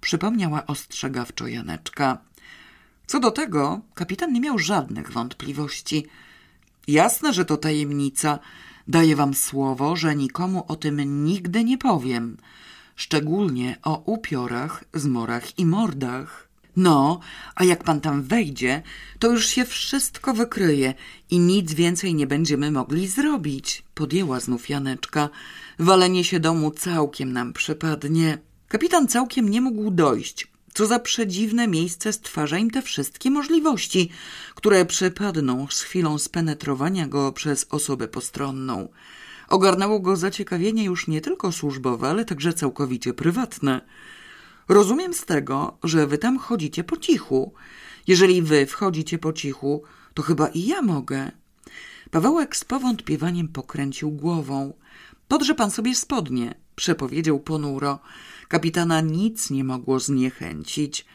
przypomniała 0.00 0.66
ostrzegawczo 0.66 1.46
Janeczka. 1.46 2.18
Co 3.06 3.20
do 3.20 3.30
tego, 3.30 3.80
kapitan 3.94 4.32
nie 4.32 4.40
miał 4.40 4.58
żadnych 4.58 5.12
wątpliwości. 5.12 6.06
Jasne, 6.88 7.32
że 7.32 7.44
to 7.44 7.56
tajemnica. 7.56 8.38
Daję 8.88 9.16
wam 9.16 9.34
słowo, 9.34 9.96
że 9.96 10.16
nikomu 10.16 10.64
o 10.68 10.76
tym 10.76 11.24
nigdy 11.24 11.64
nie 11.64 11.78
powiem. 11.78 12.36
Szczególnie 12.96 13.76
o 13.82 14.02
upiorach, 14.06 14.84
zmorach 14.94 15.58
i 15.58 15.66
mordach. 15.66 16.45
No, 16.76 17.20
a 17.54 17.64
jak 17.64 17.84
pan 17.84 18.00
tam 18.00 18.22
wejdzie, 18.22 18.82
to 19.18 19.30
już 19.30 19.46
się 19.46 19.64
wszystko 19.64 20.34
wykryje 20.34 20.94
i 21.30 21.38
nic 21.38 21.74
więcej 21.74 22.14
nie 22.14 22.26
będziemy 22.26 22.70
mogli 22.70 23.08
zrobić, 23.08 23.82
podjęła 23.94 24.40
znów 24.40 24.68
Janeczka. 24.68 25.28
Walenie 25.78 26.24
się 26.24 26.40
domu 26.40 26.70
całkiem 26.70 27.32
nam 27.32 27.52
przypadnie. 27.52 28.38
Kapitan 28.68 29.08
całkiem 29.08 29.48
nie 29.48 29.60
mógł 29.60 29.90
dojść. 29.90 30.48
Co 30.74 30.86
za 30.86 30.98
przedziwne 30.98 31.68
miejsce 31.68 32.12
stwarza 32.12 32.58
im 32.58 32.70
te 32.70 32.82
wszystkie 32.82 33.30
możliwości, 33.30 34.10
które 34.54 34.84
przypadną 34.84 35.66
z 35.70 35.80
chwilą 35.80 36.18
spenetrowania 36.18 37.06
go 37.06 37.32
przez 37.32 37.66
osobę 37.70 38.08
postronną. 38.08 38.88
Ogarnęło 39.48 40.00
go 40.00 40.16
zaciekawienie 40.16 40.84
już 40.84 41.08
nie 41.08 41.20
tylko 41.20 41.52
służbowe, 41.52 42.08
ale 42.08 42.24
także 42.24 42.52
całkowicie 42.52 43.14
prywatne. 43.14 43.80
Rozumiem 44.68 45.14
z 45.14 45.24
tego, 45.24 45.78
że 45.84 46.06
wy 46.06 46.18
tam 46.18 46.38
chodzicie 46.38 46.84
po 46.84 46.96
cichu. 46.96 47.54
Jeżeli 48.06 48.42
wy 48.42 48.66
wchodzicie 48.66 49.18
po 49.18 49.32
cichu, 49.32 49.82
to 50.14 50.22
chyba 50.22 50.48
i 50.48 50.66
ja 50.66 50.82
mogę. 50.82 51.30
Pawełek 52.10 52.56
z 52.56 52.64
powątpiewaniem 52.64 53.48
pokręcił 53.48 54.10
głową. 54.10 54.72
Podrze 55.28 55.54
pan 55.54 55.70
sobie 55.70 55.94
spodnie, 55.94 56.54
przepowiedział 56.76 57.40
ponuro. 57.40 57.98
Kapitana 58.48 59.00
nic 59.00 59.50
nie 59.50 59.64
mogło 59.64 60.00
zniechęcić. 60.00 61.06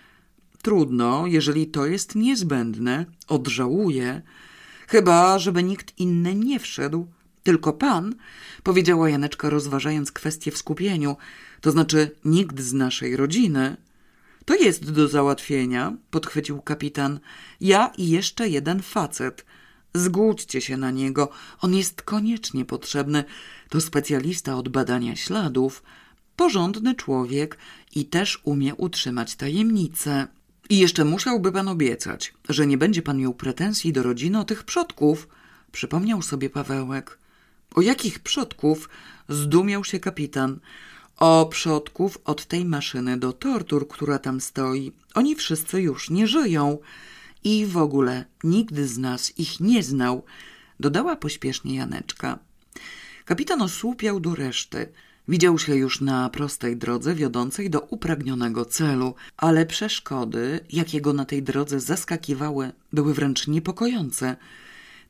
Trudno, 0.62 1.28
jeżeli 1.28 1.68
to 1.68 1.86
jest 1.86 2.16
niezbędne, 2.16 3.06
odżałuję. 3.28 4.22
Chyba, 4.88 5.40
żeby 5.40 5.64
nikt 5.64 6.00
inny 6.00 6.36
nie 6.36 6.60
wszedł. 6.60 7.08
Tylko 7.44 7.74
pan, 7.74 8.16
powiedziała 8.64 9.10
Janeczka, 9.10 9.50
rozważając 9.50 10.12
kwestię 10.12 10.52
w 10.52 10.58
skupieniu, 10.58 11.18
to 11.62 11.72
znaczy 11.72 12.12
nikt 12.26 12.60
z 12.60 12.74
naszej 12.74 13.16
rodziny. 13.16 13.78
To 14.46 14.56
jest 14.56 14.92
do 14.92 15.08
załatwienia, 15.08 15.94
podchwycił 16.12 16.62
kapitan. 16.62 17.20
Ja 17.62 17.92
i 17.98 18.10
jeszcze 18.10 18.50
jeden 18.50 18.82
facet. 18.82 19.46
Zgódźcie 19.94 20.62
się 20.62 20.78
na 20.78 20.92
niego, 20.92 21.30
on 21.62 21.76
jest 21.76 22.02
koniecznie 22.02 22.66
potrzebny. 22.66 23.24
To 23.70 23.82
specjalista 23.82 24.56
od 24.56 24.70
badania 24.70 25.16
śladów, 25.16 25.84
porządny 26.36 26.96
człowiek 26.96 27.58
i 27.96 28.06
też 28.06 28.42
umie 28.44 28.76
utrzymać 28.76 29.36
tajemnicę. 29.36 30.28
I 30.70 30.78
jeszcze 30.78 31.06
musiałby 31.06 31.52
pan 31.52 31.68
obiecać, 31.68 32.34
że 32.50 32.68
nie 32.68 32.78
będzie 32.78 33.02
pan 33.02 33.18
miał 33.18 33.34
pretensji 33.34 33.94
do 33.94 34.04
rodziny 34.04 34.40
o 34.40 34.44
tych 34.44 34.64
przodków, 34.64 35.28
przypomniał 35.72 36.22
sobie 36.22 36.50
Pawełek. 36.50 37.18
O 37.76 37.82
jakich 37.82 38.20
przodków? 38.20 38.90
Zdumiał 39.30 39.84
się 39.84 40.00
kapitan. 40.00 40.60
O 41.22 41.46
przodków 41.46 42.18
od 42.26 42.46
tej 42.46 42.66
maszyny 42.66 43.18
do 43.18 43.34
tortur, 43.34 43.88
która 43.88 44.20
tam 44.20 44.42
stoi. 44.42 44.92
Oni 45.14 45.36
wszyscy 45.36 45.82
już 45.82 46.10
nie 46.10 46.28
żyją. 46.28 46.78
I 47.44 47.66
w 47.66 47.78
ogóle 47.78 48.26
nigdy 48.44 48.88
z 48.88 48.98
nas 48.98 49.40
ich 49.40 49.60
nie 49.60 49.84
znał, 49.84 50.24
dodała 50.80 51.16
pośpiesznie 51.16 51.76
Janeczka. 51.76 52.40
Kapitan 53.26 53.62
osłupiał 53.62 54.20
do 54.20 54.36
reszty. 54.36 54.88
Widział 55.28 55.60
się 55.60 55.76
już 55.76 56.02
na 56.02 56.30
prostej 56.30 56.78
drodze 56.78 57.16
wiodącej 57.16 57.70
do 57.70 57.80
upragnionego 57.80 58.66
celu, 58.66 59.16
ale 59.38 59.66
przeszkody, 59.66 60.60
jakie 60.70 61.02
go 61.02 61.14
na 61.14 61.26
tej 61.26 61.44
drodze 61.44 61.80
zaskakiwały, 61.80 62.72
były 62.94 63.14
wręcz 63.14 63.48
niepokojące. 63.48 64.36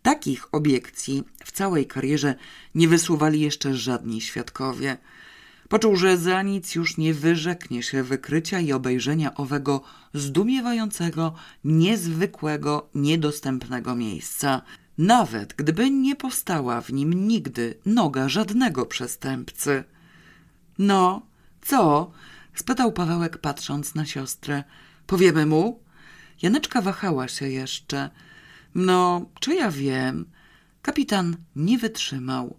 Takich 0.02 0.48
obiekcji 0.52 1.24
w 1.46 1.52
całej 1.52 1.86
karierze 1.86 2.36
nie 2.76 2.88
wysuwali 2.88 3.40
jeszcze 3.42 3.74
żadni 3.74 4.22
świadkowie. 4.22 4.98
Poczuł, 5.72 5.96
że 5.96 6.18
za 6.18 6.42
nic 6.42 6.76
już 6.76 6.98
nie 6.98 7.14
wyrzeknie 7.14 7.84
się 7.84 8.04
wykrycia 8.04 8.60
i 8.60 8.72
obejrzenia 8.72 9.36
owego 9.36 9.82
zdumiewającego, 10.14 11.34
niezwykłego, 11.64 12.90
niedostępnego 12.96 13.96
miejsca, 13.96 14.62
nawet 14.98 15.54
gdyby 15.54 15.92
nie 15.92 16.16
powstała 16.16 16.82
w 16.82 16.94
nim 16.94 17.28
nigdy 17.28 17.76
noga 17.86 18.30
żadnego 18.30 18.86
przestępcy. 18.86 19.84
No, 20.78 21.26
co? 21.62 22.12
spytał 22.56 22.92
Pawełek, 22.92 23.38
patrząc 23.38 23.96
na 23.96 24.06
siostrę. 24.06 24.64
Powiemy 25.08 25.46
mu? 25.46 25.80
Janeczka 26.42 26.82
wahała 26.82 27.28
się 27.28 27.50
jeszcze. 27.50 28.10
No, 28.76 29.26
czy 29.40 29.54
ja 29.54 29.72
wiem? 29.72 30.26
Kapitan 30.82 31.38
nie 31.56 31.78
wytrzymał. 31.78 32.58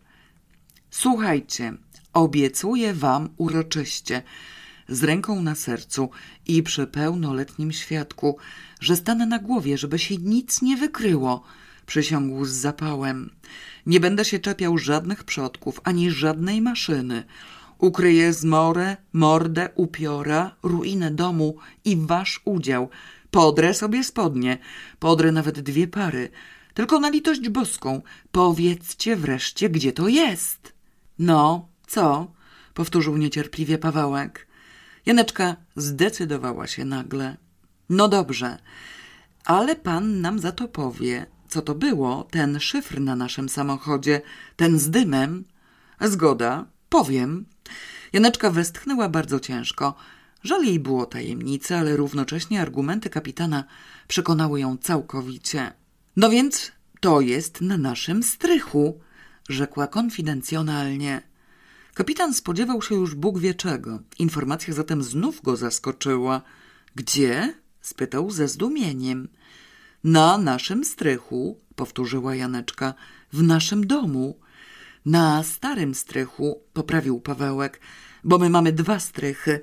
Słuchajcie, 0.91 1.73
obiecuję 2.13 2.95
wam 2.95 3.29
uroczyście, 3.37 4.23
z 4.89 5.05
ręką 5.05 5.43
na 5.43 5.55
sercu 5.55 6.11
i 6.47 6.63
przy 6.63 6.87
pełnoletnim 6.87 7.73
świadku, 7.73 8.37
że 8.81 8.97
stanę 8.97 9.27
na 9.27 9.39
głowie, 9.39 9.79
żeby 9.79 9.99
się 9.99 10.17
nic 10.17 10.63
nie 10.63 10.77
wykryło, 10.77 11.43
przysiągł 11.87 12.45
z 12.45 12.51
zapałem. 12.51 13.31
Nie 13.87 14.01
będę 14.01 14.25
się 14.25 14.39
czepiał 14.39 14.79
żadnych 14.79 15.25
przodków, 15.25 15.81
ani 15.85 16.11
żadnej 16.11 16.61
maszyny. 16.61 17.25
Ukryję 17.79 18.33
zmorę, 18.33 18.97
mordę, 19.13 19.69
upiora, 19.75 20.57
ruinę 20.63 21.11
domu 21.11 21.57
i 21.85 21.97
wasz 21.97 22.41
udział. 22.45 22.89
Podrę 23.31 23.75
sobie 23.75 24.05
spodnie, 24.05 24.59
podrę 24.99 25.33
nawet 25.33 25.61
dwie 25.61 25.89
pary. 25.89 26.31
Tylko 26.75 27.01
na 27.01 27.11
litość 27.11 27.49
boską, 27.49 28.03
powiedzcie 28.33 29.17
wreszcie, 29.17 29.71
gdzie 29.71 29.93
to 29.93 30.09
jest. 30.09 30.73
No, 31.19 31.69
co? 31.93 32.33
powtórzył 32.75 33.17
niecierpliwie 33.17 33.79
Pawełek. 33.79 34.47
Janeczka 35.07 35.57
zdecydowała 35.77 36.67
się 36.67 36.85
nagle. 36.85 37.37
No 37.89 38.09
dobrze, 38.09 38.59
ale 39.45 39.77
pan 39.77 40.21
nam 40.21 40.39
za 40.39 40.53
to 40.53 40.69
powie, 40.69 41.27
co 41.49 41.63
to 41.63 41.75
było, 41.75 42.29
ten 42.31 42.61
szyfr 42.61 43.01
na 43.01 43.17
naszym 43.17 43.49
samochodzie, 43.49 44.21
ten 44.57 44.79
z 44.79 44.91
dymem. 44.91 45.45
Zgoda, 46.01 46.67
powiem. 46.89 47.47
Janeczka 48.13 48.51
westchnęła 48.51 49.09
bardzo 49.09 49.41
ciężko. 49.41 49.95
Żal 50.43 50.65
jej 50.65 50.81
było 50.81 51.07
tajemnicy, 51.07 51.77
ale 51.77 51.97
równocześnie 51.97 52.61
argumenty 52.61 53.11
kapitana 53.11 53.65
przekonały 54.09 54.61
ją 54.61 54.77
całkowicie. 54.77 55.73
No 56.17 56.31
więc 56.31 56.73
To 57.01 57.21
jest 57.21 57.61
na 57.61 57.79
naszym 57.79 58.23
strychu, 58.23 59.01
rzekła 59.49 59.87
konfidencjonalnie. 59.87 61.32
Kapitan 61.95 62.35
spodziewał 62.35 62.83
się 62.83 62.95
już 62.95 63.15
Bóg 63.15 63.39
wie 63.39 63.55
czego. 63.55 63.99
Informacja 64.19 64.75
zatem 64.75 65.03
znów 65.03 65.43
go 65.43 65.57
zaskoczyła. 65.57 66.43
Gdzie? 66.95 67.55
spytał 67.81 68.31
ze 68.31 68.49
zdumieniem. 68.49 69.29
Na 70.05 70.39
naszym 70.39 70.85
strychu, 70.85 71.61
powtórzyła 71.77 72.35
Janeczka, 72.35 72.95
w 73.33 73.43
naszym 73.43 73.87
domu. 73.87 74.39
Na 75.07 75.43
starym 75.43 75.95
strychu, 75.95 76.63
poprawił 76.73 77.21
Pawełek, 77.21 77.81
bo 78.25 78.39
my 78.39 78.51
mamy 78.51 78.73
dwa 78.73 78.99
strychy. 78.99 79.61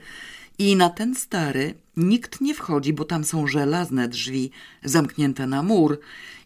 I 0.57 0.75
na 0.75 0.89
ten 0.89 1.15
stary 1.15 1.73
nikt 1.97 2.41
nie 2.41 2.55
wchodzi, 2.55 2.93
bo 2.93 3.05
tam 3.05 3.23
są 3.23 3.47
żelazne 3.47 4.07
drzwi, 4.07 4.51
zamknięte 4.83 5.47
na 5.47 5.63
mur 5.63 5.99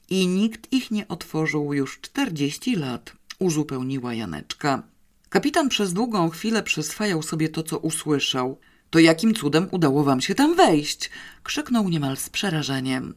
i 0.09 0.27
nikt 0.27 0.73
ich 0.73 0.91
nie 0.91 1.07
otworzył 1.07 1.73
już 1.73 1.99
czterdzieści 1.99 2.75
lat, 2.75 3.13
uzupełniła 3.39 4.13
Janeczka. 4.13 4.92
Kapitan 5.33 5.69
przez 5.69 5.93
długą 5.93 6.29
chwilę 6.29 6.63
przyswajał 6.63 7.23
sobie 7.23 7.49
to, 7.49 7.63
co 7.63 7.77
usłyszał. 7.77 8.59
To 8.89 8.99
jakim 8.99 9.35
cudem 9.35 9.67
udało 9.71 10.03
wam 10.03 10.21
się 10.21 10.35
tam 10.35 10.55
wejść? 10.55 11.09
krzyknął 11.43 11.89
niemal 11.89 12.17
z 12.17 12.29
przerażeniem. 12.29 13.13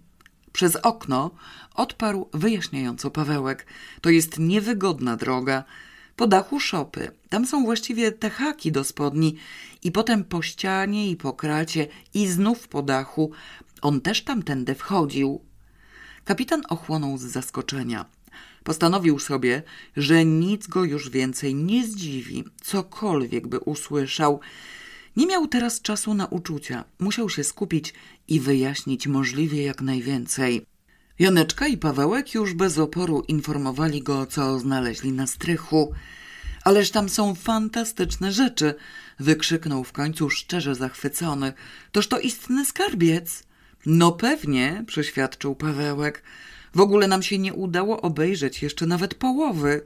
Przez 0.52 0.76
okno 0.76 1.30
odparł 1.74 2.28
wyjaśniająco 2.34 3.10
Pawełek. 3.10 3.66
To 4.00 4.10
jest 4.10 4.38
niewygodna 4.38 5.16
droga. 5.16 5.64
Po 6.16 6.26
dachu 6.26 6.60
szopy. 6.60 7.10
Tam 7.28 7.46
są 7.46 7.64
właściwie 7.64 8.12
te 8.12 8.30
haki 8.30 8.72
do 8.72 8.84
spodni. 8.84 9.36
I 9.82 9.92
potem 9.92 10.24
po 10.24 10.42
ścianie 10.42 11.10
i 11.10 11.16
po 11.16 11.32
kracie 11.32 11.86
i 12.14 12.28
znów 12.28 12.68
po 12.68 12.82
dachu. 12.82 13.30
On 13.82 14.00
też 14.00 14.24
tamtędy 14.24 14.74
wchodził. 14.74 15.40
Kapitan 16.24 16.62
ochłonął 16.68 17.18
z 17.18 17.22
zaskoczenia. 17.22 18.15
Postanowił 18.66 19.18
sobie, 19.18 19.62
że 19.96 20.24
nic 20.24 20.66
go 20.66 20.84
już 20.84 21.10
więcej 21.10 21.54
nie 21.54 21.86
zdziwi, 21.86 22.44
cokolwiek 22.62 23.46
by 23.46 23.60
usłyszał. 23.60 24.40
Nie 25.16 25.26
miał 25.26 25.46
teraz 25.46 25.80
czasu 25.82 26.14
na 26.14 26.26
uczucia. 26.26 26.84
Musiał 26.98 27.30
się 27.30 27.44
skupić 27.44 27.94
i 28.28 28.40
wyjaśnić 28.40 29.06
możliwie 29.06 29.62
jak 29.62 29.82
najwięcej. 29.82 30.66
Janeczka 31.18 31.66
i 31.66 31.76
Pawełek 31.78 32.34
już 32.34 32.54
bez 32.54 32.78
oporu 32.78 33.24
informowali 33.28 34.02
go, 34.02 34.26
co 34.26 34.58
znaleźli 34.58 35.12
na 35.12 35.26
strychu. 35.26 35.92
Ależ 36.64 36.90
tam 36.90 37.08
są 37.08 37.34
fantastyczne 37.34 38.32
rzeczy, 38.32 38.74
wykrzyknął 39.20 39.84
w 39.84 39.92
końcu 39.92 40.30
szczerze 40.30 40.74
zachwycony. 40.74 41.52
Toż 41.92 42.08
to 42.08 42.18
istny 42.18 42.64
skarbiec. 42.64 43.42
No 43.86 44.12
pewnie, 44.12 44.84
przeświadczył 44.86 45.54
Pawełek. 45.54 46.22
W 46.74 46.80
ogóle 46.80 47.08
nam 47.08 47.22
się 47.22 47.38
nie 47.38 47.54
udało 47.54 48.00
obejrzeć 48.00 48.62
jeszcze 48.62 48.86
nawet 48.86 49.14
połowy. 49.14 49.82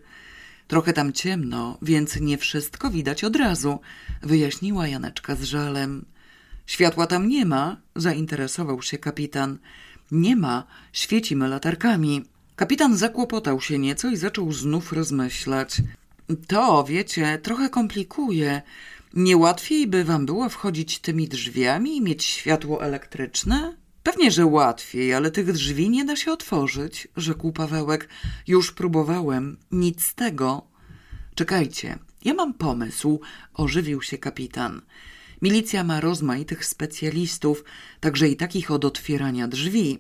Trochę 0.69 0.93
tam 0.93 1.13
ciemno, 1.13 1.79
więc 1.83 2.21
nie 2.21 2.39
wszystko 2.39 2.91
widać 2.91 3.25
od 3.25 3.37
razu, 3.37 3.81
wyjaśniła 4.23 4.89
Janeczka 4.89 5.35
z 5.35 5.43
żalem. 5.43 6.05
Światła 6.67 7.07
tam 7.07 7.29
nie 7.29 7.47
ma, 7.47 7.77
zainteresował 7.97 8.83
się 8.83 8.99
kapitan. 8.99 9.59
Nie 10.11 10.37
ma, 10.37 10.67
świecimy 10.93 11.49
latarkami. 11.49 12.25
Kapitan 12.57 12.97
zakłopotał 12.97 13.61
się 13.61 13.79
nieco 13.79 14.09
i 14.09 14.17
zaczął 14.17 14.53
znów 14.53 14.93
rozmyślać. 14.93 15.83
To, 16.47 16.85
wiecie, 16.85 17.39
trochę 17.43 17.69
komplikuje. 17.69 18.63
Nie 19.15 19.37
łatwiej 19.37 19.87
by 19.87 20.05
wam 20.05 20.27
było 20.27 20.49
wchodzić 20.49 20.99
tymi 20.99 21.29
drzwiami 21.29 21.97
i 21.97 22.03
mieć 22.03 22.25
światło 22.25 22.85
elektryczne? 22.85 23.77
Pewnie, 24.11 24.31
że 24.31 24.47
łatwiej, 24.47 25.15
ale 25.15 25.31
tych 25.31 25.53
drzwi 25.53 25.91
nie 25.91 26.05
da 26.05 26.17
się 26.17 26.33
otworzyć, 26.33 27.09
rzekł 27.17 27.53
Pawełek. 27.53 28.09
Już 28.47 28.73
próbowałem, 28.73 29.57
nic 29.73 30.05
z 30.05 30.15
tego. 30.15 30.67
Czekajcie, 31.35 31.99
ja 32.25 32.35
mam 32.35 32.55
pomysł, 32.55 33.21
ożywił 33.55 34.03
się 34.03 34.19
kapitan. 34.19 34.83
Milicja 35.43 35.85
ma 35.85 36.01
rozmaitych 36.01 36.65
specjalistów, 36.65 37.65
także 38.01 38.29
i 38.29 38.37
takich 38.37 38.71
od 38.71 38.85
otwierania 38.85 39.49
drzwi. 39.49 39.99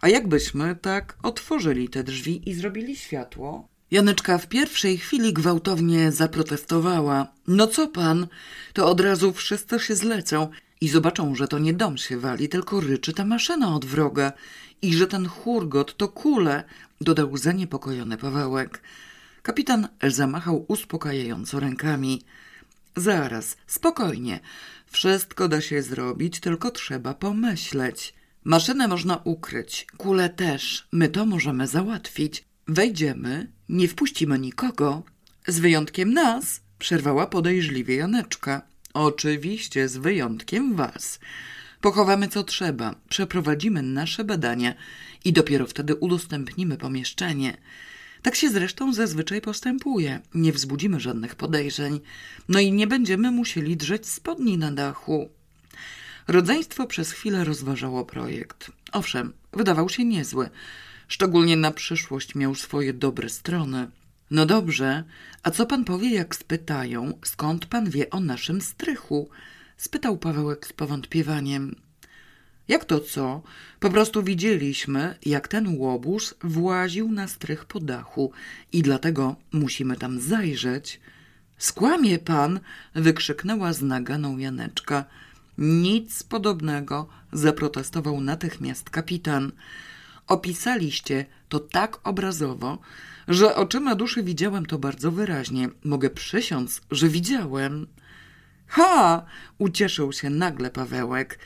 A 0.00 0.08
jakbyśmy 0.08 0.76
tak 0.76 1.16
otworzyli 1.22 1.88
te 1.88 2.04
drzwi 2.04 2.50
i 2.50 2.54
zrobili 2.54 2.96
światło? 2.96 3.68
Janeczka 3.90 4.38
w 4.38 4.46
pierwszej 4.46 4.98
chwili 4.98 5.32
gwałtownie 5.32 6.12
zaprotestowała. 6.12 7.32
No 7.46 7.66
co 7.66 7.88
pan? 7.88 8.26
To 8.72 8.90
od 8.90 9.00
razu 9.00 9.32
wszyscy 9.32 9.78
się 9.78 9.96
zlecą 9.96 10.50
i 10.80 10.88
zobaczą, 10.88 11.34
że 11.34 11.48
to 11.48 11.58
nie 11.58 11.74
dom 11.74 11.98
się 11.98 12.18
wali, 12.18 12.48
tylko 12.48 12.80
ryczy 12.80 13.12
ta 13.12 13.24
maszyna 13.24 13.74
od 13.74 13.84
wroga 13.84 14.32
i 14.82 14.94
że 14.94 15.06
ten 15.06 15.26
hurgot 15.26 15.96
to 15.96 16.08
kule, 16.08 16.64
dodał 17.00 17.36
zaniepokojony 17.36 18.16
Pawełek. 18.16 18.82
Kapitan 19.42 19.88
zamachał 20.02 20.64
uspokajająco 20.68 21.60
rękami. 21.60 22.22
Zaraz, 22.96 23.56
spokojnie. 23.66 24.40
Wszystko 24.86 25.48
da 25.48 25.60
się 25.60 25.82
zrobić, 25.82 26.40
tylko 26.40 26.70
trzeba 26.70 27.14
pomyśleć. 27.14 28.14
Maszynę 28.44 28.88
można 28.88 29.20
ukryć, 29.24 29.86
kule 29.96 30.28
też. 30.28 30.88
My 30.92 31.08
to 31.08 31.26
możemy 31.26 31.66
załatwić. 31.66 32.44
Wejdziemy, 32.68 33.46
nie 33.68 33.88
wpuścimy 33.88 34.38
nikogo. 34.38 35.02
Z 35.46 35.58
wyjątkiem 35.58 36.14
nas, 36.14 36.60
przerwała 36.78 37.26
podejrzliwie 37.26 37.96
Janeczka. 37.96 38.69
Oczywiście, 38.94 39.88
z 39.88 39.96
wyjątkiem 39.96 40.76
was. 40.76 41.20
Pochowamy 41.80 42.28
co 42.28 42.44
trzeba, 42.44 42.94
przeprowadzimy 43.08 43.82
nasze 43.82 44.24
badania 44.24 44.74
i 45.24 45.32
dopiero 45.32 45.66
wtedy 45.66 45.94
udostępnimy 45.94 46.76
pomieszczenie. 46.76 47.56
Tak 48.22 48.34
się 48.34 48.50
zresztą 48.50 48.92
zazwyczaj 48.92 49.40
postępuje. 49.40 50.20
Nie 50.34 50.52
wzbudzimy 50.52 51.00
żadnych 51.00 51.34
podejrzeń. 51.34 52.00
No 52.48 52.60
i 52.60 52.72
nie 52.72 52.86
będziemy 52.86 53.30
musieli 53.30 53.76
drzeć 53.76 54.08
spodni 54.08 54.58
na 54.58 54.72
dachu. 54.72 55.30
Rodzeństwo 56.28 56.86
przez 56.86 57.12
chwilę 57.12 57.44
rozważało 57.44 58.04
projekt. 58.04 58.70
Owszem, 58.92 59.32
wydawał 59.52 59.88
się 59.88 60.04
niezły. 60.04 60.50
Szczególnie 61.08 61.56
na 61.56 61.70
przyszłość 61.70 62.34
miał 62.34 62.54
swoje 62.54 62.92
dobre 62.92 63.28
strony. 63.28 63.90
No 64.30 64.46
dobrze, 64.46 65.04
a 65.42 65.50
co 65.50 65.66
pan 65.66 65.84
powie, 65.84 66.10
jak 66.10 66.36
spytają, 66.36 67.18
skąd 67.24 67.66
pan 67.66 67.90
wie 67.90 68.10
o 68.10 68.20
naszym 68.20 68.60
strychu? 68.60 69.28
spytał 69.76 70.18
Pawełek 70.18 70.66
z 70.66 70.72
powątpiewaniem. 70.72 71.76
Jak 72.68 72.84
to 72.84 73.00
co? 73.00 73.42
Po 73.80 73.90
prostu 73.90 74.22
widzieliśmy, 74.22 75.14
jak 75.26 75.48
ten 75.48 75.78
łobuz 75.78 76.34
właził 76.42 77.12
na 77.12 77.28
strych 77.28 77.64
po 77.64 77.80
dachu 77.80 78.32
i 78.72 78.82
dlatego 78.82 79.36
musimy 79.52 79.96
tam 79.96 80.20
zajrzeć. 80.20 81.00
Skłamie 81.58 82.18
pan! 82.18 82.60
wykrzyknęła 82.94 83.72
z 83.72 83.82
naganą 83.82 84.38
Janeczka. 84.38 85.04
Nic 85.58 86.22
podobnego, 86.22 87.08
zaprotestował 87.32 88.20
natychmiast 88.20 88.90
kapitan. 88.90 89.52
Opisaliście 90.30 91.26
to 91.48 91.60
tak 91.60 92.08
obrazowo, 92.08 92.78
że 93.28 93.56
oczyma 93.56 93.94
duszy 93.94 94.22
widziałem 94.22 94.66
to 94.66 94.78
bardzo 94.78 95.10
wyraźnie. 95.12 95.68
Mogę 95.84 96.10
przysiąc, 96.10 96.80
że 96.90 97.08
widziałem. 97.08 97.86
Ha! 98.66 99.26
ucieszył 99.58 100.12
się 100.12 100.30
nagle 100.30 100.70
Pawełek. 100.70 101.38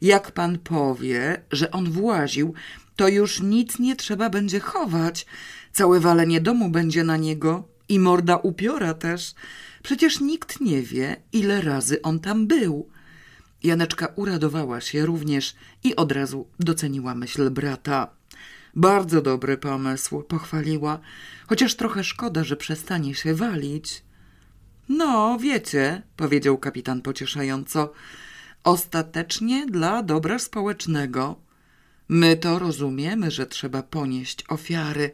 Jak 0.00 0.32
pan 0.32 0.58
powie, 0.58 1.42
że 1.50 1.70
on 1.70 1.90
właził, 1.90 2.54
to 2.96 3.08
już 3.08 3.40
nic 3.40 3.78
nie 3.78 3.96
trzeba 3.96 4.30
będzie 4.30 4.60
chować. 4.60 5.26
Całe 5.72 6.00
walenie 6.00 6.40
domu 6.40 6.70
będzie 6.70 7.04
na 7.04 7.16
niego 7.16 7.68
i 7.88 7.98
morda 7.98 8.36
upiora 8.36 8.94
też. 8.94 9.34
Przecież 9.82 10.20
nikt 10.20 10.60
nie 10.60 10.82
wie, 10.82 11.16
ile 11.32 11.60
razy 11.60 12.02
on 12.02 12.20
tam 12.20 12.46
był. 12.46 12.88
Janeczka 13.62 14.06
uradowała 14.16 14.80
się 14.80 15.06
również 15.06 15.54
i 15.84 15.96
od 15.96 16.12
razu 16.12 16.46
doceniła 16.60 17.14
myśl 17.14 17.50
brata. 17.50 18.21
Bardzo 18.74 19.22
dobry 19.22 19.58
pomysł, 19.58 20.22
pochwaliła, 20.22 20.98
chociaż 21.46 21.74
trochę 21.74 22.04
szkoda, 22.04 22.44
że 22.44 22.56
przestanie 22.56 23.14
się 23.14 23.34
walić. 23.34 24.02
No, 24.88 25.38
wiecie, 25.40 26.02
powiedział 26.16 26.58
kapitan 26.58 27.02
pocieszająco, 27.02 27.92
ostatecznie 28.64 29.66
dla 29.66 30.02
dobra 30.02 30.38
społecznego. 30.38 31.36
My 32.08 32.36
to 32.36 32.58
rozumiemy, 32.58 33.30
że 33.30 33.46
trzeba 33.46 33.82
ponieść 33.82 34.44
ofiary, 34.48 35.10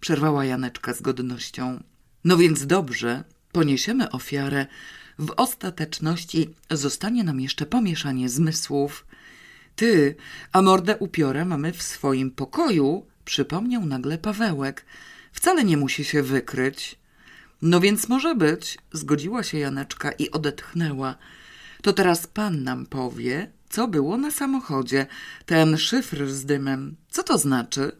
przerwała 0.00 0.44
Janeczka 0.44 0.94
z 0.94 1.02
godnością. 1.02 1.82
No 2.24 2.36
więc 2.36 2.66
dobrze, 2.66 3.24
poniesiemy 3.52 4.10
ofiarę. 4.10 4.66
W 5.18 5.32
ostateczności 5.36 6.54
zostanie 6.70 7.24
nam 7.24 7.40
jeszcze 7.40 7.66
pomieszanie 7.66 8.28
zmysłów. 8.28 9.06
Ty, 9.78 10.14
a 10.52 10.62
mordę 10.62 10.96
upiora 10.96 11.44
mamy 11.44 11.72
w 11.72 11.82
swoim 11.82 12.30
pokoju, 12.30 13.06
przypomniał 13.24 13.86
nagle 13.86 14.18
Pawełek. 14.18 14.84
Wcale 15.32 15.64
nie 15.64 15.76
musi 15.76 16.04
się 16.04 16.22
wykryć. 16.22 16.98
No 17.62 17.80
więc 17.80 18.08
może 18.08 18.34
być, 18.34 18.78
zgodziła 18.92 19.42
się 19.42 19.58
Janeczka 19.58 20.12
i 20.12 20.30
odetchnęła. 20.30 21.14
To 21.82 21.92
teraz 21.92 22.26
pan 22.26 22.64
nam 22.64 22.86
powie, 22.86 23.50
co 23.68 23.88
było 23.88 24.16
na 24.16 24.30
samochodzie, 24.30 25.06
ten 25.46 25.76
szyfr 25.78 26.28
z 26.28 26.44
dymem. 26.44 26.96
Co 27.10 27.22
to 27.22 27.38
znaczy? 27.38 27.92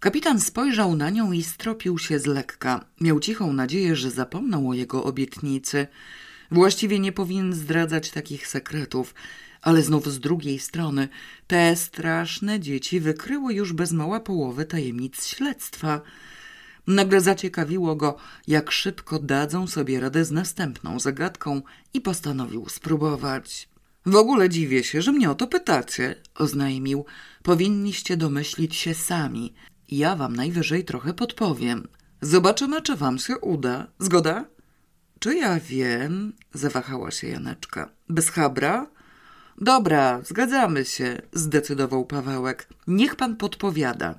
Kapitan 0.00 0.40
spojrzał 0.40 0.96
na 0.96 1.10
nią 1.10 1.32
i 1.32 1.42
stropił 1.42 1.98
się 1.98 2.18
z 2.18 2.26
lekka. 2.26 2.84
Miał 3.00 3.20
cichą 3.20 3.52
nadzieję, 3.52 3.96
że 3.96 4.10
zapomną 4.10 4.68
o 4.68 4.74
jego 4.74 5.04
obietnicy. 5.04 5.86
Właściwie 6.50 6.98
nie 6.98 7.12
powinien 7.12 7.52
zdradzać 7.52 8.10
takich 8.10 8.46
sekretów, 8.46 9.14
ale 9.62 9.82
znów 9.82 10.12
z 10.12 10.20
drugiej 10.20 10.58
strony 10.58 11.08
te 11.46 11.76
straszne 11.76 12.60
dzieci 12.60 13.00
wykryły 13.00 13.54
już 13.54 13.72
bez 13.72 13.92
mała 13.92 14.20
połowę 14.20 14.64
tajemnic 14.64 15.26
śledztwa. 15.26 16.00
Nagle 16.86 17.20
zaciekawiło 17.20 17.96
go, 17.96 18.16
jak 18.46 18.70
szybko 18.70 19.18
dadzą 19.18 19.66
sobie 19.66 20.00
radę 20.00 20.24
z 20.24 20.30
następną 20.30 21.00
zagadką 21.00 21.62
i 21.94 22.00
postanowił 22.00 22.68
spróbować. 22.68 23.68
W 24.06 24.16
ogóle 24.16 24.48
dziwię 24.48 24.84
się, 24.84 25.02
że 25.02 25.12
mnie 25.12 25.30
o 25.30 25.34
to 25.34 25.46
pytacie, 25.46 26.14
oznajmił. 26.34 27.04
Powinniście 27.42 28.16
domyślić 28.16 28.76
się 28.76 28.94
sami. 28.94 29.54
Ja 29.88 30.16
wam 30.16 30.36
najwyżej 30.36 30.84
trochę 30.84 31.14
podpowiem. 31.14 31.88
Zobaczymy, 32.20 32.82
czy 32.82 32.96
wam 32.96 33.18
się 33.18 33.38
uda. 33.38 33.86
Zgoda? 33.98 34.44
Czy 35.18 35.34
ja 35.34 35.60
wiem? 35.60 36.32
Zawahała 36.54 37.10
się 37.10 37.28
Janeczka. 37.28 37.90
Bez 38.08 38.30
habra? 38.30 38.86
Dobra, 39.58 40.20
zgadzamy 40.24 40.84
się, 40.84 41.22
zdecydował 41.32 42.04
Pawełek. 42.04 42.68
Niech 42.86 43.16
pan 43.16 43.36
podpowiada. 43.36 44.14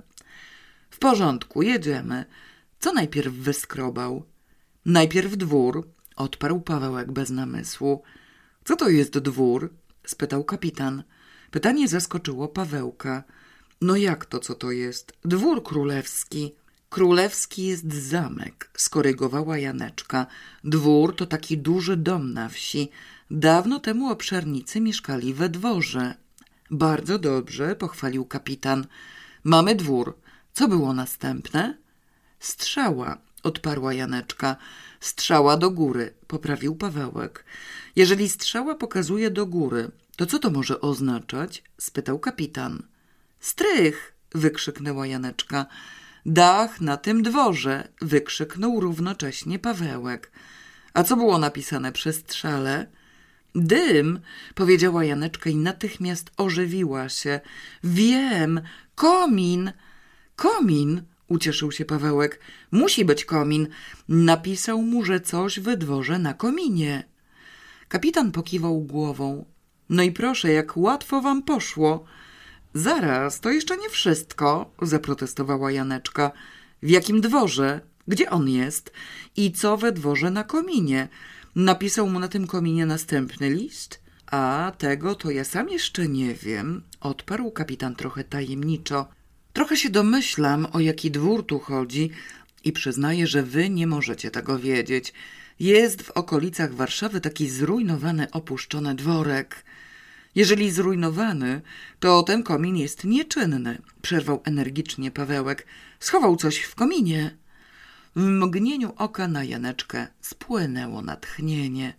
W 0.89 0.99
porządku, 0.99 1.61
jedziemy. 1.61 2.25
Co 2.79 2.93
najpierw 2.93 3.33
wyskrobał? 3.33 4.23
Najpierw 4.85 5.37
dwór, 5.37 5.87
odparł 6.15 6.61
Pawełek 6.61 7.11
bez 7.11 7.29
namysłu. 7.29 8.03
Co 8.65 8.75
to 8.75 8.89
jest 8.89 9.17
dwór? 9.17 9.73
spytał 10.05 10.43
kapitan. 10.43 11.03
Pytanie 11.51 11.87
zaskoczyło 11.87 12.47
Pawełka. 12.47 13.23
No 13.81 13.95
jak 13.95 14.25
to, 14.25 14.39
co 14.39 14.55
to 14.55 14.71
jest? 14.71 15.13
Dwór 15.25 15.63
królewski. 15.63 16.55
Królewski 16.89 17.65
jest 17.65 17.93
zamek, 17.93 18.69
skorygowała 18.77 19.57
Janeczka. 19.57 20.25
Dwór 20.63 21.15
to 21.15 21.25
taki 21.25 21.57
duży 21.57 21.97
dom 21.97 22.33
na 22.33 22.49
wsi. 22.49 22.89
Dawno 23.31 23.79
temu 23.79 24.09
obszarnicy 24.09 24.81
mieszkali 24.81 25.33
we 25.33 25.49
dworze. 25.49 26.15
Bardzo 26.71 27.19
dobrze, 27.19 27.75
pochwalił 27.75 28.25
kapitan. 28.25 28.87
Mamy 29.43 29.75
dwór. 29.75 30.17
Co 30.53 30.67
było 30.67 30.93
następne? 30.93 31.77
Strzała, 32.39 33.17
odparła 33.43 33.93
Janeczka. 33.93 34.55
Strzała 34.99 35.57
do 35.57 35.71
góry, 35.71 36.13
poprawił 36.27 36.75
Pawełek. 36.75 37.45
Jeżeli 37.95 38.29
strzała 38.29 38.75
pokazuje 38.75 39.31
do 39.31 39.45
góry, 39.45 39.91
to 40.15 40.25
co 40.25 40.39
to 40.39 40.49
może 40.49 40.81
oznaczać? 40.81 41.63
spytał 41.77 42.19
kapitan. 42.19 42.83
Strych! 43.39 44.13
wykrzyknęła 44.35 45.07
Janeczka. 45.07 45.65
Dach 46.27 46.81
na 46.81 46.97
tym 46.97 47.23
dworze! 47.23 47.87
wykrzyknął 48.01 48.79
równocześnie 48.79 49.59
Pawełek. 49.59 50.31
A 50.93 51.03
co 51.03 51.15
było 51.15 51.37
napisane 51.37 51.91
przy 51.91 52.13
strzale? 52.13 52.87
Dym, 53.55 54.19
powiedziała 54.55 55.03
Janeczka 55.03 55.49
i 55.49 55.55
natychmiast 55.55 56.31
ożywiła 56.37 57.09
się. 57.09 57.39
Wiem, 57.83 58.61
komin! 58.95 59.71
Komin! 60.35 61.01
ucieszył 61.27 61.71
się 61.71 61.85
Pawełek. 61.85 62.39
Musi 62.71 63.05
być 63.05 63.25
komin. 63.25 63.67
Napisał 64.09 64.81
mu, 64.81 65.05
że 65.05 65.19
coś 65.19 65.59
we 65.59 65.77
dworze 65.77 66.19
na 66.19 66.33
kominie. 66.33 67.03
Kapitan 67.87 68.31
pokiwał 68.31 68.81
głową. 68.81 69.45
No 69.89 70.03
i 70.03 70.11
proszę, 70.11 70.51
jak 70.51 70.77
łatwo 70.77 71.21
wam 71.21 71.43
poszło. 71.43 72.05
Zaraz, 72.77 73.39
to 73.39 73.51
jeszcze 73.51 73.77
nie 73.77 73.89
wszystko, 73.89 74.71
zaprotestowała 74.81 75.71
Janeczka. 75.71 76.31
W 76.83 76.89
jakim 76.89 77.21
dworze? 77.21 77.81
Gdzie 78.07 78.29
on 78.29 78.49
jest? 78.49 78.91
I 79.37 79.51
co 79.51 79.77
we 79.77 79.91
dworze 79.91 80.31
na 80.31 80.43
kominie? 80.43 81.07
Napisał 81.55 82.09
mu 82.09 82.19
na 82.19 82.27
tym 82.27 82.47
kominie 82.47 82.85
następny 82.85 83.49
list? 83.49 83.99
A 84.31 84.71
tego 84.77 85.15
to 85.15 85.31
ja 85.31 85.43
sam 85.43 85.69
jeszcze 85.69 86.07
nie 86.07 86.33
wiem, 86.33 86.83
odparł 86.99 87.51
kapitan 87.51 87.95
trochę 87.95 88.23
tajemniczo. 88.23 89.07
Trochę 89.53 89.77
się 89.77 89.89
domyślam, 89.89 90.67
o 90.73 90.79
jaki 90.79 91.11
dwór 91.11 91.45
tu 91.45 91.59
chodzi 91.59 92.09
i 92.63 92.71
przyznaję, 92.71 93.27
że 93.27 93.43
wy 93.43 93.69
nie 93.69 93.87
możecie 93.87 94.31
tego 94.31 94.59
wiedzieć. 94.59 95.13
Jest 95.59 96.01
w 96.01 96.11
okolicach 96.11 96.73
Warszawy 96.73 97.21
taki 97.21 97.49
zrujnowany, 97.49 98.31
opuszczony 98.31 98.95
dworek. 98.95 99.63
Jeżeli 100.37 100.71
zrujnowany, 100.71 101.61
to 101.99 102.23
ten 102.23 102.43
komin 102.43 102.77
jest 102.77 103.03
nieczynny, 103.03 103.81
przerwał 104.01 104.41
energicznie 104.43 105.11
Pawełek. 105.11 105.65
Schował 105.99 106.35
coś 106.35 106.57
w 106.57 106.75
kominie. 106.75 107.37
W 108.15 108.21
mgnieniu 108.21 108.93
oka 108.97 109.27
na 109.27 109.43
Janeczkę 109.43 110.07
spłynęło 110.21 111.01
natchnienie. 111.01 111.93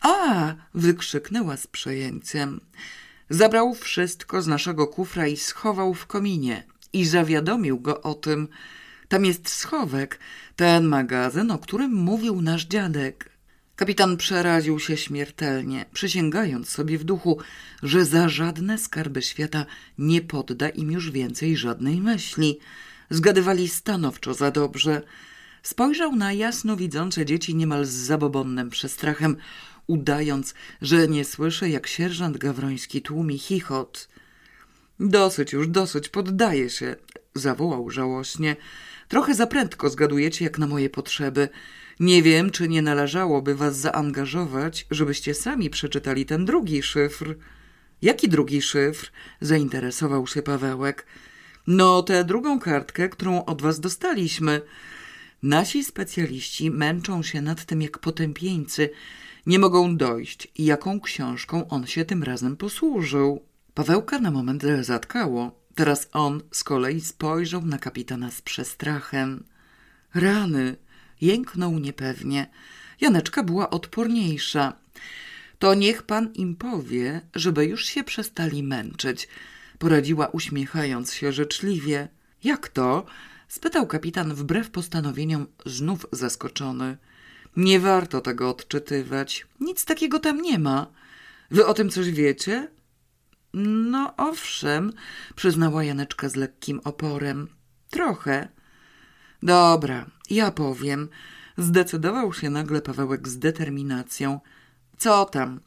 A! 0.00 0.54
wykrzyknęła 0.74 1.56
z 1.56 1.66
przejęciem. 1.66 2.60
Zabrał 3.30 3.74
wszystko 3.74 4.42
z 4.42 4.46
naszego 4.46 4.86
kufra 4.86 5.26
i 5.26 5.36
schował 5.36 5.94
w 5.94 6.06
kominie. 6.06 6.64
I 6.92 7.04
zawiadomił 7.04 7.80
go 7.80 8.02
o 8.02 8.14
tym. 8.14 8.48
Tam 9.08 9.24
jest 9.24 9.48
schowek, 9.48 10.18
ten 10.56 10.84
magazyn, 10.84 11.50
o 11.50 11.58
którym 11.58 11.94
mówił 11.94 12.42
nasz 12.42 12.64
dziadek. 12.64 13.31
Kapitan 13.82 14.16
przeraził 14.16 14.78
się 14.80 14.96
śmiertelnie, 14.96 15.84
przysięgając 15.92 16.68
sobie 16.68 16.98
w 16.98 17.04
duchu, 17.04 17.38
że 17.82 18.04
za 18.04 18.28
żadne 18.28 18.78
skarby 18.78 19.22
świata 19.22 19.66
nie 19.98 20.20
podda 20.20 20.68
im 20.68 20.92
już 20.92 21.10
więcej 21.10 21.56
żadnej 21.56 22.00
myśli. 22.00 22.58
Zgadywali 23.10 23.68
stanowczo 23.68 24.34
za 24.34 24.50
dobrze. 24.50 25.02
Spojrzał 25.62 26.16
na 26.16 26.32
jasno 26.32 26.76
widzące 26.76 27.26
dzieci 27.26 27.54
niemal 27.54 27.84
z 27.84 27.90
zabobonnym 27.90 28.70
przestrachem, 28.70 29.36
udając, 29.86 30.54
że 30.82 31.08
nie 31.08 31.24
słyszy, 31.24 31.68
jak 31.68 31.86
sierżant 31.86 32.38
Gawroński 32.38 33.02
tłumi 33.02 33.38
chichot. 33.38 34.08
Dosyć 35.00 35.52
już, 35.52 35.68
dosyć, 35.68 36.08
poddaję 36.08 36.70
się, 36.70 36.96
zawołał 37.34 37.90
żałośnie. 37.90 38.56
Trochę 39.08 39.34
za 39.34 39.46
prędko 39.46 39.90
zgadujecie 39.90 40.44
jak 40.44 40.58
na 40.58 40.66
moje 40.66 40.90
potrzeby. 40.90 41.48
Nie 42.02 42.22
wiem, 42.22 42.50
czy 42.50 42.68
nie 42.68 42.82
należałoby 42.82 43.54
was 43.54 43.76
zaangażować, 43.76 44.86
żebyście 44.90 45.34
sami 45.34 45.70
przeczytali 45.70 46.26
ten 46.26 46.44
drugi 46.44 46.82
szyfr. 46.82 47.34
Jaki 48.02 48.28
drugi 48.28 48.62
szyfr? 48.62 49.10
Zainteresował 49.40 50.26
się 50.26 50.42
Pawełek. 50.42 51.06
No, 51.66 52.02
tę 52.02 52.24
drugą 52.24 52.60
kartkę, 52.60 53.08
którą 53.08 53.44
od 53.44 53.62
was 53.62 53.80
dostaliśmy. 53.80 54.60
Nasi 55.42 55.84
specjaliści 55.84 56.70
męczą 56.70 57.22
się 57.22 57.42
nad 57.42 57.64
tym 57.64 57.82
jak 57.82 57.98
potępieńcy. 57.98 58.90
Nie 59.46 59.58
mogą 59.58 59.96
dojść, 59.96 60.48
jaką 60.58 61.00
książką 61.00 61.68
on 61.68 61.86
się 61.86 62.04
tym 62.04 62.22
razem 62.22 62.56
posłużył. 62.56 63.42
Pawełka 63.74 64.18
na 64.18 64.30
moment 64.30 64.62
zatkało. 64.80 65.60
Teraz 65.74 66.08
on 66.12 66.42
z 66.50 66.64
kolei 66.64 67.00
spojrzał 67.00 67.66
na 67.66 67.78
kapitana 67.78 68.30
z 68.30 68.42
przestrachem. 68.42 69.44
Rany! 70.14 70.81
Jęknął 71.22 71.78
niepewnie. 71.78 72.46
Janeczka 73.00 73.42
była 73.42 73.70
odporniejsza. 73.70 74.72
To 75.58 75.74
niech 75.74 76.02
pan 76.02 76.32
im 76.34 76.56
powie, 76.56 77.20
żeby 77.34 77.66
już 77.66 77.84
się 77.84 78.04
przestali 78.04 78.62
męczyć. 78.62 79.28
Poradziła 79.78 80.26
uśmiechając 80.26 81.14
się 81.14 81.32
życzliwie. 81.32 82.08
Jak 82.44 82.68
to? 82.68 83.06
spytał 83.48 83.86
kapitan 83.86 84.34
wbrew 84.34 84.70
postanowieniom 84.70 85.46
znów 85.66 86.06
zaskoczony. 86.12 86.96
Nie 87.56 87.80
warto 87.80 88.20
tego 88.20 88.50
odczytywać. 88.50 89.46
Nic 89.60 89.84
takiego 89.84 90.18
tam 90.18 90.42
nie 90.42 90.58
ma. 90.58 90.86
Wy 91.50 91.66
o 91.66 91.74
tym 91.74 91.90
coś 91.90 92.10
wiecie? 92.10 92.68
No 93.54 94.14
owszem, 94.16 94.92
przyznała 95.36 95.84
Janeczka 95.84 96.28
z 96.28 96.36
lekkim 96.36 96.80
oporem. 96.84 97.48
Trochę. 97.90 98.48
Dobra, 99.42 100.06
ja 100.32 100.50
powiem. 100.50 101.08
Zdecydował 101.58 102.32
się 102.32 102.50
nagle 102.50 102.82
Pawełek 102.82 103.28
z 103.28 103.38
determinacją. 103.38 104.40
Co 104.98 105.24
tam? 105.24 105.60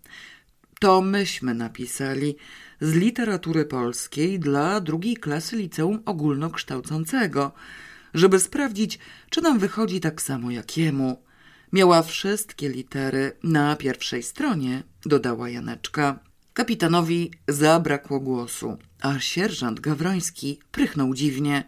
To 0.80 1.02
myśmy 1.02 1.54
napisali 1.54 2.36
z 2.82 2.94
literatury 2.94 3.66
polskiej 3.66 4.40
dla 4.40 4.82
drugiej 4.82 5.18
klasy 5.18 5.56
liceum 5.56 6.00
ogólnokształcącego, 6.06 7.52
żeby 8.14 8.40
sprawdzić, 8.40 9.00
czy 9.30 9.42
nam 9.42 9.60
wychodzi 9.60 10.00
tak 10.00 10.22
samo 10.22 10.52
jak 10.52 10.78
jemu. 10.78 11.24
Miała 11.74 12.02
wszystkie 12.04 12.70
litery 12.70 13.32
na 13.44 13.76
pierwszej 13.76 14.24
stronie, 14.24 14.84
dodała 15.06 15.50
Janeczka. 15.50 16.20
Kapitanowi 16.54 17.32
zabrakło 17.48 18.20
głosu, 18.20 18.78
a 19.02 19.20
sierżant 19.20 19.80
Gawroński 19.80 20.60
prychnął 20.72 21.14
dziwnie. 21.14 21.64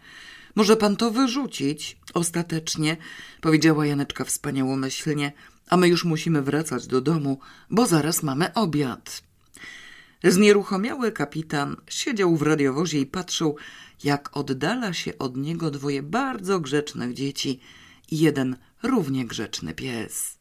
Może 0.55 0.77
pan 0.77 0.95
to 0.95 1.11
wyrzucić? 1.11 1.96
Ostatecznie, 2.13 2.97
powiedziała 3.41 3.85
Janeczka 3.85 4.23
wspaniałomyślnie, 4.23 5.31
a 5.69 5.77
my 5.77 5.87
już 5.87 6.05
musimy 6.05 6.41
wracać 6.41 6.87
do 6.87 7.01
domu, 7.01 7.39
bo 7.69 7.85
zaraz 7.85 8.23
mamy 8.23 8.53
obiad. 8.53 9.21
Znieruchomiały 10.23 11.11
kapitan 11.11 11.75
siedział 11.89 12.37
w 12.37 12.41
radiowozie 12.41 12.99
i 12.99 13.05
patrzył, 13.05 13.55
jak 14.03 14.37
oddala 14.37 14.93
się 14.93 15.17
od 15.17 15.37
niego 15.37 15.71
dwoje 15.71 16.03
bardzo 16.03 16.59
grzecznych 16.59 17.13
dzieci 17.13 17.59
i 18.11 18.19
jeden 18.19 18.55
równie 18.83 19.25
grzeczny 19.25 19.73
pies. 19.73 20.36